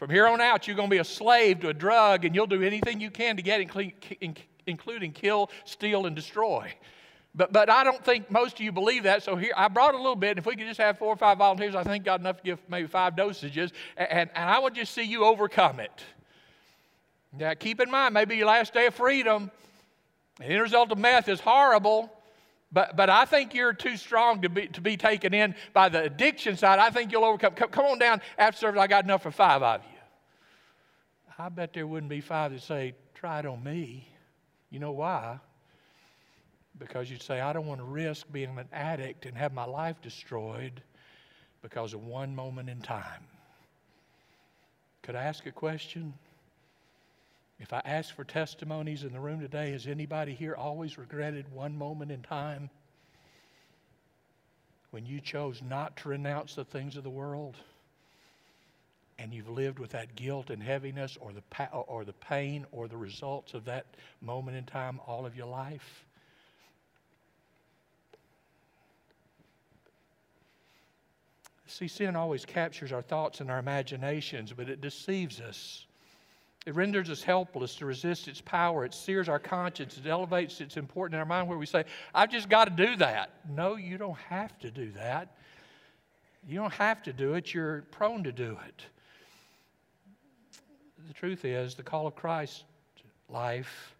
From 0.00 0.08
here 0.08 0.26
on 0.26 0.40
out, 0.40 0.66
you're 0.66 0.76
going 0.76 0.88
to 0.88 0.94
be 0.94 0.96
a 0.96 1.04
slave 1.04 1.60
to 1.60 1.68
a 1.68 1.74
drug, 1.74 2.24
and 2.24 2.34
you'll 2.34 2.46
do 2.46 2.62
anything 2.62 3.02
you 3.02 3.10
can 3.10 3.36
to 3.36 3.42
get 3.42 3.60
it, 3.60 4.34
including 4.66 5.12
kill, 5.12 5.50
steal, 5.66 6.06
and 6.06 6.16
destroy. 6.16 6.72
But, 7.34 7.52
but 7.52 7.68
I 7.68 7.84
don't 7.84 8.02
think 8.02 8.30
most 8.30 8.54
of 8.54 8.60
you 8.62 8.72
believe 8.72 9.02
that. 9.02 9.22
So 9.22 9.36
here, 9.36 9.52
I 9.54 9.68
brought 9.68 9.92
a 9.92 9.98
little 9.98 10.16
bit. 10.16 10.38
If 10.38 10.46
we 10.46 10.56
could 10.56 10.66
just 10.66 10.80
have 10.80 10.96
four 10.96 11.08
or 11.08 11.16
five 11.16 11.36
volunteers, 11.36 11.74
I 11.74 11.82
think 11.82 12.06
God 12.06 12.20
enough 12.20 12.38
to 12.38 12.42
give 12.42 12.58
maybe 12.66 12.88
five 12.88 13.14
dosages. 13.14 13.72
And, 13.98 14.30
and 14.34 14.48
I 14.48 14.58
would 14.58 14.74
just 14.74 14.94
see 14.94 15.02
you 15.02 15.22
overcome 15.22 15.80
it. 15.80 16.02
Now, 17.38 17.52
keep 17.52 17.78
in 17.78 17.90
mind, 17.90 18.14
maybe 18.14 18.38
your 18.38 18.46
last 18.46 18.72
day 18.72 18.86
of 18.86 18.94
freedom, 18.94 19.50
the 20.38 20.46
end 20.46 20.62
result 20.62 20.90
of 20.92 20.96
meth 20.96 21.28
is 21.28 21.40
horrible, 21.40 22.10
but, 22.72 22.96
but 22.96 23.10
I 23.10 23.24
think 23.24 23.54
you're 23.54 23.72
too 23.72 23.96
strong 23.96 24.42
to 24.42 24.48
be, 24.48 24.68
to 24.68 24.80
be 24.80 24.96
taken 24.96 25.34
in 25.34 25.54
by 25.72 25.88
the 25.88 26.02
addiction 26.02 26.56
side. 26.56 26.78
I 26.78 26.90
think 26.90 27.10
you'll 27.10 27.24
overcome. 27.24 27.54
Come, 27.54 27.70
come 27.70 27.86
on 27.86 27.98
down 27.98 28.20
after 28.38 28.58
service. 28.58 28.80
I 28.80 28.86
got 28.86 29.04
enough 29.04 29.22
for 29.22 29.32
five 29.32 29.62
of 29.62 29.82
you. 29.82 29.98
I 31.38 31.48
bet 31.48 31.72
there 31.72 31.86
wouldn't 31.86 32.10
be 32.10 32.20
five 32.20 32.52
that 32.52 32.62
say, 32.62 32.94
try 33.14 33.40
it 33.40 33.46
on 33.46 33.64
me. 33.64 34.06
You 34.70 34.78
know 34.78 34.92
why? 34.92 35.40
Because 36.78 37.10
you'd 37.10 37.22
say, 37.22 37.40
I 37.40 37.52
don't 37.52 37.66
want 37.66 37.80
to 37.80 37.84
risk 37.84 38.30
being 38.30 38.56
an 38.56 38.68
addict 38.72 39.26
and 39.26 39.36
have 39.36 39.52
my 39.52 39.64
life 39.64 40.00
destroyed 40.00 40.82
because 41.62 41.92
of 41.92 42.04
one 42.04 42.34
moment 42.34 42.68
in 42.70 42.80
time. 42.80 43.24
Could 45.02 45.16
I 45.16 45.24
ask 45.24 45.44
a 45.46 45.52
question? 45.52 46.14
If 47.60 47.72
I 47.72 47.82
ask 47.84 48.14
for 48.14 48.24
testimonies 48.24 49.04
in 49.04 49.12
the 49.12 49.20
room 49.20 49.40
today, 49.40 49.70
has 49.72 49.86
anybody 49.86 50.34
here 50.34 50.54
always 50.54 50.98
regretted 50.98 51.52
one 51.52 51.76
moment 51.76 52.10
in 52.10 52.22
time 52.22 52.70
when 54.90 55.06
you 55.06 55.20
chose 55.20 55.62
not 55.62 55.96
to 55.98 56.08
renounce 56.08 56.56
the 56.56 56.64
things 56.64 56.96
of 56.96 57.04
the 57.04 57.10
world? 57.10 57.56
and 59.20 59.34
you've 59.34 59.50
lived 59.50 59.78
with 59.78 59.90
that 59.90 60.16
guilt 60.16 60.48
and 60.48 60.62
heaviness 60.62 61.18
or 61.20 61.30
the, 61.34 61.42
pa- 61.50 61.68
or 61.86 62.06
the 62.06 62.12
pain 62.14 62.64
or 62.72 62.88
the 62.88 62.96
results 62.96 63.52
of 63.52 63.66
that 63.66 63.84
moment 64.22 64.56
in 64.56 64.64
time 64.64 64.98
all 65.06 65.26
of 65.26 65.36
your 65.36 65.46
life? 65.46 66.06
See, 71.66 71.86
sin 71.86 72.16
always 72.16 72.46
captures 72.46 72.92
our 72.92 73.02
thoughts 73.02 73.40
and 73.40 73.50
our 73.50 73.58
imaginations, 73.58 74.54
but 74.54 74.70
it 74.70 74.80
deceives 74.80 75.38
us. 75.38 75.84
It 76.66 76.74
renders 76.74 77.08
us 77.08 77.22
helpless 77.22 77.74
to 77.76 77.86
resist 77.86 78.28
its 78.28 78.40
power. 78.40 78.84
It 78.84 78.92
sears 78.92 79.28
our 79.28 79.38
conscience. 79.38 79.96
It 79.96 80.06
elevates 80.06 80.60
its 80.60 80.76
importance 80.76 81.14
in 81.14 81.20
our 81.20 81.24
mind 81.24 81.48
where 81.48 81.56
we 81.56 81.66
say, 81.66 81.84
I've 82.14 82.30
just 82.30 82.48
got 82.48 82.64
to 82.66 82.86
do 82.86 82.96
that. 82.96 83.30
No, 83.48 83.76
you 83.76 83.96
don't 83.96 84.18
have 84.28 84.58
to 84.60 84.70
do 84.70 84.90
that. 84.92 85.36
You 86.46 86.58
don't 86.58 86.72
have 86.74 87.02
to 87.04 87.12
do 87.12 87.34
it. 87.34 87.54
You're 87.54 87.82
prone 87.90 88.24
to 88.24 88.32
do 88.32 88.58
it 88.66 88.84
the 91.10 91.14
truth 91.14 91.44
is, 91.44 91.74
the 91.74 91.82
call 91.82 92.06
of 92.06 92.14
Christ's 92.14 92.62
life 93.28 93.96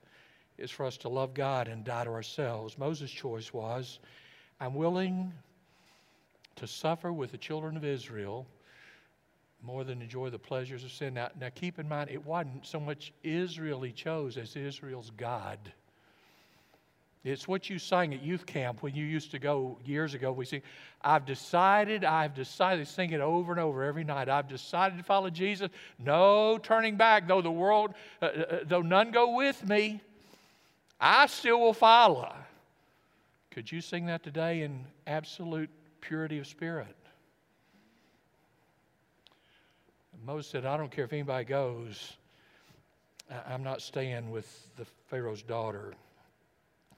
is 0.58 0.70
for 0.70 0.86
us 0.86 0.96
to 0.98 1.08
love 1.08 1.34
God 1.34 1.66
and 1.66 1.84
die 1.84 2.04
to 2.04 2.10
ourselves. 2.10 2.78
Moses' 2.78 3.10
choice 3.10 3.52
was 3.52 3.98
I'm 4.60 4.76
willing 4.76 5.32
to 6.54 6.68
suffer 6.68 7.12
with 7.12 7.32
the 7.32 7.38
children 7.38 7.76
of 7.76 7.84
Israel 7.84 8.46
more 9.62 9.84
than 9.84 10.00
enjoy 10.02 10.30
the 10.30 10.38
pleasures 10.38 10.84
of 10.84 10.92
sin. 10.92 11.14
Now, 11.14 11.28
now 11.38 11.48
keep 11.54 11.78
in 11.78 11.88
mind, 11.88 12.10
it 12.10 12.24
wasn't 12.24 12.66
so 12.66 12.80
much 12.80 13.12
Israel 13.22 13.82
he 13.82 13.92
chose 13.92 14.36
as 14.36 14.56
Israel's 14.56 15.10
God. 15.16 15.58
It's 17.22 17.46
what 17.46 17.68
you 17.68 17.78
sang 17.78 18.14
at 18.14 18.22
youth 18.22 18.46
camp 18.46 18.82
when 18.82 18.94
you 18.94 19.04
used 19.04 19.30
to 19.32 19.38
go 19.38 19.78
years 19.84 20.14
ago. 20.14 20.32
We 20.32 20.46
sing, 20.46 20.62
I've 21.02 21.26
decided, 21.26 22.02
I've 22.02 22.34
decided, 22.34 22.88
sing 22.88 23.10
it 23.10 23.20
over 23.20 23.52
and 23.52 23.60
over 23.60 23.84
every 23.84 24.04
night. 24.04 24.30
I've 24.30 24.48
decided 24.48 24.96
to 24.96 25.04
follow 25.04 25.28
Jesus. 25.28 25.68
No 25.98 26.56
turning 26.56 26.96
back, 26.96 27.28
though 27.28 27.42
the 27.42 27.50
world, 27.50 27.92
uh, 28.22 28.24
uh, 28.24 28.28
uh, 28.28 28.58
though 28.64 28.80
none 28.80 29.10
go 29.10 29.36
with 29.36 29.68
me, 29.68 30.00
I 30.98 31.26
still 31.26 31.60
will 31.60 31.74
follow. 31.74 32.32
Could 33.50 33.70
you 33.70 33.82
sing 33.82 34.06
that 34.06 34.22
today 34.22 34.62
in 34.62 34.86
absolute 35.06 35.68
purity 36.00 36.38
of 36.38 36.46
spirit? 36.46 36.96
Moses 40.24 40.50
said, 40.50 40.66
I 40.66 40.76
don't 40.76 40.90
care 40.90 41.04
if 41.04 41.12
anybody 41.12 41.44
goes, 41.44 42.14
I'm 43.46 43.62
not 43.62 43.80
staying 43.80 44.30
with 44.30 44.68
the 44.76 44.84
Pharaoh's 45.08 45.42
daughter. 45.42 45.94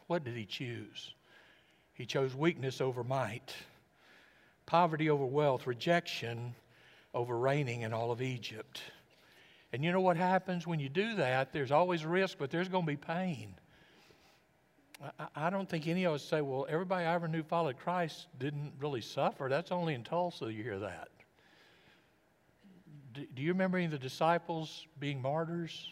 What 0.07 0.25
did 0.25 0.37
he 0.37 0.45
choose? 0.45 1.15
He 1.95 2.07
chose 2.07 2.35
weakness 2.35 2.81
over 2.81 3.05
might, 3.05 3.55
poverty 4.67 5.11
over 5.11 5.25
wealth, 5.25 5.67
rejection 5.67 6.55
over 7.15 7.39
reigning 7.39 7.83
in 7.83 7.93
all 7.93 8.11
of 8.11 8.23
Egypt. 8.23 8.81
And 9.73 9.85
you 9.85 9.93
know 9.93 10.01
what 10.01 10.17
happens 10.17 10.67
when 10.67 10.81
you 10.81 10.89
do 10.89 11.17
that? 11.17 11.53
There's 11.53 11.71
always 11.71 12.05
risk, 12.05 12.39
but 12.39 12.51
there's 12.51 12.69
going 12.69 12.85
to 12.85 12.91
be 12.91 12.97
pain. 12.97 13.55
I, 15.35 15.51
don't 15.51 15.69
think 15.69 15.89
any 15.89 16.05
of 16.05 16.15
us 16.15 16.23
say, 16.23 16.41
well, 16.43 16.67
everybody 16.69 17.05
I 17.05 17.15
ever 17.15 17.27
knew 17.27 17.43
followed 17.43 17.77
Christ 17.79 18.27
didn't 18.39 18.73
really 18.79 19.01
suffer. 19.01 19.49
That's 19.49 19.73
only 19.73 19.95
in 19.95 20.05
Tulsa 20.05 20.53
you 20.53 20.63
hear 20.63 20.79
that. 20.79 21.09
Do, 23.13 23.27
do 23.35 23.43
you 23.43 23.53
remember 23.53 23.79
any 23.79 23.87
of 23.87 23.91
the 23.91 23.99
disciples 23.99 24.87
being 24.99 25.21
martyrs? 25.21 25.91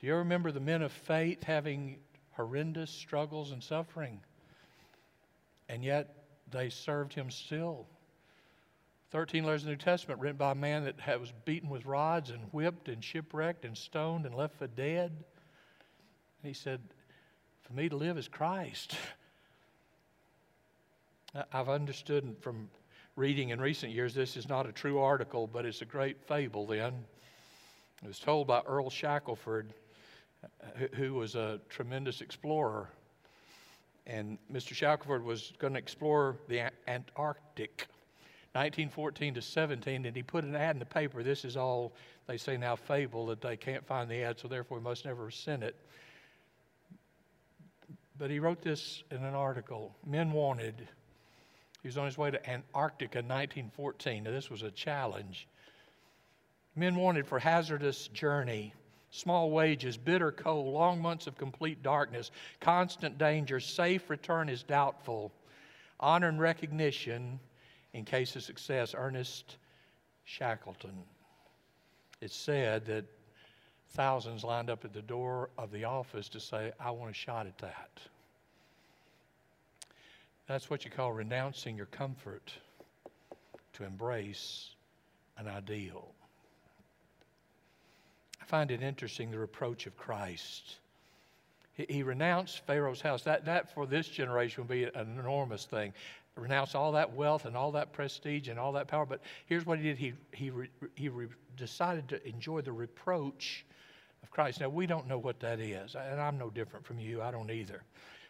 Do 0.00 0.06
you 0.06 0.16
remember 0.16 0.50
the 0.50 0.60
men 0.60 0.82
of 0.82 0.90
faith 0.90 1.44
having 1.44 1.98
horrendous 2.32 2.90
struggles 2.90 3.52
and 3.52 3.62
suffering? 3.62 4.20
And 5.68 5.84
yet 5.84 6.24
they 6.50 6.70
served 6.70 7.14
him 7.14 7.30
still. 7.30 7.86
13 9.10 9.44
letters 9.44 9.62
of 9.62 9.66
the 9.66 9.72
New 9.72 9.76
Testament 9.76 10.20
written 10.20 10.38
by 10.38 10.52
a 10.52 10.56
man 10.56 10.84
that 10.84 11.20
was 11.20 11.32
beaten 11.44 11.68
with 11.68 11.84
rods 11.84 12.30
and 12.30 12.40
whipped 12.50 12.88
and 12.88 13.04
shipwrecked 13.04 13.64
and 13.64 13.76
stoned 13.76 14.26
and 14.26 14.34
left 14.34 14.56
for 14.56 14.66
dead. 14.66 15.12
And 16.42 16.48
he 16.48 16.54
said, 16.54 16.80
For 17.60 17.74
me 17.74 17.88
to 17.88 17.96
live 17.96 18.16
is 18.18 18.26
Christ. 18.26 18.96
I've 21.52 21.68
understood 21.68 22.36
from 22.40 22.68
reading 23.16 23.50
in 23.50 23.60
recent 23.60 23.92
years 23.92 24.14
this 24.14 24.36
is 24.36 24.48
not 24.48 24.66
a 24.66 24.72
true 24.72 24.98
article, 24.98 25.46
but 25.46 25.66
it's 25.66 25.82
a 25.82 25.86
great 25.86 26.20
fable 26.26 26.66
then. 26.66 27.04
It 28.02 28.08
was 28.08 28.18
told 28.18 28.46
by 28.46 28.60
Earl 28.60 28.90
Shackelford 28.90 29.72
who 30.94 31.14
was 31.14 31.34
a 31.34 31.60
tremendous 31.68 32.20
explorer. 32.20 32.88
And 34.06 34.38
Mr. 34.52 34.74
Shackelford 34.74 35.24
was 35.24 35.52
going 35.58 35.74
to 35.74 35.78
explore 35.78 36.36
the 36.48 36.72
Antarctic, 36.88 37.86
1914 38.52 39.34
to 39.34 39.42
17, 39.42 40.06
and 40.06 40.16
he 40.16 40.22
put 40.22 40.44
an 40.44 40.56
ad 40.56 40.74
in 40.74 40.80
the 40.80 40.84
paper. 40.84 41.22
This 41.22 41.44
is 41.44 41.56
all, 41.56 41.92
they 42.26 42.36
say 42.36 42.56
now, 42.56 42.74
fable 42.74 43.26
that 43.26 43.40
they 43.40 43.56
can't 43.56 43.86
find 43.86 44.10
the 44.10 44.22
ad, 44.22 44.40
so 44.40 44.48
therefore 44.48 44.78
we 44.78 44.84
must 44.84 45.04
never 45.04 45.30
send 45.30 45.62
it. 45.62 45.76
But 48.18 48.30
he 48.30 48.40
wrote 48.40 48.62
this 48.62 49.04
in 49.10 49.18
an 49.18 49.34
article 49.34 49.94
Men 50.04 50.32
wanted. 50.32 50.88
He 51.82 51.88
was 51.88 51.98
on 51.98 52.06
his 52.06 52.16
way 52.16 52.30
to 52.30 52.48
Antarctica 52.48 53.18
in 53.18 53.26
1914. 53.26 54.24
Now, 54.24 54.30
this 54.30 54.48
was 54.48 54.62
a 54.62 54.70
challenge. 54.70 55.48
Men 56.76 56.96
wanted 56.96 57.26
for 57.26 57.38
hazardous 57.38 58.08
journey 58.08 58.72
small 59.12 59.50
wages, 59.50 59.96
bitter 59.96 60.32
cold, 60.32 60.72
long 60.72 61.00
months 61.00 61.26
of 61.26 61.36
complete 61.36 61.82
darkness, 61.82 62.30
constant 62.60 63.18
danger, 63.18 63.60
safe 63.60 64.08
return 64.08 64.48
is 64.48 64.62
doubtful, 64.62 65.30
honor 66.00 66.28
and 66.28 66.40
recognition 66.40 67.38
in 67.92 68.04
case 68.04 68.34
of 68.36 68.42
success. 68.42 68.94
Ernest 68.96 69.58
Shackleton. 70.24 71.04
It's 72.22 72.34
said 72.34 72.86
that 72.86 73.04
thousands 73.90 74.44
lined 74.44 74.70
up 74.70 74.84
at 74.84 74.94
the 74.94 75.02
door 75.02 75.50
of 75.58 75.70
the 75.70 75.84
office 75.84 76.28
to 76.30 76.40
say, 76.40 76.72
I 76.80 76.90
want 76.90 77.10
a 77.10 77.14
shot 77.14 77.46
at 77.46 77.58
that. 77.58 77.90
That's 80.52 80.68
what 80.68 80.84
you 80.84 80.90
call 80.90 81.14
renouncing 81.14 81.78
your 81.78 81.86
comfort 81.86 82.52
to 83.72 83.84
embrace 83.84 84.68
an 85.38 85.48
ideal. 85.48 86.12
I 88.38 88.44
find 88.44 88.70
it 88.70 88.82
interesting 88.82 89.30
the 89.30 89.38
reproach 89.38 89.86
of 89.86 89.96
Christ. 89.96 90.76
He, 91.72 91.86
he 91.88 92.02
renounced 92.02 92.66
Pharaoh's 92.66 93.00
house. 93.00 93.22
That, 93.22 93.46
that 93.46 93.72
for 93.72 93.86
this 93.86 94.06
generation 94.06 94.64
would 94.64 94.68
be 94.68 94.84
an 94.84 95.18
enormous 95.18 95.64
thing. 95.64 95.94
Renounce 96.36 96.74
all 96.74 96.92
that 96.92 97.14
wealth 97.14 97.46
and 97.46 97.56
all 97.56 97.72
that 97.72 97.94
prestige 97.94 98.48
and 98.48 98.58
all 98.58 98.72
that 98.72 98.88
power. 98.88 99.06
But 99.06 99.22
here's 99.46 99.64
what 99.64 99.78
he 99.78 99.84
did 99.84 99.96
he, 99.96 100.12
he, 100.32 100.50
re, 100.50 100.68
he 100.94 101.08
re, 101.08 101.28
decided 101.56 102.08
to 102.08 102.28
enjoy 102.28 102.60
the 102.60 102.72
reproach 102.72 103.64
of 104.22 104.30
Christ. 104.30 104.60
Now, 104.60 104.68
we 104.68 104.86
don't 104.86 105.08
know 105.08 105.18
what 105.18 105.40
that 105.40 105.60
is, 105.60 105.94
and 105.94 106.20
I'm 106.20 106.36
no 106.36 106.50
different 106.50 106.84
from 106.84 106.98
you. 106.98 107.22
I 107.22 107.30
don't 107.30 107.50
either. 107.50 107.82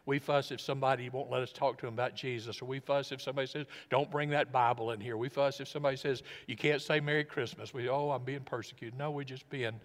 We 0.04 0.18
fuss 0.18 0.50
if 0.50 0.60
somebody 0.60 1.08
won't 1.10 1.30
let 1.30 1.42
us 1.42 1.52
talk 1.52 1.78
to 1.78 1.86
them 1.86 1.94
about 1.94 2.16
Jesus, 2.16 2.60
or 2.60 2.64
we 2.64 2.80
fuss 2.80 3.12
if 3.12 3.22
somebody 3.22 3.46
says, 3.46 3.66
don't 3.88 4.10
bring 4.10 4.30
that 4.30 4.50
Bible 4.50 4.90
in 4.90 5.00
here. 5.00 5.16
We 5.16 5.28
fuss 5.28 5.60
if 5.60 5.68
somebody 5.68 5.96
says, 5.96 6.22
you 6.48 6.56
can't 6.56 6.82
say 6.82 6.98
Merry 6.98 7.24
Christmas. 7.24 7.72
We, 7.72 7.88
oh, 7.88 8.10
I'm 8.10 8.24
being 8.24 8.40
persecuted. 8.40 8.98
No, 8.98 9.12
we're 9.12 9.22
just 9.22 9.48
being, 9.48 9.80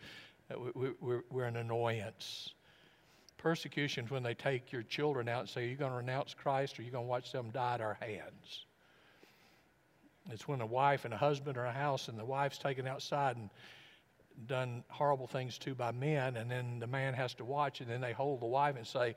uh, 0.52 0.56
we're, 0.74 1.24
we're 1.30 1.46
an 1.46 1.58
annoyance. 1.58 2.54
Persecution 3.38 4.06
is 4.06 4.12
when 4.12 4.24
they 4.24 4.34
take 4.34 4.72
your 4.72 4.82
children 4.82 5.30
out 5.30 5.42
and 5.42 5.50
say, 5.50 5.66
Are 5.66 5.68
you 5.68 5.76
going 5.76 5.92
to 5.92 5.98
renounce 5.98 6.34
Christ 6.34 6.80
or 6.80 6.82
are 6.82 6.86
you 6.86 6.92
going 6.92 7.06
to 7.06 7.10
watch 7.10 7.32
them 7.32 7.52
die 7.52 7.76
at 7.76 7.82
our 7.82 7.98
hands? 8.02 8.66
It's 10.32 10.48
when 10.48 10.62
a 10.62 10.66
wife 10.66 11.06
and 11.06 11.14
a 11.14 11.18
husband 11.18 11.58
are 11.58 11.66
in 11.66 11.70
a 11.70 11.74
house 11.78 12.08
and 12.08 12.18
the 12.18 12.26
wife's 12.26 12.58
taken 12.58 12.88
outside 12.88 13.38
and 13.38 13.50
done 14.46 14.84
horrible 14.90 15.28
things 15.28 15.58
to 15.58 15.74
by 15.74 15.92
men, 15.92 16.38
and 16.38 16.50
then 16.50 16.80
the 16.80 16.88
man 16.88 17.14
has 17.14 17.34
to 17.36 17.46
watch, 17.46 17.82
and 17.82 17.90
then 17.90 18.02
they 18.02 18.14
hold 18.14 18.40
the 18.40 18.46
wife 18.46 18.76
and 18.76 18.86
say, 18.86 19.16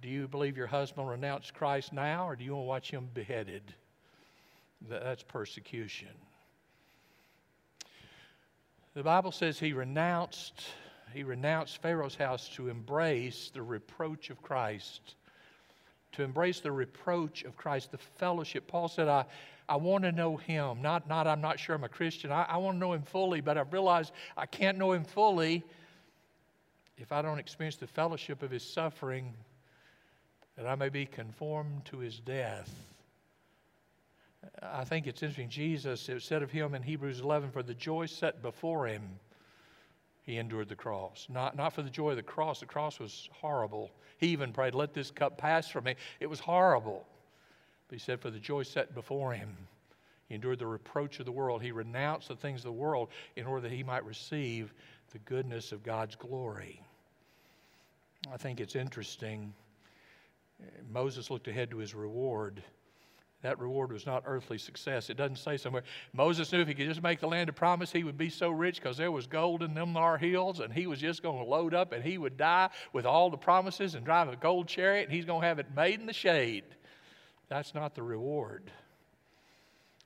do 0.00 0.08
you 0.08 0.28
believe 0.28 0.56
your 0.56 0.66
husband 0.66 1.08
renounced 1.08 1.54
Christ 1.54 1.92
now, 1.92 2.28
or 2.28 2.36
do 2.36 2.44
you 2.44 2.54
want 2.54 2.64
to 2.64 2.68
watch 2.68 2.90
him 2.90 3.08
beheaded? 3.14 3.62
That's 4.88 5.22
persecution. 5.22 6.08
The 8.94 9.02
Bible 9.02 9.32
says 9.32 9.58
he 9.58 9.72
renounced, 9.72 10.62
he 11.12 11.24
renounced 11.24 11.80
Pharaoh's 11.82 12.14
house 12.14 12.48
to 12.54 12.68
embrace 12.68 13.50
the 13.52 13.62
reproach 13.62 14.30
of 14.30 14.40
Christ. 14.42 15.16
To 16.12 16.22
embrace 16.22 16.60
the 16.60 16.70
reproach 16.70 17.42
of 17.42 17.56
Christ, 17.56 17.90
the 17.90 17.98
fellowship. 17.98 18.68
Paul 18.68 18.88
said, 18.88 19.08
I, 19.08 19.24
I 19.68 19.76
want 19.76 20.04
to 20.04 20.12
know 20.12 20.36
him. 20.36 20.80
Not, 20.82 21.08
not 21.08 21.26
I'm 21.26 21.40
not 21.40 21.58
sure 21.58 21.74
I'm 21.74 21.84
a 21.84 21.88
Christian. 21.88 22.30
I, 22.30 22.44
I 22.44 22.56
want 22.58 22.76
to 22.76 22.78
know 22.78 22.92
him 22.92 23.02
fully, 23.02 23.40
but 23.40 23.58
I've 23.58 23.72
realized 23.72 24.12
I 24.36 24.46
can't 24.46 24.78
know 24.78 24.92
him 24.92 25.04
fully 25.04 25.64
if 26.98 27.10
I 27.10 27.22
don't 27.22 27.38
experience 27.38 27.76
the 27.76 27.86
fellowship 27.86 28.42
of 28.42 28.50
his 28.50 28.62
suffering 28.62 29.34
that 30.56 30.66
I 30.66 30.74
may 30.74 30.88
be 30.88 31.06
conformed 31.06 31.84
to 31.86 31.98
his 31.98 32.18
death. 32.20 32.72
I 34.62 34.84
think 34.84 35.06
it's 35.06 35.22
interesting. 35.22 35.48
Jesus, 35.48 36.08
it 36.08 36.22
said 36.22 36.42
of 36.42 36.50
him 36.50 36.74
in 36.74 36.82
Hebrews 36.82 37.20
11, 37.20 37.50
for 37.50 37.62
the 37.62 37.74
joy 37.74 38.06
set 38.06 38.42
before 38.42 38.86
him, 38.86 39.02
he 40.22 40.38
endured 40.38 40.68
the 40.68 40.76
cross. 40.76 41.26
Not, 41.28 41.56
not 41.56 41.72
for 41.72 41.82
the 41.82 41.90
joy 41.90 42.10
of 42.10 42.16
the 42.16 42.22
cross. 42.22 42.60
The 42.60 42.66
cross 42.66 42.98
was 42.98 43.28
horrible. 43.32 43.90
He 44.18 44.28
even 44.28 44.52
prayed, 44.52 44.74
Let 44.74 44.94
this 44.94 45.10
cup 45.10 45.36
pass 45.36 45.68
from 45.68 45.84
me. 45.84 45.96
It 46.20 46.28
was 46.28 46.40
horrible. 46.40 47.06
But 47.88 47.98
he 47.98 48.00
said, 48.00 48.20
For 48.20 48.30
the 48.30 48.38
joy 48.38 48.62
set 48.62 48.94
before 48.94 49.34
him, 49.34 49.54
he 50.28 50.34
endured 50.34 50.58
the 50.58 50.66
reproach 50.66 51.20
of 51.20 51.26
the 51.26 51.32
world. 51.32 51.62
He 51.62 51.72
renounced 51.72 52.28
the 52.28 52.36
things 52.36 52.60
of 52.60 52.64
the 52.64 52.72
world 52.72 53.10
in 53.36 53.46
order 53.46 53.68
that 53.68 53.74
he 53.74 53.82
might 53.82 54.04
receive 54.06 54.72
the 55.12 55.18
goodness 55.20 55.72
of 55.72 55.82
God's 55.82 56.16
glory. 56.16 56.80
I 58.32 58.38
think 58.38 58.60
it's 58.60 58.76
interesting. 58.76 59.52
Moses 60.90 61.30
looked 61.30 61.48
ahead 61.48 61.70
to 61.70 61.78
his 61.78 61.94
reward 61.94 62.62
that 63.44 63.58
reward 63.58 63.92
was 63.92 64.06
not 64.06 64.22
earthly 64.24 64.56
success. 64.56 65.10
It 65.10 65.18
doesn't 65.18 65.36
say 65.36 65.58
somewhere. 65.58 65.82
Moses 66.14 66.50
knew 66.50 66.60
if 66.60 66.68
he 66.68 66.72
could 66.72 66.88
just 66.88 67.02
make 67.02 67.20
the 67.20 67.28
land 67.28 67.50
of 67.50 67.54
promise, 67.54 67.92
he 67.92 68.02
would 68.02 68.16
be 68.16 68.30
so 68.30 68.48
rich 68.48 68.76
because 68.80 68.96
there 68.96 69.12
was 69.12 69.26
gold 69.26 69.62
in 69.62 69.74
them 69.74 69.92
thar 69.92 70.16
hills, 70.16 70.60
and 70.60 70.72
he 70.72 70.86
was 70.86 70.98
just 70.98 71.22
going 71.22 71.38
to 71.38 71.44
load 71.44 71.74
up 71.74 71.92
and 71.92 72.02
he 72.02 72.16
would 72.16 72.38
die 72.38 72.70
with 72.94 73.04
all 73.04 73.28
the 73.28 73.36
promises 73.36 73.94
and 73.94 74.04
drive 74.04 74.30
a 74.30 74.36
gold 74.36 74.66
chariot, 74.66 75.04
and 75.04 75.12
he's 75.12 75.26
going 75.26 75.42
to 75.42 75.46
have 75.46 75.58
it 75.58 75.66
made 75.76 76.00
in 76.00 76.06
the 76.06 76.14
shade. 76.14 76.64
That's 77.50 77.74
not 77.74 77.94
the 77.94 78.02
reward. 78.02 78.70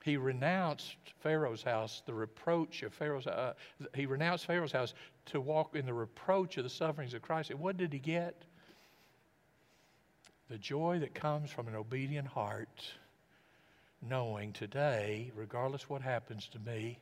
He 0.03 0.17
renounced 0.17 0.97
Pharaoh's 1.21 1.63
house, 1.63 2.03
the 2.05 2.13
reproach 2.13 2.83
of 2.83 2.93
Pharaoh's 2.93 3.25
uh, 3.25 3.53
he 3.95 4.05
renounced 4.05 4.47
Pharaoh's 4.47 4.73
house 4.73 4.93
to 5.27 5.39
walk 5.39 5.77
in 5.77 5.85
the 5.85 5.93
reproach 5.93 6.57
of 6.57 6.65
the 6.65 6.69
sufferings 6.69 7.13
of 7.13 7.21
Christ. 7.21 7.51
And 7.51 7.59
what 7.61 7.77
did 7.77 7.93
he 7.93 7.99
get? 7.99 8.43
The 10.49 10.57
joy 10.57 10.99
that 10.99 11.13
comes 11.13 11.51
from 11.51 11.67
an 11.67 11.75
obedient 11.75 12.27
heart 12.27 12.93
knowing 14.01 14.51
today, 14.51 15.31
regardless 15.35 15.87
what 15.87 16.01
happens 16.01 16.47
to 16.53 16.59
me, 16.59 16.99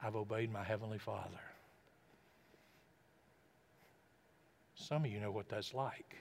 I've 0.00 0.14
obeyed 0.14 0.52
my 0.52 0.62
Heavenly 0.62 0.98
Father. 0.98 1.40
Some 4.76 5.04
of 5.04 5.10
you 5.10 5.18
know 5.18 5.32
what 5.32 5.48
that's 5.48 5.74
like. 5.74 6.16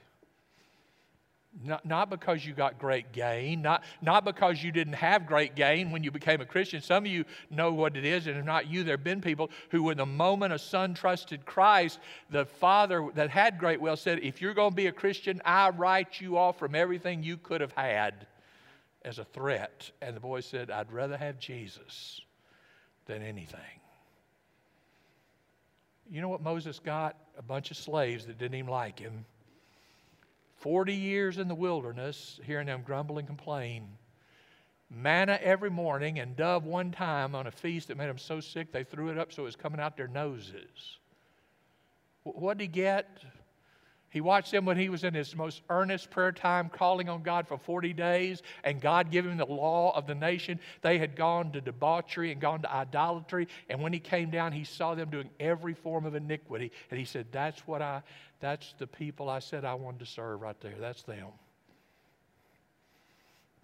Not, 1.64 1.86
not 1.86 2.10
because 2.10 2.46
you 2.46 2.54
got 2.54 2.78
great 2.78 3.14
gain, 3.14 3.62
not, 3.62 3.84
not 4.02 4.26
because 4.26 4.62
you 4.62 4.74
didn't 4.74 4.94
have 4.94 5.26
great 5.26 5.56
gain 5.56 5.90
when 5.90 6.04
you 6.04 6.12
became 6.12 6.42
a 6.42 6.46
Christian. 6.46 6.82
Some 6.82 7.06
of 7.06 7.12
you 7.12 7.24
know 7.50 7.72
what 7.72 7.96
it 7.96 8.04
is, 8.04 8.28
and 8.28 8.38
if 8.38 8.46
not 8.46 8.68
you, 8.68 8.84
there 8.84 8.98
have 8.98 9.06
been 9.06 9.22
people 9.22 9.50
who, 9.70 9.90
in 9.90 9.98
the 9.98 10.06
moment 10.06 10.52
a 10.52 10.60
son 10.60 10.94
trusted 10.94 11.46
Christ, 11.46 12.00
the 12.30 12.46
father 12.46 13.10
that 13.16 13.30
had 13.30 13.58
great 13.58 13.80
wealth 13.80 14.00
said, 14.00 14.20
If 14.20 14.42
you're 14.42 14.54
going 14.54 14.72
to 14.72 14.76
be 14.76 14.88
a 14.88 14.92
Christian, 14.92 15.42
I 15.46 15.70
write 15.70 16.20
you 16.20 16.38
off 16.38 16.60
from 16.60 16.76
everything 16.76 17.24
you 17.24 17.38
could 17.38 17.62
have 17.62 17.72
had 17.72 18.28
as 19.06 19.18
a 19.18 19.24
threat. 19.24 19.92
And 20.02 20.14
the 20.14 20.20
boy 20.20 20.42
said, 20.42 20.70
I'd 20.70 20.92
rather 20.92 21.16
have 21.16 21.40
Jesus 21.40 22.20
than 23.06 23.22
anything. 23.22 23.60
You 26.12 26.22
know 26.22 26.30
what 26.30 26.42
Moses 26.42 26.80
got? 26.80 27.16
A 27.38 27.42
bunch 27.42 27.72
of 27.72 27.78
slaves 27.78 28.26
that 28.26 28.38
didn't 28.38 28.56
even 28.56 28.70
like 28.70 29.00
him. 29.00 29.26
40 30.58 30.94
years 30.94 31.38
in 31.38 31.48
the 31.48 31.56
wilderness, 31.56 32.40
hearing 32.44 32.68
them 32.68 32.84
grumble 32.86 33.18
and 33.18 33.28
complain. 33.28 33.88
Manna 34.90 35.40
every 35.42 35.70
morning 35.70 36.20
and 36.20 36.36
dove 36.36 36.66
one 36.66 36.92
time 36.92 37.36
on 37.36 37.48
a 37.48 37.52
feast 37.52 37.88
that 37.88 37.98
made 37.98 38.08
them 38.08 38.18
so 38.18 38.40
sick 38.40 38.72
they 38.72 38.84
threw 38.84 39.10
it 39.10 39.18
up 39.18 39.34
so 39.34 39.44
it 39.44 39.46
was 39.46 39.56
coming 39.56 39.80
out 39.80 39.98
their 39.98 40.08
noses. 40.08 40.98
What 42.24 42.58
did 42.58 42.64
he 42.64 42.68
get? 42.68 43.10
He 44.16 44.22
watched 44.22 44.52
them 44.52 44.64
when 44.64 44.78
he 44.78 44.88
was 44.88 45.04
in 45.04 45.14
his 45.14 45.36
most 45.36 45.62
earnest 45.70 46.10
prayer 46.10 46.32
time, 46.32 46.70
calling 46.70 47.10
on 47.10 47.22
God 47.22 47.50
for 47.50 47.58
40 47.58 47.92
days, 47.92 48.44
and 48.64 48.80
God 48.80 49.12
gave 49.12 49.26
him 49.26 49.36
the 49.36 49.46
law 49.46 49.94
of 49.94 50.08
the 50.08 50.16
nation. 50.16 50.58
They 50.82 50.98
had 50.98 51.18
gone 51.18 51.52
to 51.52 51.60
debauchery 51.60 52.32
and 52.32 52.40
gone 52.40 52.62
to 52.62 52.74
idolatry. 52.74 53.50
And 53.68 53.82
when 53.82 53.92
he 53.92 54.00
came 54.00 54.30
down, 54.30 54.54
he 54.54 54.64
saw 54.64 54.96
them 54.96 55.10
doing 55.10 55.30
every 55.38 55.74
form 55.74 56.06
of 56.06 56.16
iniquity. 56.16 56.72
And 56.90 56.98
he 56.98 57.06
said, 57.06 57.28
That's 57.34 57.68
what 57.68 57.82
I, 57.82 58.04
that's 58.46 58.76
the 58.78 58.86
people 58.86 59.28
I 59.28 59.40
said 59.40 59.66
I 59.66 59.74
wanted 59.74 60.02
to 60.02 60.06
serve 60.06 60.40
right 60.40 60.60
there. 60.62 60.76
That's 60.80 61.02
them. 61.02 61.30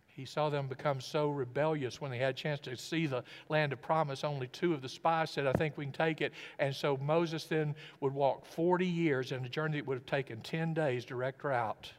He 0.08 0.26
saw 0.26 0.50
them 0.50 0.68
become 0.68 1.00
so 1.00 1.30
rebellious 1.30 2.02
when 2.02 2.10
they 2.10 2.18
had 2.18 2.32
a 2.32 2.34
chance 2.34 2.60
to 2.62 2.76
see 2.76 3.06
the 3.06 3.24
land 3.48 3.74
of 3.74 3.82
promise. 3.82 4.24
Only 4.24 4.48
two 4.48 4.74
of 4.74 4.82
the 4.82 4.90
spies 4.90 5.30
said, 5.30 5.46
I 5.46 5.54
think 5.54 5.78
we 5.78 5.86
can 5.86 5.94
take 5.94 6.20
it. 6.22 6.34
And 6.58 6.76
so 6.76 6.98
Moses 6.98 7.46
then 7.46 7.76
would 8.00 8.14
walk 8.14 8.44
40 8.44 8.86
years 8.86 9.32
in 9.32 9.46
a 9.46 9.50
journey 9.50 9.78
that 9.78 9.88
would 9.88 9.98
have 9.98 10.06
taken 10.08 10.42
10 10.42 10.74
days 10.74 11.06
direct 11.06 11.44
route. 11.44 11.92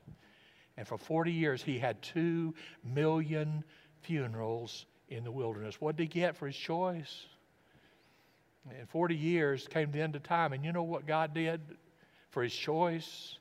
And 0.76 0.86
for 0.86 0.98
40 0.98 1.30
years, 1.30 1.62
he 1.62 1.78
had 1.78 2.02
two 2.02 2.52
million 2.84 3.62
funerals 4.02 4.86
in 5.08 5.22
the 5.22 5.30
wilderness. 5.30 5.80
What 5.80 5.96
did 5.96 6.02
he 6.02 6.08
get 6.08 6.36
for 6.36 6.48
his 6.48 6.56
choice? 6.56 7.26
In 8.78 8.86
40 8.86 9.14
years 9.14 9.68
came 9.68 9.92
the 9.92 10.00
end 10.00 10.16
of 10.16 10.24
time. 10.24 10.52
And 10.52 10.64
you 10.64 10.72
know 10.72 10.82
what 10.82 11.06
God 11.06 11.32
did 11.32 11.60
for 12.32 12.42
his 12.42 12.52
choice? 12.52 13.38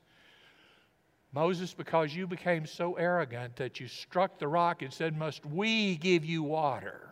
Moses, 1.32 1.72
because 1.72 2.14
you 2.14 2.26
became 2.26 2.66
so 2.66 2.94
arrogant 2.94 3.56
that 3.56 3.80
you 3.80 3.88
struck 3.88 4.38
the 4.38 4.46
rock 4.46 4.82
and 4.82 4.92
said, 4.92 5.16
Must 5.18 5.44
we 5.46 5.96
give 5.96 6.24
you 6.24 6.42
water? 6.42 7.08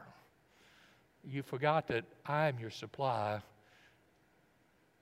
You 1.24 1.43
forgot 1.43 1.89
that 1.89 2.05
I 2.24 2.49
am 2.49 2.59
your 2.59 2.70
supply. 2.70 3.41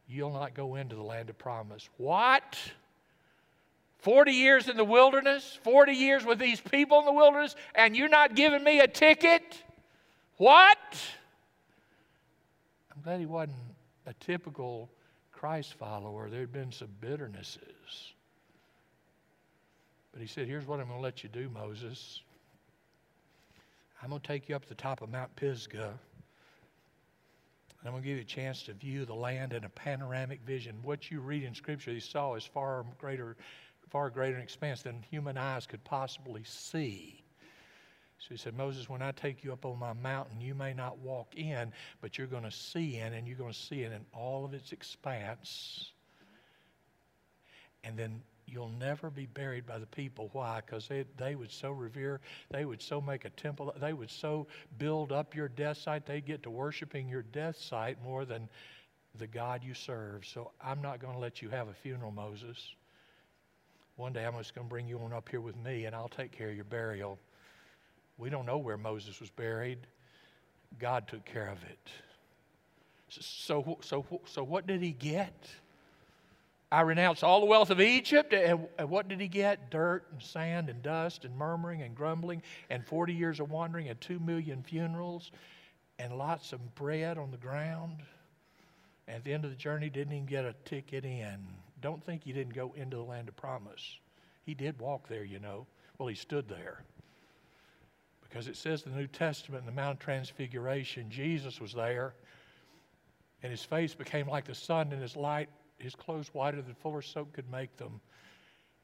You'll 0.08 0.32
not 0.32 0.54
go 0.54 0.76
into 0.76 0.96
the 0.96 1.02
land 1.02 1.28
of 1.30 1.36
promise. 1.36 1.88
What? 1.96 2.56
40 3.98 4.32
years 4.32 4.68
in 4.68 4.76
the 4.76 4.84
wilderness, 4.84 5.58
40 5.64 5.92
years 5.92 6.24
with 6.24 6.38
these 6.38 6.60
people 6.60 7.00
in 7.00 7.04
the 7.04 7.12
wilderness, 7.12 7.56
and 7.74 7.96
you're 7.96 8.08
not 8.08 8.36
giving 8.36 8.62
me 8.62 8.78
a 8.80 8.86
ticket? 8.86 9.62
What? 10.36 10.78
I'm 12.94 13.02
glad 13.02 13.18
he 13.18 13.26
wasn't 13.26 13.58
a 14.06 14.14
typical 14.14 14.88
Christ 15.38 15.74
follower. 15.74 16.28
There 16.28 16.40
had 16.40 16.52
been 16.52 16.72
some 16.72 16.88
bitternesses. 17.00 18.12
But 20.10 20.20
he 20.20 20.26
said, 20.26 20.48
Here's 20.48 20.66
what 20.66 20.80
I'm 20.80 20.86
going 20.86 20.98
to 20.98 21.02
let 21.02 21.22
you 21.22 21.28
do, 21.28 21.48
Moses. 21.48 22.22
I'm 24.02 24.08
going 24.10 24.20
to 24.20 24.26
take 24.26 24.48
you 24.48 24.56
up 24.56 24.62
to 24.62 24.68
the 24.68 24.74
top 24.74 25.00
of 25.00 25.10
Mount 25.10 25.34
Pisgah. 25.36 25.94
And 27.80 27.86
I'm 27.86 27.92
going 27.92 28.02
to 28.02 28.08
give 28.08 28.16
you 28.16 28.22
a 28.22 28.26
chance 28.26 28.64
to 28.64 28.72
view 28.72 29.04
the 29.04 29.14
land 29.14 29.52
in 29.52 29.62
a 29.62 29.68
panoramic 29.68 30.40
vision. 30.42 30.74
What 30.82 31.08
you 31.08 31.20
read 31.20 31.44
in 31.44 31.54
Scripture, 31.54 31.92
you 31.92 32.00
saw 32.00 32.34
is 32.34 32.44
far 32.44 32.84
greater, 32.98 33.36
far 33.90 34.10
greater 34.10 34.34
an 34.36 34.42
expanse 34.42 34.82
than 34.82 35.04
human 35.08 35.38
eyes 35.38 35.68
could 35.68 35.84
possibly 35.84 36.42
see. 36.42 37.22
So 38.18 38.26
he 38.30 38.36
said, 38.36 38.56
Moses, 38.56 38.88
when 38.88 39.00
I 39.00 39.12
take 39.12 39.44
you 39.44 39.52
up 39.52 39.64
on 39.64 39.78
my 39.78 39.92
mountain, 39.92 40.40
you 40.40 40.54
may 40.54 40.74
not 40.74 40.98
walk 40.98 41.36
in, 41.36 41.72
but 42.00 42.18
you're 42.18 42.26
going 42.26 42.42
to 42.42 42.50
see 42.50 42.96
in, 42.96 43.12
and 43.12 43.28
you're 43.28 43.36
going 43.36 43.52
to 43.52 43.58
see 43.58 43.82
it 43.82 43.92
in 43.92 44.04
all 44.12 44.44
of 44.44 44.54
its 44.54 44.72
expanse. 44.72 45.92
And 47.84 47.96
then 47.96 48.20
you'll 48.44 48.72
never 48.80 49.08
be 49.08 49.26
buried 49.26 49.66
by 49.66 49.78
the 49.78 49.86
people. 49.86 50.30
Why? 50.32 50.60
Because 50.64 50.88
they, 50.88 51.04
they 51.16 51.36
would 51.36 51.52
so 51.52 51.70
revere, 51.70 52.20
they 52.50 52.64
would 52.64 52.82
so 52.82 53.00
make 53.00 53.24
a 53.24 53.30
temple, 53.30 53.72
they 53.80 53.92
would 53.92 54.10
so 54.10 54.48
build 54.78 55.12
up 55.12 55.36
your 55.36 55.48
death 55.48 55.78
site, 55.78 56.04
they 56.04 56.20
get 56.20 56.42
to 56.42 56.50
worshiping 56.50 57.08
your 57.08 57.22
death 57.22 57.56
site 57.56 58.02
more 58.02 58.24
than 58.24 58.48
the 59.16 59.26
God 59.26 59.62
you 59.62 59.74
serve. 59.74 60.26
So 60.26 60.50
I'm 60.60 60.82
not 60.82 61.00
going 61.00 61.14
to 61.14 61.20
let 61.20 61.40
you 61.40 61.48
have 61.50 61.68
a 61.68 61.74
funeral, 61.74 62.10
Moses. 62.10 62.74
One 63.96 64.12
day 64.12 64.24
I'm 64.24 64.36
just 64.38 64.54
going 64.54 64.66
to 64.66 64.70
bring 64.70 64.88
you 64.88 64.98
on 65.00 65.12
up 65.12 65.28
here 65.28 65.40
with 65.40 65.56
me 65.56 65.84
and 65.84 65.94
I'll 65.94 66.08
take 66.08 66.32
care 66.32 66.50
of 66.50 66.56
your 66.56 66.64
burial. 66.64 67.18
We 68.18 68.30
don't 68.30 68.46
know 68.46 68.58
where 68.58 68.76
Moses 68.76 69.20
was 69.20 69.30
buried. 69.30 69.78
God 70.78 71.08
took 71.08 71.24
care 71.24 71.48
of 71.48 71.62
it. 71.64 71.90
So, 73.08 73.78
so, 73.80 74.04
so 74.26 74.42
what 74.42 74.66
did 74.66 74.82
he 74.82 74.90
get? 74.90 75.48
I 76.70 76.82
renounced 76.82 77.24
all 77.24 77.40
the 77.40 77.46
wealth 77.46 77.70
of 77.70 77.80
Egypt. 77.80 78.34
And 78.34 78.68
what 78.78 79.08
did 79.08 79.20
he 79.20 79.28
get? 79.28 79.70
Dirt 79.70 80.04
and 80.12 80.22
sand 80.22 80.68
and 80.68 80.82
dust 80.82 81.24
and 81.24 81.34
murmuring 81.36 81.82
and 81.82 81.94
grumbling 81.94 82.42
and 82.68 82.84
40 82.86 83.14
years 83.14 83.40
of 83.40 83.50
wandering 83.50 83.88
and 83.88 83.98
2 84.00 84.18
million 84.18 84.62
funerals 84.62 85.30
and 85.98 86.16
lots 86.16 86.52
of 86.52 86.74
bread 86.74 87.16
on 87.16 87.30
the 87.30 87.38
ground. 87.38 88.02
And 89.06 89.16
at 89.16 89.24
the 89.24 89.32
end 89.32 89.44
of 89.44 89.50
the 89.50 89.56
journey, 89.56 89.88
didn't 89.88 90.12
even 90.12 90.26
get 90.26 90.44
a 90.44 90.54
ticket 90.66 91.04
in. 91.04 91.38
Don't 91.80 92.04
think 92.04 92.24
he 92.24 92.32
didn't 92.32 92.54
go 92.54 92.74
into 92.76 92.96
the 92.96 93.02
land 93.02 93.28
of 93.28 93.36
promise. 93.36 93.98
He 94.44 94.52
did 94.52 94.78
walk 94.78 95.08
there, 95.08 95.24
you 95.24 95.38
know. 95.38 95.66
Well, 95.96 96.08
he 96.08 96.14
stood 96.14 96.48
there. 96.48 96.82
Because 98.28 98.48
it 98.48 98.56
says 98.56 98.82
in 98.82 98.92
the 98.92 98.98
New 98.98 99.06
Testament, 99.06 99.62
in 99.62 99.66
the 99.66 99.80
Mount 99.80 99.94
of 99.94 99.98
Transfiguration, 100.00 101.10
Jesus 101.10 101.60
was 101.60 101.72
there, 101.72 102.14
and 103.42 103.50
his 103.50 103.62
face 103.62 103.94
became 103.94 104.28
like 104.28 104.44
the 104.44 104.54
sun, 104.54 104.92
and 104.92 105.00
his 105.00 105.16
light 105.16 105.48
his 105.78 105.94
clothes 105.94 106.28
whiter 106.32 106.60
than 106.60 106.74
fuller 106.74 107.02
soap 107.02 107.32
could 107.32 107.50
make 107.50 107.76
them. 107.76 108.00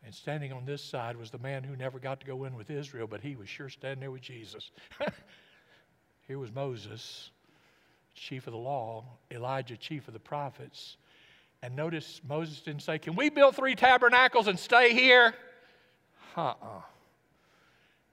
And 0.04 0.14
standing 0.14 0.52
on 0.52 0.64
this 0.64 0.82
side 0.82 1.16
was 1.16 1.30
the 1.30 1.38
man 1.38 1.64
who 1.64 1.76
never 1.76 1.98
got 1.98 2.20
to 2.20 2.26
go 2.26 2.44
in 2.44 2.54
with 2.54 2.70
Israel, 2.70 3.06
but 3.06 3.20
he 3.20 3.36
was 3.36 3.48
sure 3.48 3.68
standing 3.68 4.00
there 4.00 4.10
with 4.10 4.22
Jesus. 4.22 4.70
Here 6.28 6.38
was 6.38 6.52
Moses, 6.52 7.30
chief 8.14 8.46
of 8.46 8.52
the 8.52 8.58
law, 8.58 9.04
Elijah, 9.30 9.76
chief 9.76 10.06
of 10.08 10.14
the 10.14 10.20
prophets. 10.20 10.96
And 11.62 11.74
notice 11.74 12.20
Moses 12.28 12.60
didn't 12.60 12.82
say, 12.82 12.98
Can 12.98 13.16
we 13.16 13.30
build 13.30 13.56
three 13.56 13.74
tabernacles 13.74 14.46
and 14.46 14.58
stay 14.58 14.92
here? 14.92 15.34
Uh 16.36 16.54
uh 16.62 16.80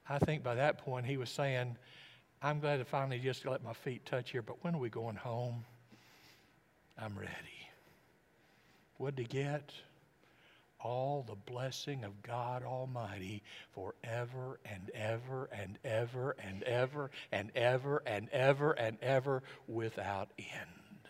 I 0.10 0.20
think 0.20 0.44
by 0.44 0.56
that 0.56 0.80
point 0.80 1.06
he 1.06 1.18
was 1.18 1.30
saying, 1.30 1.78
I'm 2.42 2.60
glad 2.60 2.78
to 2.78 2.86
finally 2.86 3.20
just 3.20 3.46
let 3.46 3.64
my 3.64 3.74
feet 3.74 4.06
touch 4.06 4.32
here, 4.32 4.42
but 4.42 4.64
when 4.64 4.76
are 4.76 4.80
we 4.80 4.90
going 4.90 5.16
home? 5.16 5.64
I'm 6.98 7.18
ready. 7.18 7.32
What 8.98 9.16
did 9.16 9.28
he 9.32 9.44
get? 9.44 9.72
All 10.84 11.24
the 11.28 11.36
blessing 11.36 12.04
of 12.04 12.24
God 12.24 12.64
Almighty 12.64 13.44
forever 13.74 14.60
and 14.66 14.90
ever 14.96 15.50
and 15.52 15.78
ever 15.86 16.36
and 16.44 16.64
ever 16.64 17.12
and 17.32 17.52
ever 17.56 18.02
and 18.06 18.30
ever 18.32 18.72
and 18.72 18.98
ever 19.02 19.44
without 19.68 20.30
end. 20.38 21.08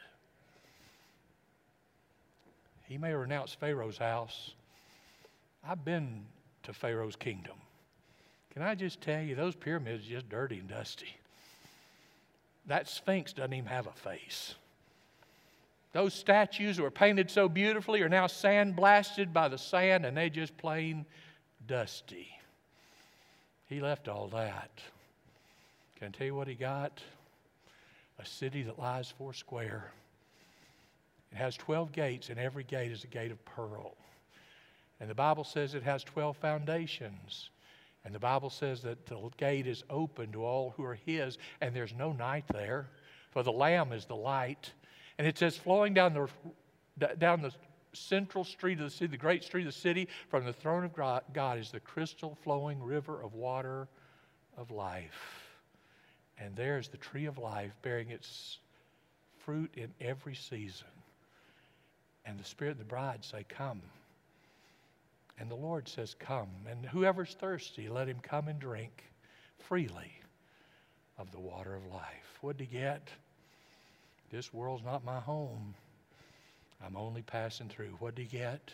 He 2.83 2.97
may 2.97 3.13
renounce 3.13 3.53
Pharaoh's 3.53 3.97
house. 3.97 4.51
I've 5.65 5.85
been 5.85 6.25
to 6.63 6.73
Pharaoh's 6.73 7.15
kingdom. 7.15 7.55
Can 8.53 8.61
I 8.61 8.75
just 8.75 9.01
tell 9.01 9.21
you, 9.21 9.35
those 9.35 9.55
pyramids 9.55 10.05
are 10.07 10.11
just 10.11 10.29
dirty 10.29 10.59
and 10.59 10.67
dusty. 10.67 11.15
That 12.67 12.87
Sphinx 12.87 13.33
doesn't 13.33 13.53
even 13.53 13.69
have 13.69 13.87
a 13.87 13.91
face. 13.91 14.55
Those 15.93 16.13
statues 16.13 16.77
that 16.77 16.83
were 16.83 16.91
painted 16.91 17.29
so 17.29 17.49
beautifully 17.49 18.01
are 18.01 18.09
now 18.09 18.27
sandblasted 18.27 19.33
by 19.33 19.47
the 19.47 19.57
sand 19.57 20.05
and 20.05 20.15
they 20.15 20.29
just 20.29 20.55
plain 20.57 21.05
dusty. 21.67 22.29
He 23.67 23.79
left 23.79 24.07
all 24.07 24.27
that. 24.27 24.71
Can 25.97 26.09
I 26.09 26.17
tell 26.17 26.27
you 26.27 26.35
what 26.35 26.47
he 26.47 26.55
got? 26.55 27.01
A 28.19 28.25
city 28.25 28.63
that 28.63 28.79
lies 28.79 29.13
four 29.17 29.33
square. 29.33 29.91
It 31.31 31.37
has 31.37 31.55
12 31.55 31.91
gates, 31.91 32.29
and 32.29 32.37
every 32.37 32.63
gate 32.63 32.91
is 32.91 33.03
a 33.03 33.07
gate 33.07 33.31
of 33.31 33.43
pearl. 33.45 33.95
And 34.99 35.09
the 35.09 35.15
Bible 35.15 35.43
says 35.43 35.73
it 35.73 35.83
has 35.83 36.03
12 36.03 36.35
foundations. 36.37 37.49
And 38.03 38.15
the 38.15 38.19
Bible 38.19 38.49
says 38.49 38.81
that 38.81 39.05
the 39.05 39.29
gate 39.37 39.67
is 39.67 39.83
open 39.89 40.31
to 40.31 40.43
all 40.43 40.73
who 40.75 40.83
are 40.83 40.95
His, 40.95 41.37
and 41.61 41.75
there's 41.75 41.93
no 41.93 42.11
night 42.13 42.45
there, 42.51 42.89
for 43.29 43.43
the 43.43 43.51
Lamb 43.51 43.91
is 43.93 44.05
the 44.05 44.15
light. 44.15 44.71
And 45.17 45.27
it 45.27 45.37
says, 45.37 45.55
flowing 45.55 45.93
down 45.93 46.13
the, 46.97 47.15
down 47.17 47.41
the 47.41 47.53
central 47.93 48.43
street 48.43 48.79
of 48.79 48.85
the 48.85 48.89
city, 48.89 49.07
the 49.07 49.17
great 49.17 49.43
street 49.43 49.61
of 49.61 49.73
the 49.73 49.79
city, 49.79 50.07
from 50.29 50.45
the 50.45 50.53
throne 50.53 50.83
of 50.83 50.93
God 50.93 51.59
is 51.59 51.71
the 51.71 51.79
crystal 51.79 52.37
flowing 52.43 52.81
river 52.81 53.21
of 53.21 53.33
water 53.33 53.87
of 54.57 54.71
life. 54.71 55.49
And 56.39 56.55
there's 56.55 56.87
the 56.87 56.97
tree 56.97 57.25
of 57.25 57.37
life 57.37 57.71
bearing 57.83 58.09
its 58.09 58.57
fruit 59.45 59.71
in 59.75 59.93
every 60.01 60.35
season. 60.35 60.87
And 62.25 62.39
the 62.39 62.43
Spirit 62.43 62.71
and 62.71 62.79
the 62.79 62.85
bride 62.85 63.23
say, 63.23 63.45
Come. 63.47 63.81
And 65.39 65.49
the 65.49 65.55
Lord 65.55 65.87
says, 65.87 66.15
Come. 66.19 66.49
And 66.69 66.85
whoever's 66.85 67.33
thirsty, 67.33 67.89
let 67.89 68.07
him 68.07 68.19
come 68.21 68.47
and 68.47 68.59
drink 68.59 69.03
freely 69.57 70.11
of 71.17 71.31
the 71.31 71.39
water 71.39 71.75
of 71.75 71.85
life. 71.85 72.39
What 72.41 72.57
did 72.57 72.67
he 72.67 72.77
get? 72.77 73.09
This 74.31 74.53
world's 74.53 74.83
not 74.83 75.03
my 75.03 75.19
home. 75.19 75.75
I'm 76.83 76.95
only 76.95 77.21
passing 77.21 77.69
through. 77.69 77.95
What 77.99 78.15
did 78.15 78.27
he 78.27 78.37
get? 78.37 78.73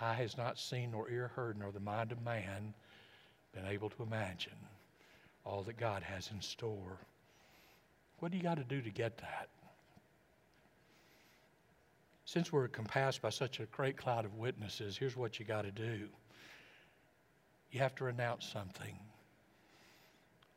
Eye 0.00 0.14
has 0.14 0.36
not 0.36 0.58
seen, 0.58 0.90
nor 0.90 1.08
ear 1.08 1.28
heard, 1.34 1.58
nor 1.58 1.70
the 1.70 1.80
mind 1.80 2.12
of 2.12 2.22
man 2.22 2.74
been 3.54 3.66
able 3.66 3.88
to 3.90 4.02
imagine 4.02 4.52
all 5.44 5.62
that 5.62 5.78
God 5.78 6.02
has 6.02 6.30
in 6.32 6.40
store. 6.40 6.98
What 8.18 8.30
do 8.30 8.36
you 8.36 8.42
got 8.42 8.56
to 8.56 8.64
do 8.64 8.82
to 8.82 8.90
get 8.90 9.18
that? 9.18 9.48
Since 12.26 12.52
we're 12.52 12.66
compassed 12.66 13.22
by 13.22 13.30
such 13.30 13.60
a 13.60 13.66
great 13.66 13.96
cloud 13.96 14.24
of 14.24 14.34
witnesses, 14.34 14.98
here's 14.98 15.16
what 15.16 15.38
you 15.38 15.46
got 15.46 15.62
to 15.62 15.70
do 15.70 16.08
you 17.70 17.80
have 17.80 17.94
to 17.96 18.04
renounce 18.04 18.46
something. 18.48 18.98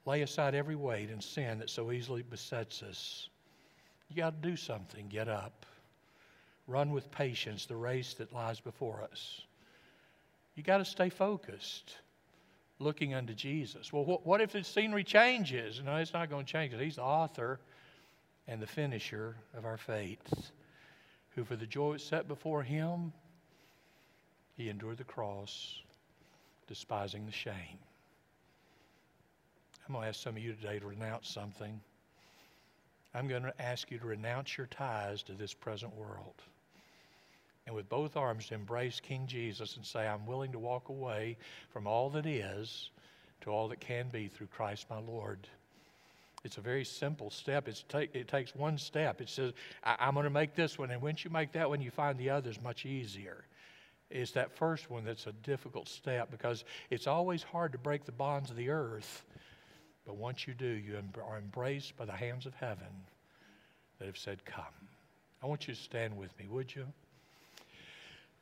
Lay 0.06 0.22
aside 0.22 0.56
every 0.56 0.76
weight 0.76 1.10
and 1.10 1.24
sin 1.24 1.60
that 1.60 1.70
so 1.70 1.92
easily 1.92 2.22
besets 2.22 2.82
us. 2.82 3.30
You 4.10 4.16
got 4.16 4.42
to 4.42 4.50
do 4.50 4.56
something. 4.56 5.08
Get 5.10 5.28
up. 5.28 5.66
Run 6.66 6.92
with 6.92 7.12
patience 7.12 7.66
the 7.66 7.76
race 7.76 8.14
that 8.16 8.32
lies 8.32 8.60
before 8.60 9.04
us. 9.12 9.42
You 10.56 10.64
got 10.64 10.78
to 10.78 10.86
stay 10.86 11.10
focused, 11.10 11.98
looking 12.80 13.14
unto 13.14 13.34
Jesus. 13.34 13.92
Well, 13.92 14.06
what, 14.06 14.26
what 14.26 14.40
if 14.40 14.54
the 14.54 14.64
scenery 14.64 15.04
changes? 15.04 15.82
No, 15.84 15.98
it's 15.98 16.14
not 16.14 16.30
going 16.30 16.46
to 16.46 16.52
change. 16.52 16.74
He's 16.74 16.96
the 16.96 17.04
author 17.04 17.60
and 18.48 18.62
the 18.62 18.68
finisher 18.68 19.36
of 19.56 19.66
our 19.66 19.78
faith 19.78 20.52
who 21.40 21.46
for 21.46 21.56
the 21.56 21.66
joy 21.66 21.96
set 21.96 22.28
before 22.28 22.62
him, 22.62 23.14
he 24.58 24.68
endured 24.68 24.98
the 24.98 25.06
cross, 25.06 25.82
despising 26.68 27.26
the 27.26 27.32
shame. 27.32 27.80
I'm 29.88 29.94
going 29.94 30.04
to 30.04 30.10
ask 30.10 30.22
some 30.22 30.36
of 30.36 30.44
you 30.44 30.52
today 30.52 30.80
to 30.80 30.86
renounce 30.86 31.30
something. 31.30 31.80
I'm 33.16 33.30
going 33.30 33.44
to 33.44 33.54
ask 33.62 33.90
you 33.90 33.98
to 34.00 34.06
renounce 34.06 34.58
your 34.58 34.68
ties 34.68 35.24
to 35.24 35.32
this 35.32 35.54
present 35.54 35.96
world. 35.96 36.36
And 37.66 37.74
with 37.74 37.88
both 37.88 38.18
arms 38.18 38.48
to 38.48 38.56
embrace 38.56 39.00
King 39.00 39.26
Jesus 39.26 39.78
and 39.78 39.86
say, 39.86 40.06
I'm 40.06 40.26
willing 40.26 40.52
to 40.52 40.60
walk 40.60 40.90
away 40.90 41.38
from 41.72 41.88
all 41.88 42.10
that 42.10 42.26
is 42.26 42.92
to 43.42 43.50
all 43.50 43.70
that 43.70 43.80
can 43.80 44.10
be 44.10 44.28
through 44.28 44.48
Christ 44.48 44.88
my 44.90 45.00
Lord. 45.00 45.48
It's 46.44 46.58
a 46.58 46.62
very 46.62 46.86
simple 46.86 47.30
step. 47.30 47.68
It's 47.68 47.84
take, 47.84 48.16
it 48.16 48.28
takes 48.28 48.56
one 48.56 48.78
step. 48.78 49.20
It 49.20 49.30
says, 49.30 49.54
I, 49.84 50.08
am 50.08 50.14
going 50.14 50.24
to 50.24 50.30
make 50.30 50.56
this 50.56 50.78
one. 50.78 50.92
And 50.92 51.02
once 51.02 51.24
you 51.24 51.30
make 51.30 51.52
that 51.54 51.70
one, 51.70 51.82
you 51.82 51.92
find 51.92 52.18
the 52.18 52.30
others 52.30 52.62
much 52.62 52.86
easier. 52.86 53.46
It's 54.10 54.32
that 54.32 54.56
first 54.56 54.90
one 54.90 55.04
that's 55.04 55.28
a 55.28 55.34
difficult 55.34 55.88
step 55.88 56.32
because 56.32 56.64
it's 56.90 57.08
always 57.08 57.44
hard 57.44 57.74
to 57.74 57.78
break 57.78 58.06
the 58.06 58.12
bonds 58.12 58.50
of 58.50 58.56
the 58.56 58.70
earth. 58.70 59.26
But 60.06 60.16
once 60.16 60.48
you 60.48 60.54
do, 60.54 60.66
you 60.66 60.98
are 61.24 61.38
embraced 61.38 61.96
by 61.98 62.06
the 62.06 62.14
hands 62.14 62.46
of 62.46 62.56
heaven 62.56 62.88
that 64.00 64.06
have 64.06 64.18
said, 64.18 64.44
Come. 64.46 64.64
I 65.44 65.46
want 65.46 65.68
you 65.68 65.74
to 65.74 65.80
stand 65.80 66.18
with 66.18 66.38
me, 66.40 66.48
would 66.50 66.76
you? 66.76 66.86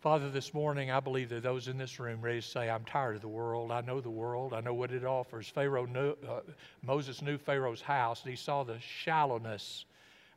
Father, 0.07 0.29
this 0.29 0.53
morning 0.53 0.89
I 0.89 1.01
believe 1.01 1.27
that 1.31 1.43
those 1.43 1.67
in 1.67 1.77
this 1.77 1.99
room 1.99 2.21
ready 2.21 2.39
to 2.39 2.47
say, 2.47 2.69
I'm 2.69 2.85
tired 2.85 3.17
of 3.17 3.21
the 3.21 3.27
world. 3.27 3.73
I 3.73 3.81
know 3.81 3.99
the 3.99 4.09
world. 4.09 4.53
I 4.53 4.61
know 4.61 4.73
what 4.73 4.93
it 4.93 5.03
offers. 5.03 5.49
Pharaoh 5.49 5.85
knew, 5.85 6.15
uh, 6.25 6.39
Moses 6.81 7.21
knew 7.21 7.37
Pharaoh's 7.37 7.81
house, 7.81 8.21
and 8.21 8.29
he 8.29 8.37
saw 8.37 8.63
the 8.63 8.79
shallowness 8.79 9.83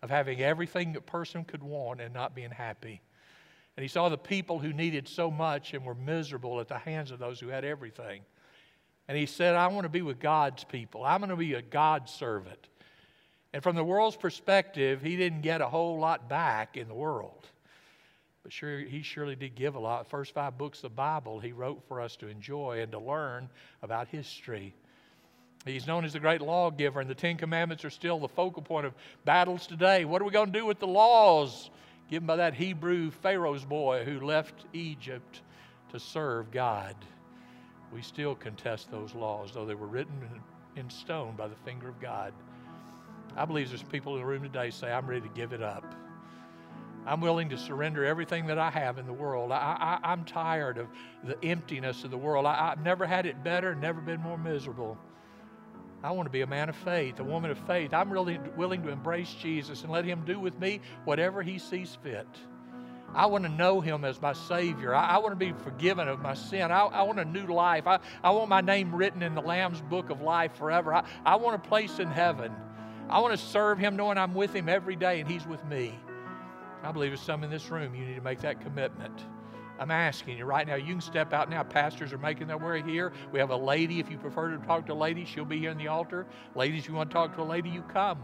of 0.03 0.11
having 0.11 0.41
everything 0.41 0.97
a 0.97 1.01
person 1.01 1.45
could 1.45 1.63
want 1.63 2.01
and 2.01 2.13
not 2.13 2.35
being 2.35 2.51
happy. 2.51 3.01
And 3.77 3.83
he 3.83 3.89
saw 3.89 4.09
the 4.09 4.19
people 4.19 4.59
who 4.59 4.73
needed 4.73 5.07
so 5.07 5.31
much 5.31 5.73
and 5.73 5.85
were 5.85 5.95
miserable 5.95 6.59
at 6.59 6.67
the 6.67 6.79
hands 6.79 7.13
of 7.13 7.21
those 7.21 7.39
who 7.39 7.47
had 7.47 7.65
everything. 7.65 8.23
And 9.07 9.17
he 9.17 9.27
said, 9.27 9.55
I 9.55 9.69
want 9.69 9.85
to 9.85 9.89
be 9.89 10.03
with 10.03 10.19
God's 10.19 10.65
people. 10.65 11.05
I'm 11.05 11.21
going 11.21 11.31
to 11.31 11.37
be 11.37 11.55
a 11.55 11.63
God 11.63 12.09
servant. 12.09 12.69
And 13.53 13.63
from 13.63 13.77
the 13.77 13.85
world's 13.85 14.17
perspective, 14.17 15.01
he 15.01 15.17
didn't 15.17 15.43
get 15.43 15.61
a 15.61 15.69
whole 15.69 16.01
lot 16.01 16.29
back 16.29 16.77
in 16.77 16.89
the 16.89 16.95
world. 16.95 17.47
But 18.43 18.53
sure, 18.53 18.79
he 18.81 19.03
surely 19.03 19.37
did 19.37 19.55
give 19.55 19.75
a 19.75 19.79
lot. 19.79 20.05
The 20.05 20.11
first 20.11 20.33
five 20.33 20.57
books 20.57 20.79
of 20.79 20.83
the 20.83 20.89
Bible 20.91 21.41
he 21.41 21.53
wrote 21.53 21.83
for 21.87 22.01
us 22.01 22.17
to 22.17 22.29
enjoy 22.29 22.81
and 22.81 22.91
to 22.93 22.99
learn 22.99 23.49
about 23.83 24.09
history. 24.09 24.75
He's 25.67 25.87
known 25.87 26.07
as 26.07 26.15
the 26.15 26.21
great 26.21 26.41
lawgiver, 26.41 27.01
and 27.01 27.11
the 27.11 27.15
Ten 27.15 27.37
Commandments 27.37 27.85
are 27.85 27.91
still 27.91 28.19
the 28.19 28.29
focal 28.29 28.63
point 28.63 28.87
of 28.87 28.95
battles 29.27 29.67
today. 29.67 30.07
What 30.07 30.23
are 30.23 30.25
we 30.25 30.31
going 30.31 30.51
to 30.51 30.59
do 30.59 30.65
with 30.65 30.79
the 30.79 30.87
laws 30.87 31.69
given 32.09 32.27
by 32.27 32.37
that 32.37 32.55
Hebrew 32.55 33.11
Pharaoh's 33.11 33.65
boy 33.65 34.05
who 34.05 34.21
left 34.21 34.65
Egypt 34.73 35.43
to 35.93 36.01
serve 36.01 36.51
God? 36.51 36.97
We 37.93 38.01
still 38.01 38.35
contest 38.35 38.91
those 38.91 39.15
laws, 39.15 39.53
though 39.53 39.67
they 39.67 39.75
were 39.75 39.87
written 39.87 40.43
in 40.77 40.89
stone 40.89 41.35
by 41.37 41.49
the 41.49 41.57
finger 41.57 41.89
of 41.89 42.01
God. 42.01 42.33
I 43.37 43.45
believe 43.45 43.69
there's 43.69 43.83
people 43.83 44.15
in 44.15 44.21
the 44.21 44.27
room 44.27 44.43
today 44.43 44.71
say, 44.71 44.91
I'm 44.91 45.07
ready 45.07 45.23
to 45.23 45.35
give 45.35 45.53
it 45.53 45.63
up. 45.63 45.85
I'm 47.07 47.21
willing 47.21 47.49
to 47.51 47.59
surrender 47.59 48.05
everything 48.05 48.47
that 48.47 48.59
I 48.59 48.71
have 48.71 48.99
in 48.99 49.07
the 49.07 49.13
world. 49.13 49.53
I, 49.53 49.99
I, 50.03 50.13
am 50.13 50.25
tired 50.25 50.79
of 50.79 50.89
the 51.25 51.43
emptiness 51.45 52.05
of 52.05 52.11
the 52.11 52.19
world. 52.19 52.47
I, 52.47 52.71
have 52.71 52.83
never 52.83 53.07
had 53.07 53.27
it 53.27 53.43
better, 53.43 53.75
never 53.75 54.01
been 54.01 54.21
more 54.21 54.37
miserable. 54.37 54.99
I 56.03 56.13
want 56.13 56.27
to 56.27 56.31
be 56.31 56.43
a 56.43 56.47
man 56.47 56.69
of 56.69 56.77
faith, 56.77 57.21
a 57.21 57.25
woman 57.25 57.51
of 57.51 57.59
faith. 57.67 57.93
I'm 57.93 58.11
really 58.11 58.39
willing 58.57 58.83
to 58.83 58.91
embrace 58.91 59.35
Jesus 59.35 59.83
and 59.83 59.93
let 59.93 60.05
Him 60.05 60.25
do 60.25 60.39
with 60.39 60.59
me 60.59 60.81
whatever 61.05 61.43
He 61.43 61.59
sees 61.59 61.97
fit. 62.03 62.29
I 63.15 63.27
want 63.27 63.45
to 63.45 63.51
know 63.51 63.81
Him 63.81 64.05
as 64.05 64.21
my 64.21 64.33
Savior. 64.33 64.95
I, 64.95 65.17
I 65.17 65.19
want 65.19 65.33
to 65.33 65.37
be 65.37 65.53
forgiven 65.65 66.07
of 66.07 66.21
my 66.21 66.35
sin. 66.35 66.71
I, 66.71 66.83
I 66.83 67.03
want 67.03 67.19
a 67.19 67.25
new 67.25 67.47
life. 67.47 67.87
I, 67.87 67.99
I 68.23 68.31
want 68.31 68.49
my 68.49 68.61
name 68.61 68.95
written 68.95 69.23
in 69.23 69.35
the 69.35 69.43
Lamb's 69.43 69.81
book 69.81 70.11
of 70.11 70.21
life 70.21 70.55
forever. 70.57 70.95
I, 70.95 71.05
I 71.25 71.37
want 71.37 71.57
a 71.57 71.69
place 71.69 71.99
in 71.99 72.09
heaven. 72.09 72.53
I 73.09 73.21
want 73.21 73.39
to 73.39 73.45
serve 73.47 73.79
Him 73.79 73.97
knowing 73.97 74.17
I'm 74.17 74.35
with 74.35 74.55
Him 74.55 74.69
every 74.69 74.97
day 74.97 75.21
and 75.21 75.29
He's 75.29 75.47
with 75.47 75.65
me. 75.65 75.99
I 76.83 76.93
believe 76.93 77.11
there's 77.11 77.21
some 77.21 77.45
in 77.45 77.51
this 77.51 77.71
room, 77.71 77.95
you 77.95 78.05
need 78.05 78.15
to 78.15 78.21
make 78.21 78.41
that 78.41 78.61
commitment. 78.61 79.25
I'm 79.79 79.91
asking 79.91 80.37
you 80.37 80.45
right 80.45 80.67
now, 80.67 80.75
you 80.75 80.93
can 80.93 81.01
step 81.01 81.33
out 81.33 81.49
now. 81.49 81.63
Pastors 81.63 82.13
are 82.13 82.19
making 82.19 82.47
their 82.47 82.59
way 82.59 82.83
here. 82.83 83.13
We 83.33 83.39
have 83.39 83.49
a 83.49 83.57
lady. 83.57 83.99
If 83.99 84.11
you 84.11 84.19
prefer 84.19 84.51
to 84.51 84.59
talk 84.67 84.87
to 84.87 84.93
a 84.93 84.95
lady, 84.95 85.25
she'll 85.25 85.47
be 85.47 85.59
here 85.59 85.71
in 85.71 85.79
the 85.79 85.89
altar. 85.89 86.27
Ladies, 86.55 86.87
you 86.87 86.93
want 86.93 87.09
to 87.09 87.15
talk 87.15 87.35
to 87.37 87.43
a 87.43 87.45
lady, 87.45 87.71
you 87.71 87.81
come. 87.83 88.23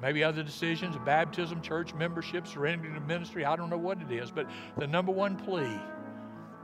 Maybe 0.00 0.24
other 0.24 0.42
decisions, 0.42 0.96
baptism, 1.06 1.62
church 1.62 1.94
membership, 1.94 2.48
surrendering 2.48 2.94
to 2.94 3.00
ministry. 3.00 3.44
I 3.44 3.54
don't 3.54 3.70
know 3.70 3.78
what 3.78 4.02
it 4.02 4.10
is, 4.10 4.32
but 4.32 4.48
the 4.76 4.86
number 4.88 5.12
one 5.12 5.36
plea 5.36 5.78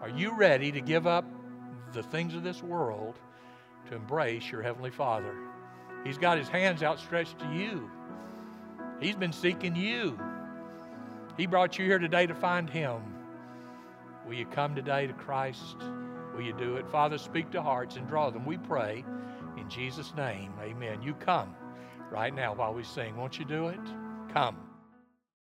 are 0.02 0.08
you 0.08 0.36
ready 0.36 0.72
to 0.72 0.80
give 0.80 1.06
up 1.06 1.24
the 1.92 2.02
things 2.02 2.34
of 2.34 2.42
this 2.42 2.64
world 2.64 3.14
to 3.88 3.94
embrace 3.94 4.50
your 4.50 4.62
Heavenly 4.62 4.90
Father. 4.90 5.36
He's 6.04 6.18
got 6.18 6.36
his 6.36 6.48
hands 6.48 6.82
outstretched 6.82 7.38
to 7.38 7.52
you. 7.52 7.88
He's 9.00 9.14
been 9.14 9.32
seeking 9.32 9.76
you. 9.76 10.18
He 11.38 11.46
brought 11.46 11.78
you 11.78 11.84
here 11.84 12.00
today 12.00 12.26
to 12.26 12.34
find 12.34 12.68
Him. 12.68 13.00
Will 14.26 14.34
you 14.34 14.44
come 14.44 14.74
today 14.74 15.06
to 15.06 15.12
Christ? 15.12 15.76
Will 16.34 16.42
you 16.42 16.52
do 16.52 16.76
it? 16.76 16.90
Father, 16.90 17.16
speak 17.16 17.52
to 17.52 17.62
hearts 17.62 17.94
and 17.94 18.08
draw 18.08 18.28
them. 18.28 18.44
We 18.44 18.58
pray 18.58 19.04
in 19.56 19.70
Jesus' 19.70 20.12
name. 20.16 20.52
Amen. 20.60 21.00
You 21.00 21.14
come 21.14 21.54
right 22.10 22.34
now 22.34 22.54
while 22.54 22.74
we 22.74 22.82
sing. 22.82 23.16
Won't 23.16 23.38
you 23.38 23.44
do 23.44 23.68
it? 23.68 23.80
Come. 24.34 24.67